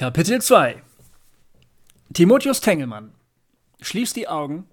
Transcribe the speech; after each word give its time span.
Kapitel 0.00 0.40
2 0.40 0.82
Timotheus 2.14 2.62
Tengelmann 2.62 3.12
schließt 3.82 4.16
die 4.16 4.28
Augen, 4.28 4.66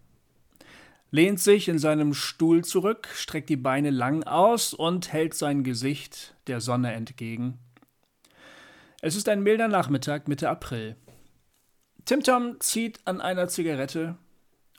lehnt 1.12 1.42
sich 1.42 1.68
in 1.68 1.80
seinem 1.80 2.14
Stuhl 2.14 2.64
zurück, 2.64 3.10
streckt 3.14 3.50
die 3.50 3.58
Beine 3.58 3.90
lang 3.90 4.24
aus 4.24 4.74
und 4.74 5.12
hält 5.12 5.34
sein 5.34 5.66
Gesicht 5.66 6.34
der 6.48 6.62
Sonne 6.62 6.94
entgegen. 6.94 7.60
Es 9.02 9.18
ist 9.18 9.28
ein 9.28 9.44
milder 9.44 9.68
Nachmittag 9.68 10.30
Mitte 10.30 10.50
April. 10.50 10.96
Timtom 12.06 12.62
zieht 12.62 13.02
an 13.04 13.20
einer 13.20 13.50
Zigarette 13.50 14.16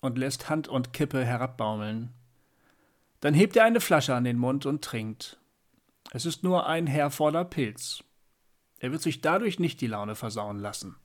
und 0.01 0.17
lässt 0.17 0.49
Hand 0.49 0.67
und 0.67 0.95
Kippe 0.95 1.27
herabbaumeln. 1.27 2.15
Dann 3.21 3.35
hebt 3.35 3.55
er 3.55 3.65
eine 3.65 3.83
Flasche 3.83 4.15
an 4.15 4.25
den 4.25 4.39
Mund 4.39 4.65
und 4.65 4.83
trinkt. 4.83 5.39
Es 6.13 6.25
ist 6.25 6.43
nur 6.43 6.67
ein 6.67 6.87
Herforder 6.87 7.45
Pilz. 7.45 8.03
Er 8.81 8.93
wird 8.93 9.03
sich 9.03 9.21
dadurch 9.21 9.59
nicht 9.59 9.81
die 9.81 9.87
Laune 9.87 10.15
versauen 10.15 10.59
lassen. 10.59 10.97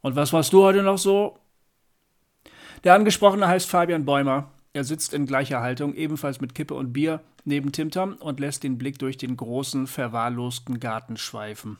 Und 0.00 0.16
was 0.16 0.32
warst 0.32 0.52
du 0.52 0.62
heute 0.62 0.82
noch 0.82 0.98
so? 0.98 1.38
Der 2.84 2.94
Angesprochene 2.94 3.46
heißt 3.46 3.68
Fabian 3.68 4.04
Bäumer. 4.04 4.50
Er 4.72 4.84
sitzt 4.84 5.12
in 5.12 5.26
gleicher 5.26 5.60
Haltung, 5.60 5.94
ebenfalls 5.94 6.40
mit 6.40 6.54
Kippe 6.54 6.74
und 6.74 6.92
Bier, 6.92 7.20
neben 7.44 7.72
Timtam 7.72 8.14
und 8.14 8.40
lässt 8.40 8.62
den 8.62 8.78
Blick 8.78 8.98
durch 8.98 9.16
den 9.16 9.36
großen, 9.36 9.86
verwahrlosten 9.86 10.80
Garten 10.80 11.16
schweifen. 11.16 11.78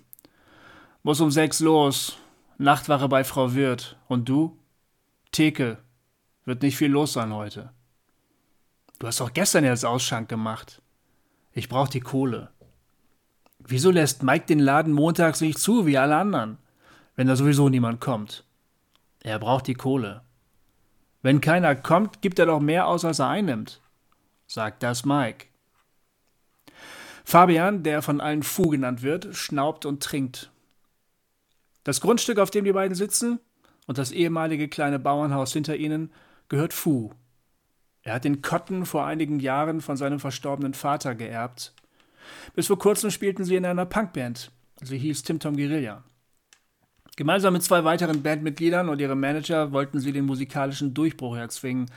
Muss 1.03 1.21
um 1.21 1.31
sechs 1.31 1.61
los. 1.61 2.19
Nachtwache 2.59 3.09
bei 3.09 3.25
Frau 3.25 3.55
Wirth. 3.55 3.97
Und 4.09 4.29
du? 4.29 4.59
Theke. 5.33 5.79
Wird 6.45 6.63
nicht 6.63 6.77
viel 6.77 6.91
los 6.91 7.15
sein 7.15 7.33
heute. 7.33 7.73
Du 8.99 9.07
hast 9.07 9.21
doch 9.21 9.33
gestern 9.33 9.65
erst 9.65 9.87
Ausschank 9.87 10.29
gemacht. 10.29 10.83
Ich 11.53 11.69
brauch 11.69 11.89
die 11.89 12.01
Kohle. 12.01 12.51
Wieso 13.71 13.93
lässt 13.93 14.25
Mike 14.25 14.47
den 14.47 14.59
Laden 14.59 14.93
montags 14.93 15.41
nicht 15.41 15.57
zu, 15.57 15.87
wie 15.87 15.97
alle 15.97 16.17
anderen, 16.17 16.59
wenn 17.15 17.29
da 17.29 17.37
sowieso 17.37 17.69
niemand 17.69 18.01
kommt? 18.01 18.45
Er 19.23 19.39
braucht 19.39 19.69
die 19.69 19.75
Kohle. 19.75 20.23
Wenn 21.23 21.41
keiner 21.41 21.77
kommt, 21.77 22.21
gibt 22.21 22.41
er 22.41 22.47
doch 22.47 22.59
mehr 22.59 22.89
aus, 22.89 23.05
als 23.05 23.21
er 23.21 23.29
einnimmt. 23.29 23.81
Sagt 24.49 24.83
das 24.83 25.05
Mike. 25.05 25.47
Fabian, 27.25 27.85
der 27.85 28.03
von 28.03 28.21
allen 28.21 28.43
Fu 28.43 28.71
genannt 28.71 29.03
wird, 29.03 29.37
schnaubt 29.37 29.87
und 29.87 30.03
trinkt. 30.03 30.51
Das 31.85 32.01
Grundstück, 32.01 32.41
auf 32.41 32.51
dem 32.51 32.65
die 32.65 32.73
beiden 32.73 32.97
sitzen, 32.97 33.39
und 33.87 33.99
das 33.99 34.11
ehemalige 34.11 34.67
kleine 34.67 34.99
Bauernhaus 34.99 35.53
hinter 35.53 35.77
ihnen, 35.77 36.13
gehört 36.49 36.73
Fu. 36.73 37.13
Er 38.03 38.15
hat 38.15 38.25
den 38.25 38.43
Kotten 38.43 38.85
vor 38.85 39.07
einigen 39.07 39.39
Jahren 39.39 39.81
von 39.81 39.97
seinem 39.97 40.19
verstorbenen 40.19 40.75
Vater 40.75 41.15
geerbt 41.15 41.73
bis 42.55 42.67
vor 42.67 42.79
kurzem 42.79 43.11
spielten 43.11 43.45
sie 43.45 43.57
in 43.57 43.65
einer 43.65 43.87
Punkband. 43.87 44.51
Sie 44.83 44.99
hieß 44.99 45.23
Tim 45.23 45.39
Tom 45.39 45.57
Guerilla. 45.57 46.05
Gemeinsam 47.17 47.53
mit 47.53 47.63
zwei 47.63 47.85
weiteren 47.85 48.23
Bandmitgliedern 48.23 48.89
und 48.89 49.01
ihrem 49.01 49.21
Manager 49.21 49.73
wollten 49.73 50.01
sie 50.01 50.13
den 50.13 50.25
musikalischen 50.25 50.95
Durchbruch 50.95 51.37
erzwingen. 51.37 51.91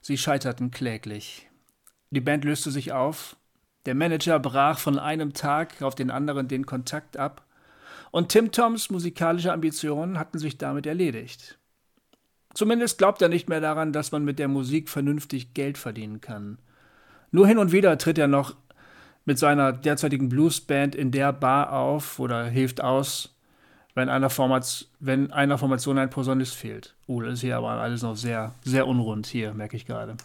Sie 0.00 0.18
scheiterten 0.18 0.70
kläglich. 0.70 1.48
Die 2.10 2.20
Band 2.20 2.44
löste 2.44 2.70
sich 2.70 2.92
auf. 2.92 3.36
Der 3.86 3.94
Manager 3.94 4.40
brach 4.40 4.78
von 4.78 4.98
einem 4.98 5.34
Tag 5.34 5.82
auf 5.82 5.94
den 5.94 6.10
anderen 6.10 6.48
den 6.48 6.66
Kontakt 6.66 7.16
ab. 7.16 7.46
Und 8.10 8.30
Tim 8.30 8.50
Toms 8.50 8.90
musikalische 8.90 9.52
Ambitionen 9.52 10.18
hatten 10.18 10.38
sich 10.38 10.58
damit 10.58 10.86
erledigt. 10.86 11.58
Zumindest 12.54 12.98
glaubt 12.98 13.20
er 13.20 13.28
nicht 13.28 13.48
mehr 13.48 13.60
daran, 13.60 13.92
dass 13.92 14.12
man 14.12 14.24
mit 14.24 14.38
der 14.38 14.48
Musik 14.48 14.88
vernünftig 14.88 15.54
Geld 15.54 15.76
verdienen 15.76 16.20
kann. 16.20 16.58
Nur 17.30 17.46
hin 17.46 17.58
und 17.58 17.70
wieder 17.70 17.98
tritt 17.98 18.18
er 18.18 18.28
noch 18.28 18.56
mit 19.26 19.38
seiner 19.38 19.72
derzeitigen 19.72 20.30
Bluesband 20.30 20.94
in 20.94 21.10
der 21.10 21.32
Bar 21.32 21.72
auf 21.72 22.18
oder 22.18 22.46
hilft 22.46 22.80
aus, 22.80 23.34
wenn 23.94 24.08
einer, 24.08 24.30
Format, 24.30 24.86
wenn 25.00 25.32
einer 25.32 25.58
Formation 25.58 25.98
ein 25.98 26.10
Posaunist 26.10 26.54
fehlt. 26.54 26.94
Oh, 27.06 27.20
das 27.20 27.34
ist 27.34 27.40
hier 27.40 27.56
aber 27.56 27.70
alles 27.70 28.02
noch 28.02 28.16
sehr, 28.16 28.54
sehr 28.64 28.86
unrund 28.86 29.26
hier, 29.26 29.52
merke 29.52 29.76
ich 29.76 29.84
gerade. 29.84 30.16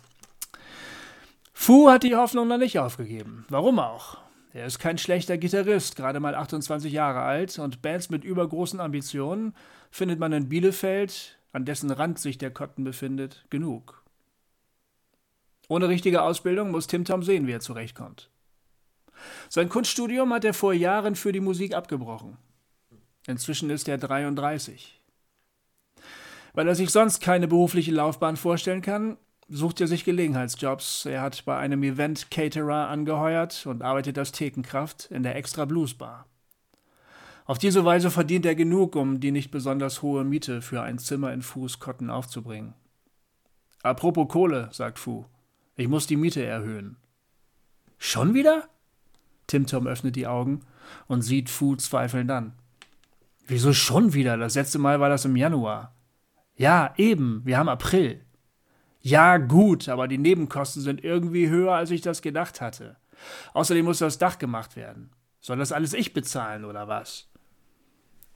Fu 1.54 1.90
hat 1.90 2.04
die 2.04 2.16
Hoffnung 2.16 2.48
noch 2.48 2.58
nicht 2.58 2.80
aufgegeben. 2.80 3.45
Warum 3.50 3.80
auch? 3.80 4.17
Er 4.54 4.66
ist 4.66 4.80
kein 4.80 4.98
schlechter 4.98 5.38
Gitarrist, 5.38 5.95
gerade 5.95 6.20
mal 6.20 6.36
28 6.36 6.92
Jahre 6.92 7.22
alt 7.22 7.58
und 7.60 7.82
Bands 7.82 8.10
mit 8.10 8.23
übergroßen 8.23 8.80
Ambitionen 8.80 9.56
findet 9.90 10.20
man 10.20 10.34
in 10.34 10.50
Bielefeld, 10.50 11.38
an 11.54 11.66
dessen 11.66 11.92
Rand 11.92 12.20
sich 12.20 12.38
der 12.38 12.52
Kotten 12.52 12.84
befindet, 12.84 13.45
genug. 13.50 14.04
Ohne 15.70 15.88
richtige 15.88 16.22
Ausbildung 16.22 16.72
muss 16.72 16.88
Tim 16.88 17.06
Tom 17.06 17.23
sehen, 17.23 17.48
wie 17.48 17.54
er 17.54 17.61
zurechtkommt. 17.61 18.30
Sein 19.49 19.70
Kunststudium 19.70 20.33
hat 20.33 20.45
er 20.45 20.54
vor 20.54 20.73
Jahren 20.73 21.15
für 21.15 21.32
die 21.32 21.39
Musik 21.39 21.73
abgebrochen. 21.73 22.37
Inzwischen 23.27 23.70
ist 23.70 23.87
er 23.87 23.98
33. 23.98 24.99
Weil 26.54 26.67
er 26.67 26.76
sich 26.76 26.89
sonst 26.89 27.21
keine 27.21 27.48
berufliche 27.48 27.92
Laufbahn 27.92 28.36
vorstellen 28.36 28.81
kann, 28.81 29.17
sucht 29.48 29.81
er 29.81 29.87
sich 29.87 30.04
Gelegenheitsjobs. 30.04 31.05
Er 31.05 31.21
hat 31.21 31.45
bei 31.45 31.58
einem 31.58 31.83
Event-Caterer 31.83 32.87
angeheuert 32.87 33.65
und 33.65 33.81
arbeitet 33.81 34.17
als 34.17 34.31
Thekenkraft 34.31 35.10
in 35.11 35.23
der 35.23 35.36
Extra 35.36 35.65
Blues 35.65 35.93
Bar. 35.93 36.26
Auf 37.45 37.58
diese 37.58 37.83
Weise 37.83 38.11
verdient 38.11 38.45
er 38.45 38.55
genug, 38.55 38.95
um 38.95 39.20
die 39.20 39.31
nicht 39.31 39.52
besonders 39.52 40.02
hohe 40.02 40.23
Miete 40.23 40.61
für 40.61 40.81
ein 40.81 40.99
Zimmer 40.99 41.33
in 41.33 41.42
Fußkotten 41.42 42.10
aufzubringen. 42.10 42.73
Apropos 43.83 44.27
Kohle, 44.30 44.70
sagt 44.71 44.99
Fu, 44.99 45.26
ich 45.76 45.87
muss 45.87 46.08
die 46.08 46.15
Miete 46.15 46.43
erhöhen. 46.43 46.98
Schon 47.98 48.33
wieder? 48.33 48.70
Tim 49.52 49.67
Tom 49.67 49.86
öffnet 49.86 50.16
die 50.16 50.28
Augen 50.28 50.62
und 51.08 51.23
sieht 51.23 51.50
Fu 51.50 51.76
zweifelnd 51.76 52.32
an. 52.32 52.54
Wieso 53.48 53.73
schon 53.73 54.14
wieder? 54.14 54.38
Das 54.38 54.56
letzte 54.56 54.80
Mal 54.80 55.02
war 55.02 55.10
das 55.10 55.26
im 55.26 55.36
Januar. 55.36 55.94
Ja, 56.56 56.94
eben, 56.95 57.42
wir 57.44 57.58
haben 57.58 57.67
April. 57.67 58.22
Ja, 59.02 59.38
gut, 59.38 59.90
aber 59.90 60.08
die 60.08 60.17
Nebenkosten 60.17 60.82
sind 60.82 61.04
irgendwie 61.04 61.50
höher, 61.50 61.73
als 61.73 61.92
ich 61.92 62.00
das 62.00 62.22
gedacht 62.22 62.61
hatte. 62.61 62.95
Außerdem 63.54 63.84
muss 63.84 63.98
das 63.98 64.20
Dach 64.20 64.40
gemacht 64.40 64.78
werden. 64.78 65.11
Soll 65.42 65.58
das 65.58 65.73
alles 65.73 65.94
ich 65.94 66.14
bezahlen 66.14 66.64
oder 66.64 66.88
was? 66.88 67.28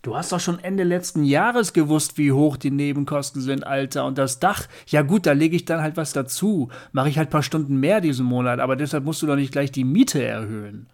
Du 0.02 0.18
hast 0.18 0.34
doch 0.34 0.40
schon 0.42 0.60
Ende 0.60 0.84
letzten 0.84 1.24
Jahres 1.24 1.72
gewusst, 1.72 2.18
wie 2.18 2.34
hoch 2.34 2.58
die 2.58 2.72
Nebenkosten 2.72 3.42
sind, 3.42 3.66
Alter. 3.66 4.06
Und 4.06 4.18
das 4.18 4.40
Dach, 4.40 4.68
ja 4.88 5.02
gut, 5.02 5.26
da 5.26 5.32
lege 5.32 5.56
ich 5.56 5.64
dann 5.64 5.82
halt 5.82 5.96
was 5.96 6.12
dazu. 6.12 6.70
Mache 6.92 7.08
ich 7.08 7.18
halt 7.18 7.30
ein 7.30 7.32
paar 7.32 7.42
Stunden 7.42 7.80
mehr 7.80 8.02
diesen 8.02 8.26
Monat, 8.26 8.60
aber 8.60 8.76
deshalb 8.76 9.06
musst 9.06 9.22
du 9.22 9.28
doch 9.28 9.38
nicht 9.38 9.54
gleich 9.54 9.72
die 9.72 9.86
Miete 9.86 10.22
erhöhen. 10.22 10.88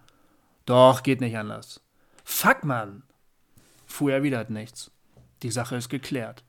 Doch, 0.66 1.04
geht 1.04 1.22
nicht 1.22 1.38
anders. 1.38 1.82
Fuck, 2.24 2.64
Mann! 2.64 3.04
Fu 3.86 4.10
erwidert 4.10 4.50
nichts. 4.50 4.92
Die 5.44 5.52
Sache 5.52 5.76
ist 5.76 5.90
geklärt. 5.90 6.44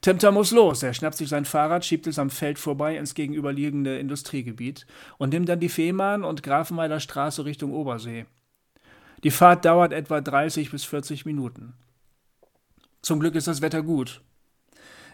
Timter 0.00 0.32
muss 0.32 0.50
los. 0.50 0.82
Er 0.82 0.94
schnappt 0.94 1.16
sich 1.16 1.28
sein 1.28 1.44
Fahrrad, 1.44 1.84
schiebt 1.84 2.06
es 2.06 2.18
am 2.18 2.30
Feld 2.30 2.58
vorbei 2.58 2.96
ins 2.96 3.14
gegenüberliegende 3.14 3.98
Industriegebiet 3.98 4.86
und 5.18 5.32
nimmt 5.32 5.48
dann 5.48 5.60
die 5.60 5.68
Fehmarn 5.68 6.24
und 6.24 6.42
Grafenweiler 6.42 7.00
Straße 7.00 7.44
Richtung 7.44 7.72
Obersee. 7.72 8.26
Die 9.24 9.30
Fahrt 9.30 9.66
dauert 9.66 9.92
etwa 9.92 10.20
30 10.20 10.70
bis 10.70 10.84
40 10.84 11.26
Minuten. 11.26 11.74
Zum 13.02 13.20
Glück 13.20 13.34
ist 13.34 13.46
das 13.46 13.60
Wetter 13.60 13.82
gut. 13.82 14.22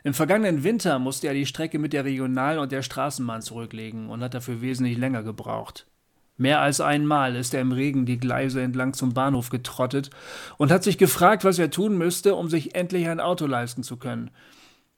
Im 0.05 0.15
vergangenen 0.15 0.63
Winter 0.63 1.01
musste 1.01 1.27
er 1.27 1.35
die 1.35 1.47
Strecke 1.47 1.81
mit 1.81 1.93
der 1.93 2.05
Regional- 2.05 2.61
und 2.61 2.71
der 2.71 2.83
Straßenbahn 2.83 3.43
zurücklegen 3.43 4.09
und 4.09 4.23
hat 4.23 4.35
dafür 4.35 4.61
wesentlich 4.61 4.99
länger 4.99 5.25
gebraucht. 5.25 5.87
Mehr 6.37 6.61
als 6.61 6.81
einmal 6.81 7.35
ist 7.35 7.55
er 7.55 7.63
im 7.63 7.73
Regen 7.73 8.05
die 8.05 8.19
Gleise 8.19 8.61
entlang 8.61 8.93
zum 8.93 9.15
Bahnhof 9.15 9.49
getrottet 9.49 10.11
und 10.59 10.71
hat 10.71 10.85
sich 10.85 10.99
gefragt, 10.99 11.45
was 11.45 11.59
er 11.59 11.71
tun 11.71 11.97
müsste, 11.97 12.35
um 12.35 12.51
sich 12.51 12.75
endlich 12.75 13.09
ein 13.09 13.21
Auto 13.21 13.47
leisten 13.47 13.83
zu 13.83 13.97
können. 13.97 14.31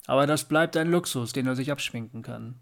Aber 0.06 0.26
das 0.26 0.44
bleibt 0.44 0.76
ein 0.76 0.90
Luxus, 0.90 1.32
den 1.32 1.46
er 1.46 1.54
sich 1.54 1.70
abschminken 1.70 2.22
kann. 2.22 2.56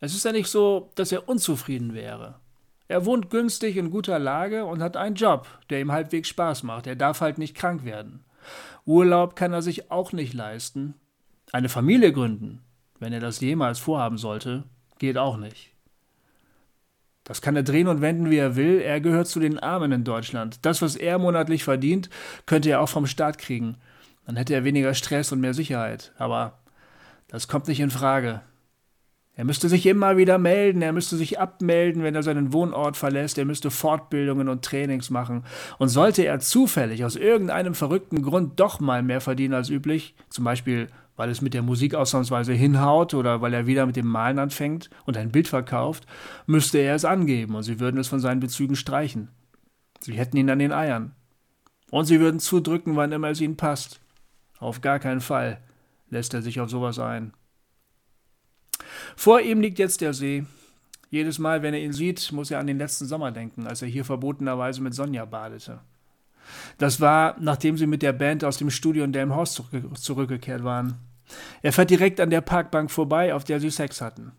Es 0.00 0.14
ist 0.14 0.24
ja 0.24 0.32
nicht 0.32 0.48
so, 0.48 0.90
dass 0.96 1.12
er 1.12 1.28
unzufrieden 1.28 1.94
wäre. 1.94 2.40
Er 2.88 3.06
wohnt 3.06 3.30
günstig 3.30 3.76
in 3.76 3.90
guter 3.90 4.18
Lage 4.18 4.64
und 4.64 4.82
hat 4.82 4.96
einen 4.96 5.14
Job, 5.14 5.46
der 5.70 5.80
ihm 5.80 5.92
halbwegs 5.92 6.28
Spaß 6.28 6.64
macht. 6.64 6.86
Er 6.86 6.96
darf 6.96 7.20
halt 7.20 7.38
nicht 7.38 7.56
krank 7.56 7.84
werden. 7.84 8.24
Urlaub 8.84 9.36
kann 9.36 9.52
er 9.52 9.62
sich 9.62 9.90
auch 9.92 10.12
nicht 10.12 10.34
leisten. 10.34 10.94
Eine 11.52 11.68
Familie 11.68 12.12
gründen, 12.12 12.62
wenn 12.98 13.12
er 13.12 13.20
das 13.20 13.40
jemals 13.40 13.78
vorhaben 13.78 14.18
sollte, 14.18 14.64
geht 14.98 15.18
auch 15.18 15.36
nicht. 15.36 15.71
Das 17.24 17.40
kann 17.40 17.54
er 17.54 17.62
drehen 17.62 17.86
und 17.86 18.00
wenden, 18.00 18.30
wie 18.30 18.38
er 18.38 18.56
will. 18.56 18.80
Er 18.80 19.00
gehört 19.00 19.28
zu 19.28 19.38
den 19.38 19.58
Armen 19.58 19.92
in 19.92 20.04
Deutschland. 20.04 20.58
Das, 20.62 20.82
was 20.82 20.96
er 20.96 21.18
monatlich 21.18 21.64
verdient, 21.64 22.10
könnte 22.46 22.70
er 22.70 22.80
auch 22.80 22.88
vom 22.88 23.06
Staat 23.06 23.38
kriegen. 23.38 23.76
Dann 24.26 24.36
hätte 24.36 24.54
er 24.54 24.64
weniger 24.64 24.94
Stress 24.94 25.32
und 25.32 25.40
mehr 25.40 25.54
Sicherheit. 25.54 26.12
Aber 26.18 26.58
das 27.28 27.48
kommt 27.48 27.68
nicht 27.68 27.80
in 27.80 27.90
Frage. 27.90 28.42
Er 29.34 29.44
müsste 29.44 29.70
sich 29.70 29.86
immer 29.86 30.18
wieder 30.18 30.36
melden, 30.36 30.82
er 30.82 30.92
müsste 30.92 31.16
sich 31.16 31.40
abmelden, 31.40 32.02
wenn 32.02 32.14
er 32.14 32.22
seinen 32.22 32.52
Wohnort 32.52 32.98
verlässt, 32.98 33.38
er 33.38 33.46
müsste 33.46 33.70
Fortbildungen 33.70 34.48
und 34.50 34.62
Trainings 34.62 35.08
machen. 35.08 35.44
Und 35.78 35.88
sollte 35.88 36.24
er 36.26 36.38
zufällig 36.40 37.04
aus 37.04 37.16
irgendeinem 37.16 37.74
verrückten 37.74 38.20
Grund 38.20 38.60
doch 38.60 38.78
mal 38.78 39.02
mehr 39.02 39.22
verdienen 39.22 39.54
als 39.54 39.70
üblich, 39.70 40.14
zum 40.28 40.44
Beispiel 40.44 40.88
weil 41.16 41.30
es 41.30 41.42
mit 41.42 41.54
der 41.54 41.62
Musik 41.62 41.94
ausnahmsweise 41.94 42.52
hinhaut 42.52 43.14
oder 43.14 43.40
weil 43.40 43.54
er 43.54 43.66
wieder 43.66 43.86
mit 43.86 43.96
dem 43.96 44.06
Malen 44.06 44.38
anfängt 44.38 44.90
und 45.04 45.16
ein 45.16 45.30
Bild 45.30 45.48
verkauft, 45.48 46.06
müsste 46.46 46.78
er 46.78 46.94
es 46.94 47.04
angeben 47.04 47.54
und 47.54 47.62
sie 47.62 47.80
würden 47.80 48.00
es 48.00 48.08
von 48.08 48.20
seinen 48.20 48.40
Bezügen 48.40 48.76
streichen. 48.76 49.28
Sie 50.00 50.14
hätten 50.14 50.36
ihn 50.36 50.50
an 50.50 50.58
den 50.58 50.72
Eiern. 50.72 51.14
Und 51.90 52.06
sie 52.06 52.20
würden 52.20 52.40
zudrücken, 52.40 52.96
wann 52.96 53.12
immer 53.12 53.28
es 53.28 53.40
ihnen 53.40 53.56
passt. 53.56 54.00
Auf 54.58 54.80
gar 54.80 54.98
keinen 54.98 55.20
Fall 55.20 55.60
lässt 56.08 56.32
er 56.34 56.42
sich 56.42 56.60
auf 56.60 56.70
sowas 56.70 56.98
ein. 56.98 57.34
Vor 59.16 59.40
ihm 59.40 59.60
liegt 59.60 59.78
jetzt 59.78 60.00
der 60.00 60.14
See. 60.14 60.44
Jedes 61.10 61.38
Mal, 61.38 61.62
wenn 61.62 61.74
er 61.74 61.80
ihn 61.80 61.92
sieht, 61.92 62.32
muss 62.32 62.50
er 62.50 62.58
an 62.58 62.66
den 62.66 62.78
letzten 62.78 63.06
Sommer 63.06 63.30
denken, 63.32 63.66
als 63.66 63.82
er 63.82 63.88
hier 63.88 64.04
verbotenerweise 64.04 64.80
mit 64.80 64.94
Sonja 64.94 65.26
badete. 65.26 65.80
Das 66.78 67.00
war, 67.00 67.36
nachdem 67.40 67.76
sie 67.76 67.86
mit 67.86 68.02
der 68.02 68.12
Band 68.12 68.44
aus 68.44 68.58
dem 68.58 68.70
Studio 68.70 69.04
in 69.04 69.12
Delmhorst 69.12 69.62
zurückgekehrt 69.94 70.64
waren. 70.64 70.98
Er 71.62 71.72
fährt 71.72 71.90
direkt 71.90 72.20
an 72.20 72.30
der 72.30 72.40
Parkbank 72.40 72.90
vorbei, 72.90 73.34
auf 73.34 73.44
der 73.44 73.60
sie 73.60 73.70
Sex 73.70 74.00
hatten. 74.00 74.32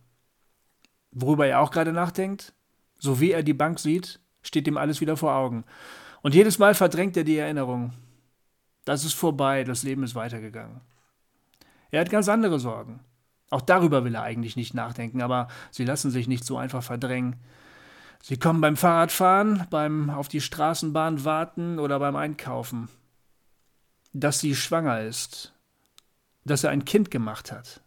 Worüber 1.12 1.48
er 1.48 1.60
auch 1.62 1.72
gerade 1.72 1.94
nachdenkt? 1.94 2.54
So 3.00 3.20
wie 3.20 3.32
er 3.32 3.44
die 3.44 3.54
Bank 3.54 3.80
sieht, 3.80 4.20
steht 4.42 4.68
ihm 4.68 4.78
alles 4.78 5.02
wieder 5.02 5.18
vor 5.18 5.34
Augen. 5.34 5.64
Und 6.22 6.36
jedes 6.36 6.60
Mal 6.60 6.74
verdrängt 6.74 7.18
er 7.18 7.24
die 7.24 7.38
Erinnerung. 7.38 7.94
Das 8.86 9.04
ist 9.04 9.14
vorbei, 9.14 9.64
das 9.64 9.84
Leben 9.84 10.04
ist 10.04 10.16
weitergegangen. 10.16 10.82
Er 11.92 12.02
hat 12.02 12.10
ganz 12.10 12.28
andere 12.28 12.60
Sorgen. 12.60 13.02
Auch 13.50 13.62
darüber 13.62 14.04
will 14.04 14.16
er 14.16 14.24
eigentlich 14.24 14.56
nicht 14.56 14.74
nachdenken, 14.74 15.22
aber 15.22 15.48
sie 15.70 15.86
lassen 15.86 16.12
sich 16.12 16.28
nicht 16.28 16.44
so 16.44 16.58
einfach 16.58 16.84
verdrängen. 16.84 17.36
Sie 18.26 18.38
kommen 18.38 18.62
beim 18.62 18.78
Fahrradfahren, 18.78 19.68
beim 19.70 20.10
auf 20.10 20.30
die 20.30 20.40
Straßenbahn 20.40 21.26
warten 21.26 21.78
oder 21.78 22.00
beim 22.00 22.16
Einkaufen. 22.16 22.88
Dass 24.14 24.40
sie 24.40 24.56
schwanger 24.56 25.02
ist, 25.02 25.54
dass 26.46 26.64
er 26.64 26.70
ein 26.70 26.86
Kind 26.86 27.12
gemacht 27.12 27.52
hat. 27.52 27.82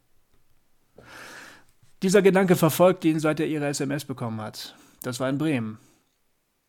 Dieser 2.02 2.20
Gedanke 2.20 2.54
verfolgt 2.54 3.06
ihn, 3.06 3.18
seit 3.18 3.40
er 3.40 3.46
ihre 3.46 3.66
SMS 3.66 4.04
bekommen 4.04 4.42
hat. 4.42 4.76
Das 5.02 5.20
war 5.20 5.30
in 5.30 5.38
Bremen. 5.38 5.78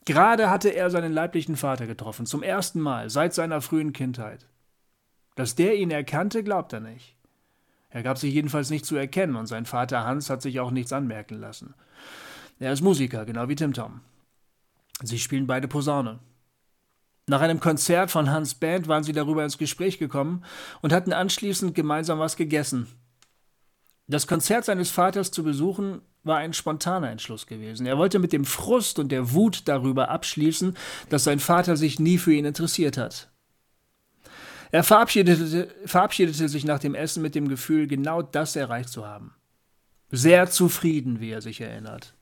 Gerade 0.06 0.50
hatte 0.50 0.70
er 0.70 0.90
seinen 0.90 1.12
leiblichen 1.12 1.58
Vater 1.58 1.88
getroffen, 1.88 2.26
zum 2.26 2.44
ersten 2.44 2.80
Mal 2.80 3.10
seit 3.10 3.34
seiner 3.34 3.60
frühen 3.60 3.92
Kindheit. 3.92 4.48
Dass 5.36 5.56
der 5.56 5.76
ihn 5.76 5.92
erkannte, 5.92 6.42
glaubt 6.42 6.72
er 6.72 6.80
nicht. 6.80 7.18
Er 7.90 8.02
gab 8.02 8.18
sich 8.18 8.34
jedenfalls 8.34 8.70
nicht 8.70 8.86
zu 8.86 8.96
erkennen 8.96 9.36
und 9.36 9.48
sein 9.48 9.66
Vater 9.66 10.06
Hans 10.06 10.30
hat 10.30 10.42
sich 10.42 10.62
auch 10.62 10.72
nichts 10.72 10.94
anmerken 10.94 11.36
lassen. 11.36 11.74
Er 12.60 12.74
ist 12.74 12.82
Musiker, 12.82 13.26
genau 13.26 13.48
wie 13.50 13.56
Tim 13.56 13.74
Tom. 13.74 14.02
Sie 15.04 15.20
spielen 15.20 15.48
beide 15.48 15.68
Posaune. 15.68 16.20
Nach 17.28 17.42
einem 17.42 17.60
Konzert 17.60 18.10
von 18.10 18.32
Hans 18.32 18.56
Band 18.56 18.88
waren 18.88 19.04
sie 19.04 19.12
darüber 19.12 19.44
ins 19.44 19.58
Gespräch 19.58 20.00
gekommen 20.00 20.44
und 20.82 20.94
hatten 20.94 21.14
anschließend 21.14 21.76
gemeinsam 21.76 22.20
was 22.20 22.36
gegessen. 22.36 22.88
Das 24.08 24.26
Konzert 24.26 24.64
seines 24.64 24.90
Vaters 24.90 25.32
zu 25.32 25.44
besuchen 25.44 26.02
war 26.24 26.38
ein 26.38 26.54
spontaner 26.54 27.12
Entschluss 27.12 27.46
gewesen. 27.46 27.86
Er 27.86 27.98
wollte 27.98 28.20
mit 28.20 28.32
dem 28.32 28.46
Frust 28.46 29.00
und 29.00 29.12
der 29.12 29.34
Wut 29.34 29.68
darüber 29.68 30.10
abschließen, 30.10 30.78
dass 31.10 31.26
sein 31.26 31.40
Vater 31.40 31.76
sich 31.76 32.00
nie 32.00 32.18
für 32.18 32.34
ihn 32.34 32.46
interessiert 32.46 32.98
hat. 32.98 33.30
Er 34.72 34.84
verabschiedete, 34.84 35.70
verabschiedete 35.86 36.50
sich 36.50 36.66
nach 36.66 36.80
dem 36.80 36.96
Essen 36.96 37.22
mit 37.22 37.36
dem 37.36 37.50
Gefühl, 37.50 37.88
genau 37.88 38.22
das 38.22 38.56
erreicht 38.56 38.90
zu 38.90 39.06
haben. 39.06 39.34
Sehr 40.10 40.50
zufrieden, 40.50 41.20
wie 41.20 41.32
er 41.32 41.42
sich 41.42 41.60
erinnert. 41.60 42.17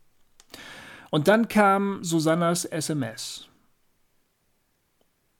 Und 1.12 1.28
dann 1.28 1.48
kam 1.48 2.04
Susannas 2.04 2.66
SMS. 2.66 3.48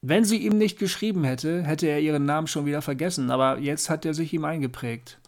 Wenn 0.02 0.24
sie 0.24 0.38
ihm 0.38 0.56
nicht 0.56 0.78
geschrieben 0.78 1.24
hätte, 1.24 1.62
hätte 1.62 1.86
er 1.86 2.00
ihren 2.00 2.26
Namen 2.26 2.46
schon 2.46 2.66
wieder 2.66 2.82
vergessen, 2.82 3.30
aber 3.30 3.58
jetzt 3.58 3.90
hat 3.90 4.04
er 4.04 4.14
sich 4.14 4.32
ihm 4.32 4.44
eingeprägt. 4.44 5.18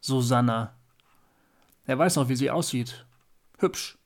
Susanna. 0.00 0.74
Er 1.86 1.98
weiß 1.98 2.16
noch, 2.16 2.28
wie 2.28 2.36
sie 2.36 2.50
aussieht. 2.50 3.06
Hübsch. 3.58 3.96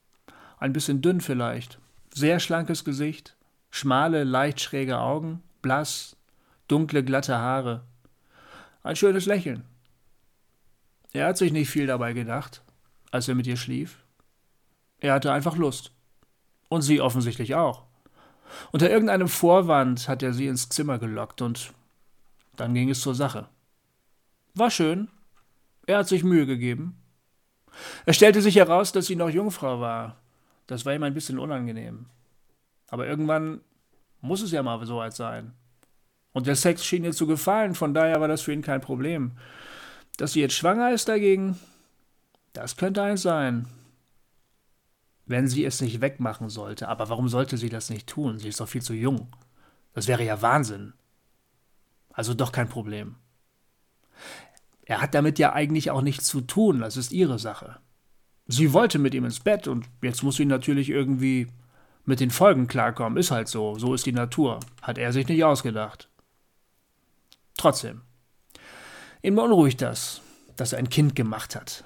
Ein 0.59 0.73
bisschen 0.73 1.03
dünn 1.03 1.21
vielleicht. 1.21 1.79
Sehr 2.13 2.41
schlankes 2.41 2.85
Gesicht. 2.85 3.37
Schmale, 3.71 4.25
leicht 4.25 4.61
schräge 4.61 4.99
Augen. 4.99 5.43
Blass, 5.63 6.17
dunkle, 6.69 7.03
glatte 7.03 7.39
Haare. 7.39 7.83
Ein 8.83 8.97
schönes 8.97 9.27
Lächeln. 9.27 9.65
Er 11.13 11.27
hat 11.29 11.39
sich 11.39 11.53
nicht 11.53 11.71
viel 11.71 11.87
dabei 11.87 12.13
gedacht, 12.13 12.63
als 13.11 13.29
er 13.29 13.35
mit 13.35 13.47
ihr 13.47 13.57
schlief. 13.57 14.02
Er 15.03 15.15
hatte 15.15 15.33
einfach 15.33 15.57
Lust. 15.57 15.91
Und 16.69 16.83
sie 16.83 17.01
offensichtlich 17.01 17.55
auch. 17.55 17.83
Unter 18.71 18.89
irgendeinem 18.89 19.29
Vorwand 19.29 20.09
hat 20.09 20.23
er 20.23 20.33
sie 20.33 20.47
ins 20.47 20.69
Zimmer 20.69 20.99
gelockt 20.99 21.43
und 21.43 21.73
dann 22.57 22.73
ging 22.73 22.89
es 22.89 23.01
zur 23.01 23.15
Sache. 23.15 23.49
War 24.55 24.71
schön. 24.71 25.09
Er 25.87 25.99
hat 25.99 26.09
sich 26.09 26.23
Mühe 26.23 26.47
gegeben. 26.47 26.97
Es 28.07 28.17
stellte 28.17 28.41
sich 28.41 28.57
heraus, 28.57 28.93
dass 28.93 29.07
sie 29.07 29.17
noch 29.17 29.29
Jungfrau 29.29 29.81
war. 29.81 30.17
Das 30.67 30.87
war 30.87 30.95
ihm 30.95 31.03
ein 31.03 31.15
bisschen 31.15 31.39
unangenehm. 31.39 32.07
Aber 32.89 33.07
irgendwann 33.07 33.61
muss 34.21 34.43
es 34.43 34.53
ja 34.53 34.63
mal 34.63 34.85
so 34.87 34.99
weit 34.99 35.15
sein. 35.15 35.53
Und 36.33 36.47
der 36.47 36.57
Sex 36.57 36.85
schien 36.85 37.05
ihr 37.05 37.13
zu 37.13 37.27
gefallen, 37.27 37.75
von 37.75 37.93
daher 37.93 38.21
war 38.21 38.29
das 38.29 38.43
für 38.43 38.53
ihn 38.53 38.63
kein 38.63 38.81
Problem. 38.81 39.33
Dass 40.17 40.35
sie 40.35 40.41
jetzt 40.41 40.55
schwanger 40.55 40.93
ist 40.93 41.09
dagegen, 41.09 41.59
das 42.53 42.77
könnte 42.77 43.03
eins 43.03 43.23
sein. 43.23 43.67
Wenn 45.33 45.49
sie 45.49 45.65
es 45.65 45.81
nicht 45.81 46.03
wegmachen 46.03 46.51
sollte, 46.51 46.91
aber 46.91 47.09
warum 47.09 47.27
sollte 47.27 47.57
sie 47.57 47.71
das 47.71 47.89
nicht 47.89 48.07
tun? 48.07 48.39
Sie 48.39 48.49
ist 48.49 48.61
doch 48.61 48.69
viel 48.69 48.83
zu 48.83 48.93
jung. 48.93 49.29
Das 49.95 50.07
wäre 50.07 50.23
ja 50.23 50.43
Wahnsinn. 50.43 50.93
Also 52.13 52.35
doch 52.35 52.53
kein 52.53 52.69
Problem. 52.69 53.15
Er 54.85 55.01
hat 55.01 55.15
damit 55.15 55.39
ja 55.39 55.55
eigentlich 55.55 55.91
auch 55.91 56.03
nichts 56.03 56.27
zu 56.27 56.43
tun, 56.43 56.81
das 56.81 56.99
ist 56.99 57.13
ihre 57.13 57.39
Sache. 57.39 57.79
Sie 58.47 58.75
wollte 58.75 58.99
mit 58.99 59.15
ihm 59.15 59.25
ins 59.25 59.41
Bett 59.41 59.69
und 59.69 59.89
jetzt 60.03 60.23
muss 60.23 60.37
sie 60.37 60.45
natürlich 60.45 60.91
irgendwie 60.91 61.47
mit 62.05 62.21
den 62.21 62.31
Folgen 62.31 62.67
klarkommen. 62.67 63.19
Ist 63.19 63.31
halt 63.31 63.49
so, 63.49 63.79
so 63.79 63.95
ist 63.95 64.05
die 64.05 64.13
Natur. 64.13 64.61
Hat 64.83 64.99
er 64.99 65.15
sich 65.15 65.27
nicht 65.29 65.43
ausgedacht. 65.45 66.11
Trotzdem. 67.57 68.03
Ihn 69.23 69.37
beunruhigt 69.37 69.81
das, 69.81 70.21
dass 70.57 70.75
er 70.75 70.79
ein 70.79 70.91
Kind 70.91 71.17
gemacht 71.17 71.57
hat. 71.57 71.85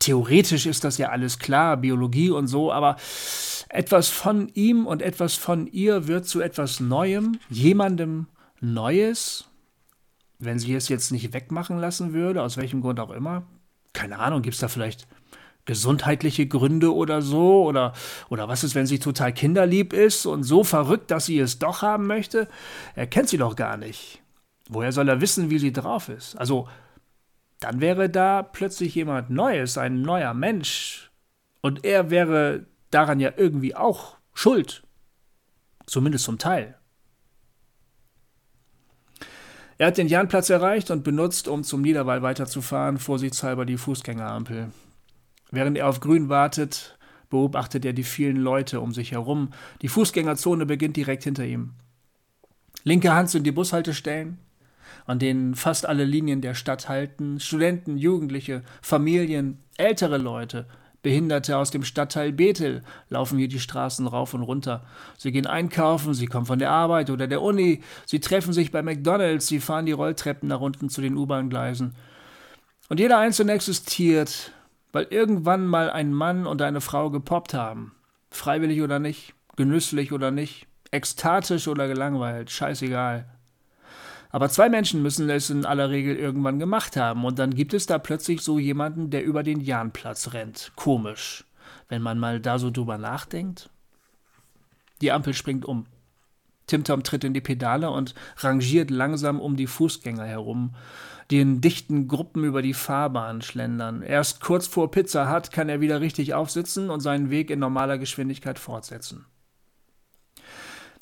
Theoretisch 0.00 0.66
ist 0.66 0.82
das 0.82 0.98
ja 0.98 1.10
alles 1.10 1.38
klar, 1.38 1.76
Biologie 1.76 2.30
und 2.30 2.48
so, 2.48 2.72
aber 2.72 2.96
etwas 3.68 4.08
von 4.08 4.48
ihm 4.54 4.86
und 4.86 5.02
etwas 5.02 5.34
von 5.34 5.66
ihr 5.66 6.08
wird 6.08 6.26
zu 6.26 6.40
etwas 6.40 6.80
Neuem, 6.80 7.38
jemandem 7.50 8.26
Neues, 8.60 9.44
wenn 10.38 10.58
sie 10.58 10.74
es 10.74 10.88
jetzt 10.88 11.12
nicht 11.12 11.32
wegmachen 11.32 11.78
lassen 11.78 12.12
würde, 12.14 12.42
aus 12.42 12.56
welchem 12.56 12.80
Grund 12.80 12.98
auch 12.98 13.10
immer. 13.10 13.42
Keine 13.92 14.18
Ahnung, 14.18 14.42
gibt 14.42 14.54
es 14.54 14.60
da 14.60 14.68
vielleicht 14.68 15.06
gesundheitliche 15.66 16.46
Gründe 16.46 16.94
oder 16.94 17.20
so? 17.22 17.64
Oder, 17.64 17.92
oder 18.28 18.48
was 18.48 18.64
ist, 18.64 18.74
wenn 18.74 18.86
sie 18.86 18.98
total 18.98 19.32
kinderlieb 19.32 19.92
ist 19.92 20.26
und 20.26 20.44
so 20.44 20.64
verrückt, 20.64 21.10
dass 21.10 21.26
sie 21.26 21.38
es 21.38 21.58
doch 21.58 21.82
haben 21.82 22.06
möchte? 22.06 22.48
Er 22.94 23.06
kennt 23.06 23.28
sie 23.28 23.38
doch 23.38 23.54
gar 23.54 23.76
nicht. 23.76 24.22
Woher 24.68 24.92
soll 24.92 25.08
er 25.08 25.20
wissen, 25.20 25.50
wie 25.50 25.58
sie 25.58 25.72
drauf 25.72 26.08
ist? 26.08 26.36
Also, 26.36 26.68
dann 27.60 27.80
wäre 27.80 28.08
da 28.08 28.42
plötzlich 28.42 28.94
jemand 28.94 29.30
Neues, 29.30 29.78
ein 29.78 30.02
neuer 30.02 30.34
Mensch. 30.34 31.10
Und 31.60 31.84
er 31.84 32.10
wäre 32.10 32.66
daran 32.90 33.20
ja 33.20 33.32
irgendwie 33.36 33.76
auch 33.76 34.16
schuld. 34.32 34.82
Zumindest 35.86 36.24
zum 36.24 36.38
Teil. 36.38 36.76
Er 39.76 39.88
hat 39.88 39.98
den 39.98 40.08
Jahnplatz 40.08 40.50
erreicht 40.50 40.90
und 40.90 41.04
benutzt, 41.04 41.48
um 41.48 41.64
zum 41.64 41.80
Niederwall 41.80 42.22
weiterzufahren, 42.22 42.98
vorsichtshalber 42.98 43.64
die 43.64 43.78
Fußgängerampel. 43.78 44.72
Während 45.50 45.78
er 45.78 45.88
auf 45.88 46.00
Grün 46.00 46.28
wartet, 46.28 46.98
beobachtet 47.30 47.84
er 47.84 47.92
die 47.92 48.04
vielen 48.04 48.36
Leute 48.36 48.80
um 48.80 48.92
sich 48.92 49.12
herum. 49.12 49.50
Die 49.82 49.88
Fußgängerzone 49.88 50.66
beginnt 50.66 50.96
direkt 50.96 51.24
hinter 51.24 51.44
ihm. 51.44 51.72
Linke 52.84 53.12
Hand 53.12 53.30
sind 53.30 53.44
die 53.44 53.52
Bushaltestellen, 53.52 54.38
an 55.06 55.18
denen 55.18 55.54
fast 55.54 55.86
alle 55.86 56.04
Linien 56.04 56.40
der 56.40 56.54
Stadt 56.54 56.88
halten, 56.88 57.40
Studenten, 57.40 57.98
Jugendliche, 57.98 58.62
Familien, 58.82 59.58
ältere 59.76 60.18
Leute, 60.18 60.66
Behinderte 61.02 61.56
aus 61.56 61.70
dem 61.70 61.82
Stadtteil 61.82 62.30
Bethel 62.30 62.82
laufen 63.08 63.38
hier 63.38 63.48
die 63.48 63.58
Straßen 63.58 64.06
rauf 64.06 64.34
und 64.34 64.42
runter. 64.42 64.84
Sie 65.16 65.32
gehen 65.32 65.46
einkaufen, 65.46 66.12
sie 66.12 66.26
kommen 66.26 66.44
von 66.44 66.58
der 66.58 66.70
Arbeit 66.70 67.08
oder 67.08 67.26
der 67.26 67.40
Uni, 67.40 67.82
sie 68.04 68.20
treffen 68.20 68.52
sich 68.52 68.70
bei 68.70 68.82
McDonalds, 68.82 69.46
sie 69.46 69.60
fahren 69.60 69.86
die 69.86 69.92
Rolltreppen 69.92 70.48
nach 70.48 70.60
unten 70.60 70.90
zu 70.90 71.00
den 71.00 71.16
U-Bahn-Gleisen. 71.16 71.94
Und 72.90 73.00
jeder 73.00 73.18
Einzelne 73.18 73.52
existiert, 73.52 74.52
weil 74.92 75.06
irgendwann 75.08 75.66
mal 75.66 75.90
ein 75.90 76.12
Mann 76.12 76.46
und 76.46 76.60
eine 76.60 76.82
Frau 76.82 77.08
gepoppt 77.08 77.54
haben. 77.54 77.92
Freiwillig 78.30 78.82
oder 78.82 78.98
nicht, 78.98 79.32
genüsslich 79.56 80.12
oder 80.12 80.30
nicht, 80.30 80.66
ekstatisch 80.90 81.66
oder 81.66 81.88
gelangweilt, 81.88 82.50
scheißegal. 82.50 83.26
Aber 84.30 84.48
zwei 84.48 84.68
Menschen 84.68 85.02
müssen 85.02 85.28
es 85.28 85.50
in 85.50 85.64
aller 85.64 85.90
Regel 85.90 86.16
irgendwann 86.16 86.58
gemacht 86.58 86.96
haben 86.96 87.24
und 87.24 87.38
dann 87.38 87.54
gibt 87.54 87.74
es 87.74 87.86
da 87.86 87.98
plötzlich 87.98 88.42
so 88.42 88.58
jemanden, 88.58 89.10
der 89.10 89.24
über 89.24 89.42
den 89.42 89.60
Jahnplatz 89.60 90.32
rennt. 90.32 90.72
Komisch, 90.76 91.44
wenn 91.88 92.02
man 92.02 92.18
mal 92.18 92.40
da 92.40 92.58
so 92.58 92.70
drüber 92.70 92.96
nachdenkt. 92.96 93.70
Die 95.00 95.12
Ampel 95.12 95.34
springt 95.34 95.64
um. 95.64 95.86
Timtom 96.66 97.02
tritt 97.02 97.24
in 97.24 97.34
die 97.34 97.40
Pedale 97.40 97.90
und 97.90 98.14
rangiert 98.36 98.90
langsam 98.90 99.40
um 99.40 99.56
die 99.56 99.66
Fußgänger 99.66 100.24
herum, 100.24 100.76
die 101.30 101.40
in 101.40 101.60
dichten 101.60 102.06
Gruppen 102.06 102.44
über 102.44 102.62
die 102.62 102.74
Fahrbahn 102.74 103.42
schlendern. 103.42 104.02
Erst 104.02 104.40
kurz 104.40 104.68
vor 104.68 104.92
Pizza 104.92 105.32
Hut 105.34 105.50
kann 105.50 105.68
er 105.68 105.80
wieder 105.80 106.00
richtig 106.00 106.34
aufsitzen 106.34 106.90
und 106.90 107.00
seinen 107.00 107.30
Weg 107.30 107.50
in 107.50 107.58
normaler 107.58 107.98
Geschwindigkeit 107.98 108.60
fortsetzen. 108.60 109.26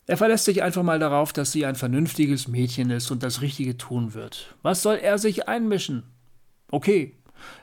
Er 0.08 0.16
verlässt 0.16 0.46
sich 0.46 0.62
einfach 0.62 0.82
mal 0.82 0.98
darauf, 0.98 1.34
dass 1.34 1.52
sie 1.52 1.66
ein 1.66 1.74
vernünftiges 1.74 2.48
Mädchen 2.48 2.88
ist 2.88 3.10
und 3.10 3.22
das 3.22 3.42
Richtige 3.42 3.76
tun 3.76 4.14
wird. 4.14 4.56
Was 4.62 4.82
soll 4.82 4.96
er 4.96 5.18
sich 5.18 5.48
einmischen? 5.48 6.02
Okay, 6.70 7.14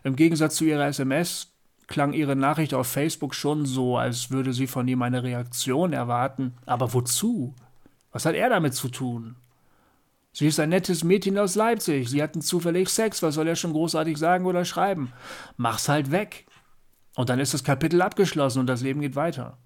im 0.03 0.15
Gegensatz 0.15 0.55
zu 0.55 0.63
ihrer 0.63 0.85
SMS 0.85 1.47
klang 1.87 2.13
ihre 2.13 2.35
Nachricht 2.35 2.75
auf 2.75 2.85
Facebook 2.85 3.33
schon 3.33 3.65
so, 3.65 3.97
als 3.97 4.29
würde 4.29 4.53
sie 4.53 4.67
von 4.67 4.87
ihm 4.87 5.01
eine 5.01 5.23
Reaktion 5.23 5.91
erwarten. 5.91 6.53
Aber 6.67 6.93
wozu? 6.93 7.55
Was 8.11 8.27
hat 8.27 8.35
er 8.35 8.49
damit 8.49 8.75
zu 8.75 8.89
tun? 8.89 9.35
Sie 10.31 10.45
ist 10.45 10.59
ein 10.59 10.69
nettes 10.69 11.03
Mädchen 11.03 11.39
aus 11.39 11.55
Leipzig. 11.55 12.09
Sie 12.09 12.21
hatten 12.21 12.41
zufällig 12.41 12.89
Sex. 12.89 13.23
Was 13.23 13.35
soll 13.35 13.47
er 13.47 13.55
schon 13.55 13.73
großartig 13.73 14.17
sagen 14.19 14.45
oder 14.45 14.65
schreiben? 14.65 15.11
Mach's 15.57 15.89
halt 15.89 16.11
weg. 16.11 16.45
Und 17.15 17.29
dann 17.29 17.39
ist 17.39 17.55
das 17.55 17.63
Kapitel 17.63 18.03
abgeschlossen 18.03 18.59
und 18.59 18.67
das 18.67 18.81
Leben 18.81 19.01
geht 19.01 19.15
weiter. 19.15 19.57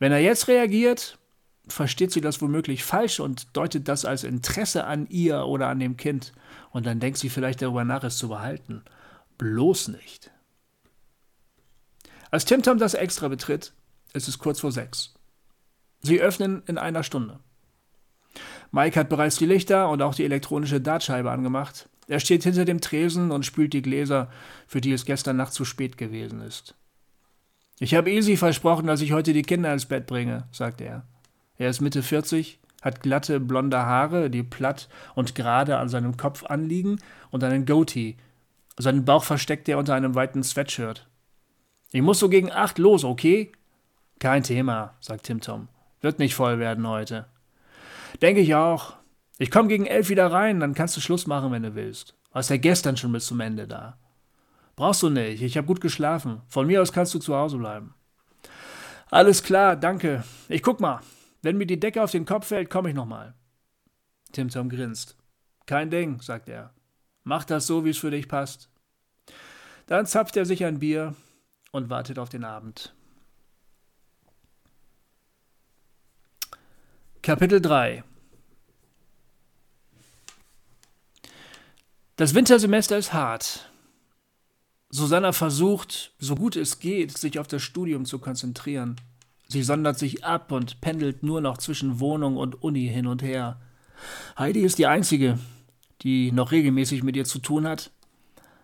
Wenn 0.00 0.12
er 0.12 0.18
jetzt 0.18 0.48
reagiert, 0.48 1.18
versteht 1.68 2.10
sie 2.10 2.22
das 2.22 2.40
womöglich 2.40 2.82
falsch 2.82 3.20
und 3.20 3.54
deutet 3.56 3.86
das 3.86 4.04
als 4.04 4.24
Interesse 4.24 4.84
an 4.84 5.06
ihr 5.08 5.44
oder 5.44 5.68
an 5.68 5.78
dem 5.78 5.96
Kind. 5.96 6.32
Und 6.70 6.86
dann 6.86 7.00
denkt 7.00 7.18
sie 7.18 7.28
vielleicht 7.28 7.62
darüber 7.62 7.84
nach, 7.84 8.02
es 8.02 8.16
zu 8.16 8.28
behalten. 8.28 8.82
Bloß 9.38 9.88
nicht. 9.88 10.30
Als 12.30 12.46
Tim 12.46 12.62
Tom 12.62 12.78
das 12.78 12.94
Extra 12.94 13.28
betritt, 13.28 13.72
ist 14.14 14.26
es 14.26 14.38
kurz 14.38 14.60
vor 14.60 14.72
sechs. 14.72 15.14
Sie 16.02 16.20
öffnen 16.20 16.62
in 16.66 16.78
einer 16.78 17.02
Stunde. 17.02 17.38
Mike 18.72 18.98
hat 18.98 19.08
bereits 19.08 19.36
die 19.36 19.46
Lichter 19.46 19.90
und 19.90 20.00
auch 20.00 20.14
die 20.14 20.24
elektronische 20.24 20.80
Dartscheibe 20.80 21.30
angemacht. 21.30 21.88
Er 22.06 22.20
steht 22.20 22.42
hinter 22.44 22.64
dem 22.64 22.80
Tresen 22.80 23.32
und 23.32 23.44
spült 23.44 23.72
die 23.74 23.82
Gläser, 23.82 24.30
für 24.66 24.80
die 24.80 24.92
es 24.92 25.04
gestern 25.04 25.36
Nacht 25.36 25.52
zu 25.52 25.64
spät 25.64 25.98
gewesen 25.98 26.40
ist. 26.40 26.74
Ich 27.82 27.94
habe 27.94 28.10
Easy 28.10 28.36
versprochen, 28.36 28.86
dass 28.86 29.00
ich 29.00 29.12
heute 29.12 29.32
die 29.32 29.40
Kinder 29.40 29.72
ins 29.72 29.86
Bett 29.86 30.06
bringe, 30.06 30.44
sagt 30.52 30.82
er. 30.82 31.02
Er 31.56 31.70
ist 31.70 31.80
Mitte 31.80 32.02
40, 32.02 32.60
hat 32.82 33.02
glatte 33.02 33.40
blonde 33.40 33.78
Haare, 33.78 34.28
die 34.28 34.42
platt 34.42 34.90
und 35.14 35.34
gerade 35.34 35.78
an 35.78 35.88
seinem 35.88 36.18
Kopf 36.18 36.44
anliegen, 36.44 36.98
und 37.30 37.42
einen 37.42 37.64
Goatee, 37.64 38.18
seinen 38.76 39.06
Bauch 39.06 39.24
versteckt 39.24 39.66
er 39.66 39.78
unter 39.78 39.94
einem 39.94 40.14
weiten 40.14 40.42
Sweatshirt. 40.42 41.08
Ich 41.90 42.02
muss 42.02 42.18
so 42.18 42.28
gegen 42.28 42.52
acht 42.52 42.78
los, 42.78 43.02
okay? 43.02 43.50
Kein 44.18 44.42
Thema, 44.42 44.94
sagt 45.00 45.24
Tim 45.24 45.40
Tom. 45.40 45.68
Wird 46.02 46.18
nicht 46.18 46.34
voll 46.34 46.58
werden 46.58 46.86
heute. 46.86 47.26
Denke 48.20 48.42
ich 48.42 48.54
auch. 48.54 48.96
Ich 49.38 49.50
komme 49.50 49.68
gegen 49.68 49.86
elf 49.86 50.10
wieder 50.10 50.30
rein, 50.30 50.60
dann 50.60 50.74
kannst 50.74 50.98
du 50.98 51.00
Schluss 51.00 51.26
machen, 51.26 51.50
wenn 51.50 51.62
du 51.62 51.74
willst. 51.74 52.14
Warst 52.32 52.50
ja 52.50 52.58
gestern 52.58 52.98
schon 52.98 53.12
bis 53.12 53.24
zum 53.24 53.40
Ende 53.40 53.66
da. 53.66 53.96
Brauchst 54.80 55.02
du 55.02 55.10
nicht, 55.10 55.42
ich 55.42 55.58
habe 55.58 55.66
gut 55.66 55.82
geschlafen. 55.82 56.40
Von 56.48 56.66
mir 56.66 56.80
aus 56.80 56.90
kannst 56.90 57.12
du 57.12 57.18
zu 57.18 57.36
Hause 57.36 57.58
bleiben. 57.58 57.92
Alles 59.10 59.42
klar, 59.42 59.76
danke. 59.76 60.24
Ich 60.48 60.62
guck 60.62 60.80
mal. 60.80 61.02
Wenn 61.42 61.58
mir 61.58 61.66
die 61.66 61.78
Decke 61.78 62.02
auf 62.02 62.12
den 62.12 62.24
Kopf 62.24 62.46
fällt, 62.46 62.70
komme 62.70 62.88
ich 62.88 62.94
nochmal. 62.94 63.34
Tim 64.32 64.48
Tom 64.48 64.70
grinst. 64.70 65.18
Kein 65.66 65.90
Ding, 65.90 66.22
sagt 66.22 66.48
er. 66.48 66.72
Mach 67.24 67.44
das 67.44 67.66
so, 67.66 67.84
wie 67.84 67.90
es 67.90 67.98
für 67.98 68.10
dich 68.10 68.26
passt. 68.26 68.70
Dann 69.86 70.06
zapft 70.06 70.38
er 70.38 70.46
sich 70.46 70.64
ein 70.64 70.78
Bier 70.78 71.14
und 71.72 71.90
wartet 71.90 72.18
auf 72.18 72.30
den 72.30 72.44
Abend. 72.44 72.94
Kapitel 77.20 77.60
3 77.60 78.02
Das 82.16 82.34
Wintersemester 82.34 82.96
ist 82.96 83.12
hart. 83.12 83.69
Susanna 84.92 85.32
versucht, 85.32 86.12
so 86.18 86.34
gut 86.34 86.56
es 86.56 86.80
geht, 86.80 87.16
sich 87.16 87.38
auf 87.38 87.46
das 87.46 87.62
Studium 87.62 88.04
zu 88.04 88.18
konzentrieren. 88.18 88.96
Sie 89.46 89.62
sondert 89.62 89.98
sich 89.98 90.24
ab 90.24 90.50
und 90.50 90.80
pendelt 90.80 91.22
nur 91.22 91.40
noch 91.40 91.58
zwischen 91.58 92.00
Wohnung 92.00 92.36
und 92.36 92.62
Uni 92.62 92.88
hin 92.88 93.06
und 93.06 93.22
her. 93.22 93.60
Heidi 94.36 94.60
ist 94.60 94.78
die 94.78 94.88
Einzige, 94.88 95.38
die 96.02 96.32
noch 96.32 96.50
regelmäßig 96.50 97.04
mit 97.04 97.14
ihr 97.14 97.24
zu 97.24 97.38
tun 97.38 97.68
hat, 97.68 97.92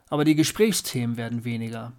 aber 0.09 0.25
die 0.25 0.35
Gesprächsthemen 0.35 1.16
werden 1.16 1.45
weniger. 1.45 1.92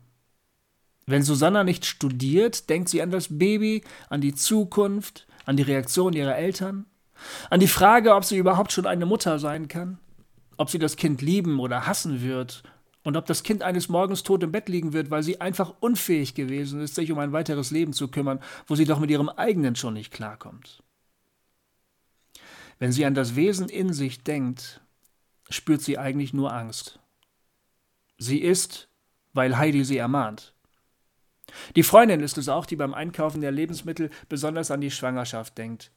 Wenn 1.05 1.24
Susanna 1.24 1.63
nicht 1.63 1.86
studiert, 1.86 2.69
denkt 2.69 2.89
sie 2.89 3.01
an 3.01 3.12
das 3.12 3.38
Baby, 3.38 3.84
an 4.10 4.19
die 4.19 4.36
Zukunft, 4.36 5.25
an 5.46 5.55
die 5.55 5.63
Reaktion 5.63 6.12
ihrer 6.12 6.36
Eltern, 6.36 6.86
an 7.50 7.62
die 7.62 7.67
Frage, 7.67 8.13
ob 8.13 8.25
sie 8.25 8.38
überhaupt 8.38 8.74
schon 8.74 8.88
eine 8.88 9.05
Mutter 9.05 9.39
sein 9.39 9.69
kann, 9.69 10.00
ob 10.57 10.69
sie 10.69 10.79
das 10.79 10.98
Kind 10.98 11.22
lieben 11.22 11.62
oder 11.62 11.88
hassen 11.88 12.22
wird 12.22 12.63
und 13.08 13.16
ob 13.16 13.26
das 13.26 13.44
Kind 13.44 13.64
eines 13.64 13.88
Morgens 13.88 14.24
tot 14.24 14.44
im 14.44 14.52
Bett 14.52 14.68
liegen 14.68 14.92
wird, 14.92 15.10
weil 15.10 15.24
sie 15.24 15.40
einfach 15.40 15.74
unfähig 15.80 16.34
gewesen 16.34 16.82
ist, 16.82 16.96
sich 16.96 17.10
um 17.10 17.20
ein 17.20 17.32
weiteres 17.32 17.72
Leben 17.72 17.94
zu 17.94 18.10
kümmern, 18.10 18.42
wo 18.66 18.76
sie 18.76 18.84
doch 18.84 19.00
mit 19.00 19.10
ihrem 19.10 19.30
eigenen 19.30 19.78
schon 19.78 19.94
nicht 19.94 20.12
klarkommt. 20.12 20.84
Wenn 22.80 22.92
sie 22.92 23.06
an 23.06 23.14
das 23.14 23.38
Wesen 23.38 23.70
in 23.70 23.94
sich 23.94 24.26
denkt, 24.26 24.82
spürt 25.50 25.82
sie 25.82 25.98
eigentlich 25.98 26.34
nur 26.34 26.52
Angst. 26.52 27.00
Sie 28.18 28.40
ist, 28.40 28.90
weil 29.32 29.58
Heidi 29.58 29.86
sie 29.86 29.96
ermahnt. 29.96 30.54
Die 31.78 31.84
Freundin 31.84 32.20
ist 32.20 32.38
es 32.38 32.50
auch, 32.50 32.66
die 32.66 32.76
beim 32.76 32.94
Einkaufen 32.94 33.40
der 33.40 33.54
Lebensmittel 33.54 34.10
besonders 34.28 34.70
an 34.70 34.82
die 34.82 34.92
Schwangerschaft 34.92 35.58
denkt. 35.58 35.94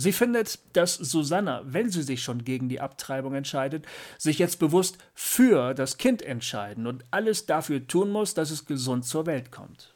Sie 0.00 0.12
findet, 0.12 0.60
dass 0.72 0.94
Susanna, 0.94 1.60
wenn 1.66 1.90
sie 1.90 2.02
sich 2.02 2.22
schon 2.22 2.42
gegen 2.42 2.70
die 2.70 2.80
Abtreibung 2.80 3.34
entscheidet, 3.34 3.84
sich 4.16 4.38
jetzt 4.38 4.58
bewusst 4.58 4.96
für 5.12 5.74
das 5.74 5.98
Kind 5.98 6.22
entscheiden 6.22 6.86
und 6.86 7.04
alles 7.10 7.44
dafür 7.44 7.86
tun 7.86 8.08
muss, 8.08 8.32
dass 8.32 8.50
es 8.50 8.64
gesund 8.64 9.04
zur 9.04 9.26
Welt 9.26 9.50
kommt. 9.50 9.94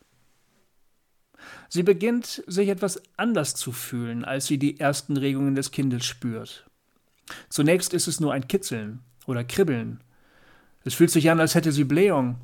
Sie 1.70 1.82
beginnt, 1.82 2.44
sich 2.46 2.68
etwas 2.68 3.02
anders 3.16 3.54
zu 3.54 3.72
fühlen, 3.72 4.26
als 4.26 4.44
sie 4.44 4.58
die 4.58 4.78
ersten 4.78 5.16
Regungen 5.16 5.54
des 5.54 5.70
Kindes 5.70 6.04
spürt. 6.04 6.66
Zunächst 7.48 7.94
ist 7.94 8.06
es 8.06 8.20
nur 8.20 8.34
ein 8.34 8.46
Kitzeln 8.46 9.00
oder 9.24 9.42
Kribbeln. 9.42 10.04
Es 10.84 10.92
fühlt 10.92 11.12
sich 11.12 11.30
an, 11.30 11.40
als 11.40 11.54
hätte 11.54 11.72
sie 11.72 11.84
Blähung. 11.84 12.36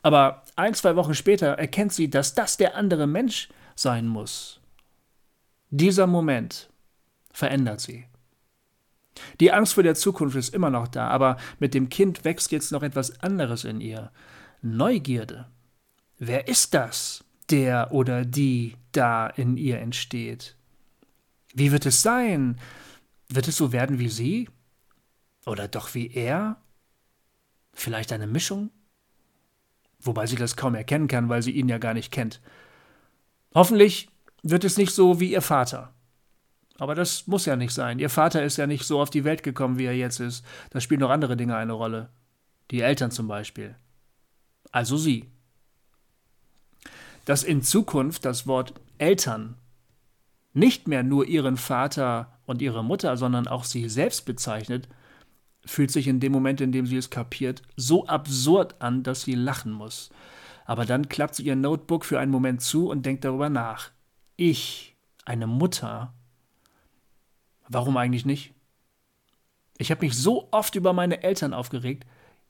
Aber 0.00 0.44
ein, 0.56 0.72
zwei 0.72 0.96
Wochen 0.96 1.14
später 1.14 1.48
erkennt 1.48 1.92
sie, 1.92 2.08
dass 2.08 2.32
das 2.32 2.56
der 2.56 2.74
andere 2.74 3.06
Mensch 3.06 3.50
sein 3.74 4.06
muss. 4.08 4.60
Dieser 5.68 6.06
Moment 6.06 6.70
verändert 7.32 7.80
sie. 7.80 8.06
Die 9.40 9.52
Angst 9.52 9.74
vor 9.74 9.82
der 9.82 9.94
Zukunft 9.94 10.36
ist 10.36 10.54
immer 10.54 10.70
noch 10.70 10.88
da, 10.88 11.08
aber 11.08 11.36
mit 11.58 11.74
dem 11.74 11.88
Kind 11.88 12.24
wächst 12.24 12.52
jetzt 12.52 12.72
noch 12.72 12.82
etwas 12.82 13.20
anderes 13.20 13.64
in 13.64 13.80
ihr. 13.80 14.10
Neugierde. 14.62 15.48
Wer 16.18 16.48
ist 16.48 16.74
das, 16.74 17.24
der 17.50 17.92
oder 17.92 18.24
die 18.24 18.76
da 18.92 19.26
in 19.26 19.56
ihr 19.56 19.80
entsteht? 19.80 20.56
Wie 21.54 21.72
wird 21.72 21.84
es 21.86 22.02
sein? 22.02 22.58
Wird 23.28 23.48
es 23.48 23.56
so 23.56 23.72
werden 23.72 23.98
wie 23.98 24.08
sie? 24.08 24.48
Oder 25.46 25.68
doch 25.68 25.94
wie 25.94 26.08
er? 26.08 26.56
Vielleicht 27.74 28.12
eine 28.12 28.26
Mischung? 28.26 28.70
Wobei 30.00 30.26
sie 30.26 30.36
das 30.36 30.56
kaum 30.56 30.74
erkennen 30.74 31.08
kann, 31.08 31.28
weil 31.28 31.42
sie 31.42 31.52
ihn 31.52 31.68
ja 31.68 31.78
gar 31.78 31.94
nicht 31.94 32.12
kennt. 32.12 32.40
Hoffentlich 33.54 34.08
wird 34.42 34.64
es 34.64 34.76
nicht 34.76 34.92
so 34.92 35.20
wie 35.20 35.32
ihr 35.32 35.42
Vater. 35.42 35.92
Aber 36.78 36.94
das 36.94 37.26
muss 37.26 37.46
ja 37.46 37.56
nicht 37.56 37.72
sein. 37.72 37.98
Ihr 37.98 38.10
Vater 38.10 38.42
ist 38.42 38.56
ja 38.56 38.66
nicht 38.66 38.84
so 38.84 39.00
auf 39.00 39.10
die 39.10 39.24
Welt 39.24 39.42
gekommen, 39.42 39.78
wie 39.78 39.84
er 39.84 39.96
jetzt 39.96 40.20
ist. 40.20 40.44
Da 40.70 40.80
spielen 40.80 41.00
noch 41.00 41.10
andere 41.10 41.36
Dinge 41.36 41.56
eine 41.56 41.72
Rolle. 41.72 42.08
Die 42.70 42.80
Eltern 42.80 43.10
zum 43.10 43.28
Beispiel. 43.28 43.76
Also 44.70 44.96
sie. 44.96 45.30
Dass 47.24 47.44
in 47.44 47.62
Zukunft 47.62 48.24
das 48.24 48.46
Wort 48.46 48.74
Eltern 48.98 49.56
nicht 50.54 50.88
mehr 50.88 51.02
nur 51.02 51.26
ihren 51.26 51.56
Vater 51.56 52.38
und 52.46 52.62
ihre 52.62 52.84
Mutter, 52.84 53.16
sondern 53.16 53.46
auch 53.46 53.64
sie 53.64 53.88
selbst 53.88 54.26
bezeichnet, 54.26 54.88
fühlt 55.64 55.90
sich 55.90 56.08
in 56.08 56.20
dem 56.20 56.32
Moment, 56.32 56.60
in 56.60 56.72
dem 56.72 56.86
sie 56.86 56.96
es 56.96 57.10
kapiert, 57.10 57.62
so 57.76 58.06
absurd 58.06 58.80
an, 58.80 59.02
dass 59.02 59.22
sie 59.22 59.34
lachen 59.34 59.72
muss. 59.72 60.10
Aber 60.64 60.84
dann 60.84 61.08
klappt 61.08 61.36
sie 61.36 61.44
ihr 61.44 61.56
Notebook 61.56 62.04
für 62.04 62.18
einen 62.18 62.30
Moment 62.30 62.62
zu 62.62 62.88
und 62.88 63.06
denkt 63.06 63.24
darüber 63.24 63.48
nach. 63.48 63.90
Ich, 64.36 64.96
eine 65.24 65.46
Mutter. 65.46 66.14
Warum 67.72 67.96
eigentlich 67.96 68.26
nicht? 68.26 68.52
Ich 69.78 69.90
habe 69.90 70.04
mich 70.04 70.14
so 70.14 70.48
oft 70.50 70.74
über 70.74 70.92
meine 70.92 71.22
Eltern 71.22 71.54
aufgeregt, 71.54 72.04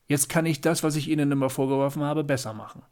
jetzt 0.07 0.27
kann 0.27 0.45
ich 0.45 0.59
das, 0.59 0.83
was 0.83 0.97
ich 0.97 1.07
ihnen 1.07 1.31
immer 1.31 1.49
vorgeworfen 1.49 2.03
habe, 2.03 2.23
besser 2.23 2.53
machen. 2.53 2.83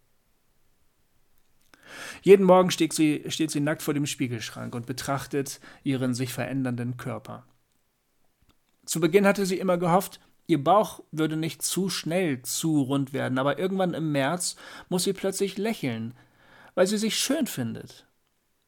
Jeden 2.21 2.45
Morgen 2.45 2.71
steht 2.71 2.93
sie, 2.93 3.25
steht 3.27 3.51
sie 3.51 3.59
nackt 3.59 3.81
vor 3.81 3.93
dem 3.93 4.05
Spiegelschrank 4.05 4.73
und 4.73 4.85
betrachtet 4.85 5.59
ihren 5.83 6.13
sich 6.13 6.31
verändernden 6.31 6.95
Körper. 6.95 7.45
Zu 8.85 9.01
Beginn 9.01 9.27
hatte 9.27 9.45
sie 9.45 9.59
immer 9.59 9.77
gehofft, 9.77 10.21
ihr 10.47 10.63
Bauch 10.63 11.03
würde 11.11 11.35
nicht 11.35 11.61
zu 11.61 11.89
schnell 11.89 12.41
zu 12.43 12.81
rund 12.81 13.11
werden, 13.11 13.37
aber 13.37 13.59
irgendwann 13.59 13.93
im 13.93 14.13
März 14.13 14.55
muss 14.87 15.03
sie 15.03 15.13
plötzlich 15.13 15.57
lächeln, 15.57 16.13
weil 16.75 16.87
sie 16.87 16.97
sich 16.97 17.17
schön 17.17 17.45
findet. 17.45 18.07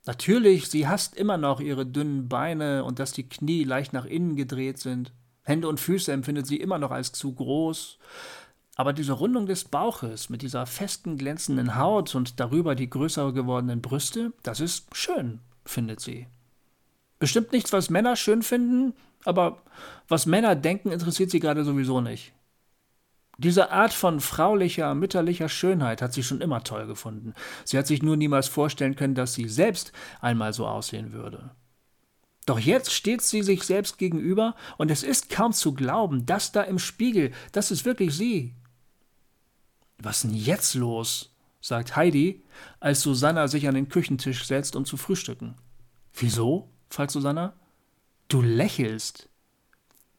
Natürlich, 0.06 0.68
sie 0.70 0.88
hasst 0.88 1.16
immer 1.16 1.38
noch 1.38 1.60
ihre 1.62 1.86
dünnen 1.86 2.28
Beine 2.28 2.84
und 2.84 3.00
dass 3.00 3.14
die 3.14 3.28
Knie 3.28 3.64
leicht 3.64 3.94
nach 3.94 4.06
innen 4.06 4.36
gedreht 4.36 4.78
sind. 4.78 5.14
Hände 5.44 5.68
und 5.68 5.80
Füße 5.80 6.12
empfindet 6.12 6.46
sie 6.48 6.58
immer 6.58 6.78
noch 6.78 6.92
als 6.92 7.12
zu 7.12 7.34
groß. 7.34 8.00
Aber 8.76 8.92
diese 8.92 9.14
Rundung 9.14 9.46
des 9.46 9.66
Bauches 9.66 10.30
mit 10.30 10.42
dieser 10.42 10.66
festen, 10.66 11.18
glänzenden 11.18 11.78
Haut 11.78 12.16
und 12.16 12.40
darüber 12.40 12.76
die 12.76 12.90
größer 12.90 13.32
gewordenen 13.32 13.82
Brüste, 13.82 14.34
das 14.44 14.60
ist 14.60 14.96
schön. 14.96 15.40
findet 15.66 16.00
sie. 16.00 16.28
Bestimmt 17.20 17.54
nichts, 17.54 17.72
was 17.72 17.90
Männer 17.90 18.18
schön 18.18 18.42
finden, 18.42 18.94
aber 19.24 19.62
was 20.10 20.26
Männer 20.26 20.56
denken, 20.56 20.92
interessiert 20.92 21.30
sie 21.30 21.40
gerade 21.40 21.64
sowieso 21.64 22.02
nicht. 22.02 22.34
Diese 23.38 23.72
Art 23.72 23.94
von 23.94 24.20
fraulicher, 24.20 24.94
mütterlicher 24.94 25.50
Schönheit 25.50 26.02
hat 26.02 26.14
sie 26.14 26.24
schon 26.24 26.42
immer 26.42 26.64
toll 26.64 26.86
gefunden. 26.86 27.34
Sie 27.66 27.78
hat 27.78 27.88
sich 27.88 28.04
nur 28.04 28.16
niemals 28.16 28.48
vorstellen 28.48 28.96
können, 28.96 29.16
dass 29.16 29.34
sie 29.34 29.50
selbst 29.50 29.92
einmal 30.22 30.54
so 30.54 30.68
aussehen 30.68 31.14
würde. 31.14 31.52
Doch 32.46 32.60
jetzt 32.60 32.92
steht 32.92 33.22
sie 33.22 33.42
sich 33.42 33.64
selbst 33.64 33.98
gegenüber 33.98 34.56
und 34.78 34.92
es 34.92 35.02
ist 35.02 35.30
kaum 35.30 35.54
zu 35.54 35.74
glauben, 35.74 36.26
das 36.26 36.52
da 36.52 36.62
im 36.62 36.78
Spiegel, 36.78 37.32
das 37.54 37.72
ist 37.72 37.86
wirklich 37.86 38.16
sie. 38.16 38.54
Was 39.98 40.22
denn 40.22 40.34
jetzt 40.34 40.76
los? 40.76 41.30
sagt 41.62 41.96
Heidi, 41.96 42.44
als 42.82 43.02
Susanna 43.02 43.48
sich 43.48 43.70
an 43.70 43.76
den 43.76 43.88
Küchentisch 43.88 44.44
setzt, 44.46 44.76
um 44.76 44.84
zu 44.84 44.98
frühstücken. 44.98 45.56
Wieso? 46.14 46.70
fragt 46.90 47.12
Susanna. 47.12 47.54
Du 48.28 48.42
lächelst. 48.42 49.30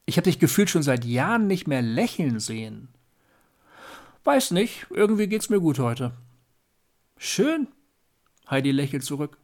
Ich 0.06 0.16
habe 0.16 0.25
dich 0.25 0.38
gefühlt 0.38 0.71
schon 0.71 0.83
seit 0.83 1.04
Jahren 1.04 1.47
nicht 1.47 1.68
mehr 1.68 1.83
lächeln 1.83 2.40
sehen. 2.40 2.93
Weiß 4.25 4.52
nicht, 4.52 4.87
irgendwie 4.90 5.26
geht's 5.26 5.50
mir 5.50 5.61
gut 5.61 5.78
heute. 5.78 6.12
Schön. 7.19 7.69
Heidi 8.49 8.71
lächelt 8.71 9.04
zurück. 9.04 9.38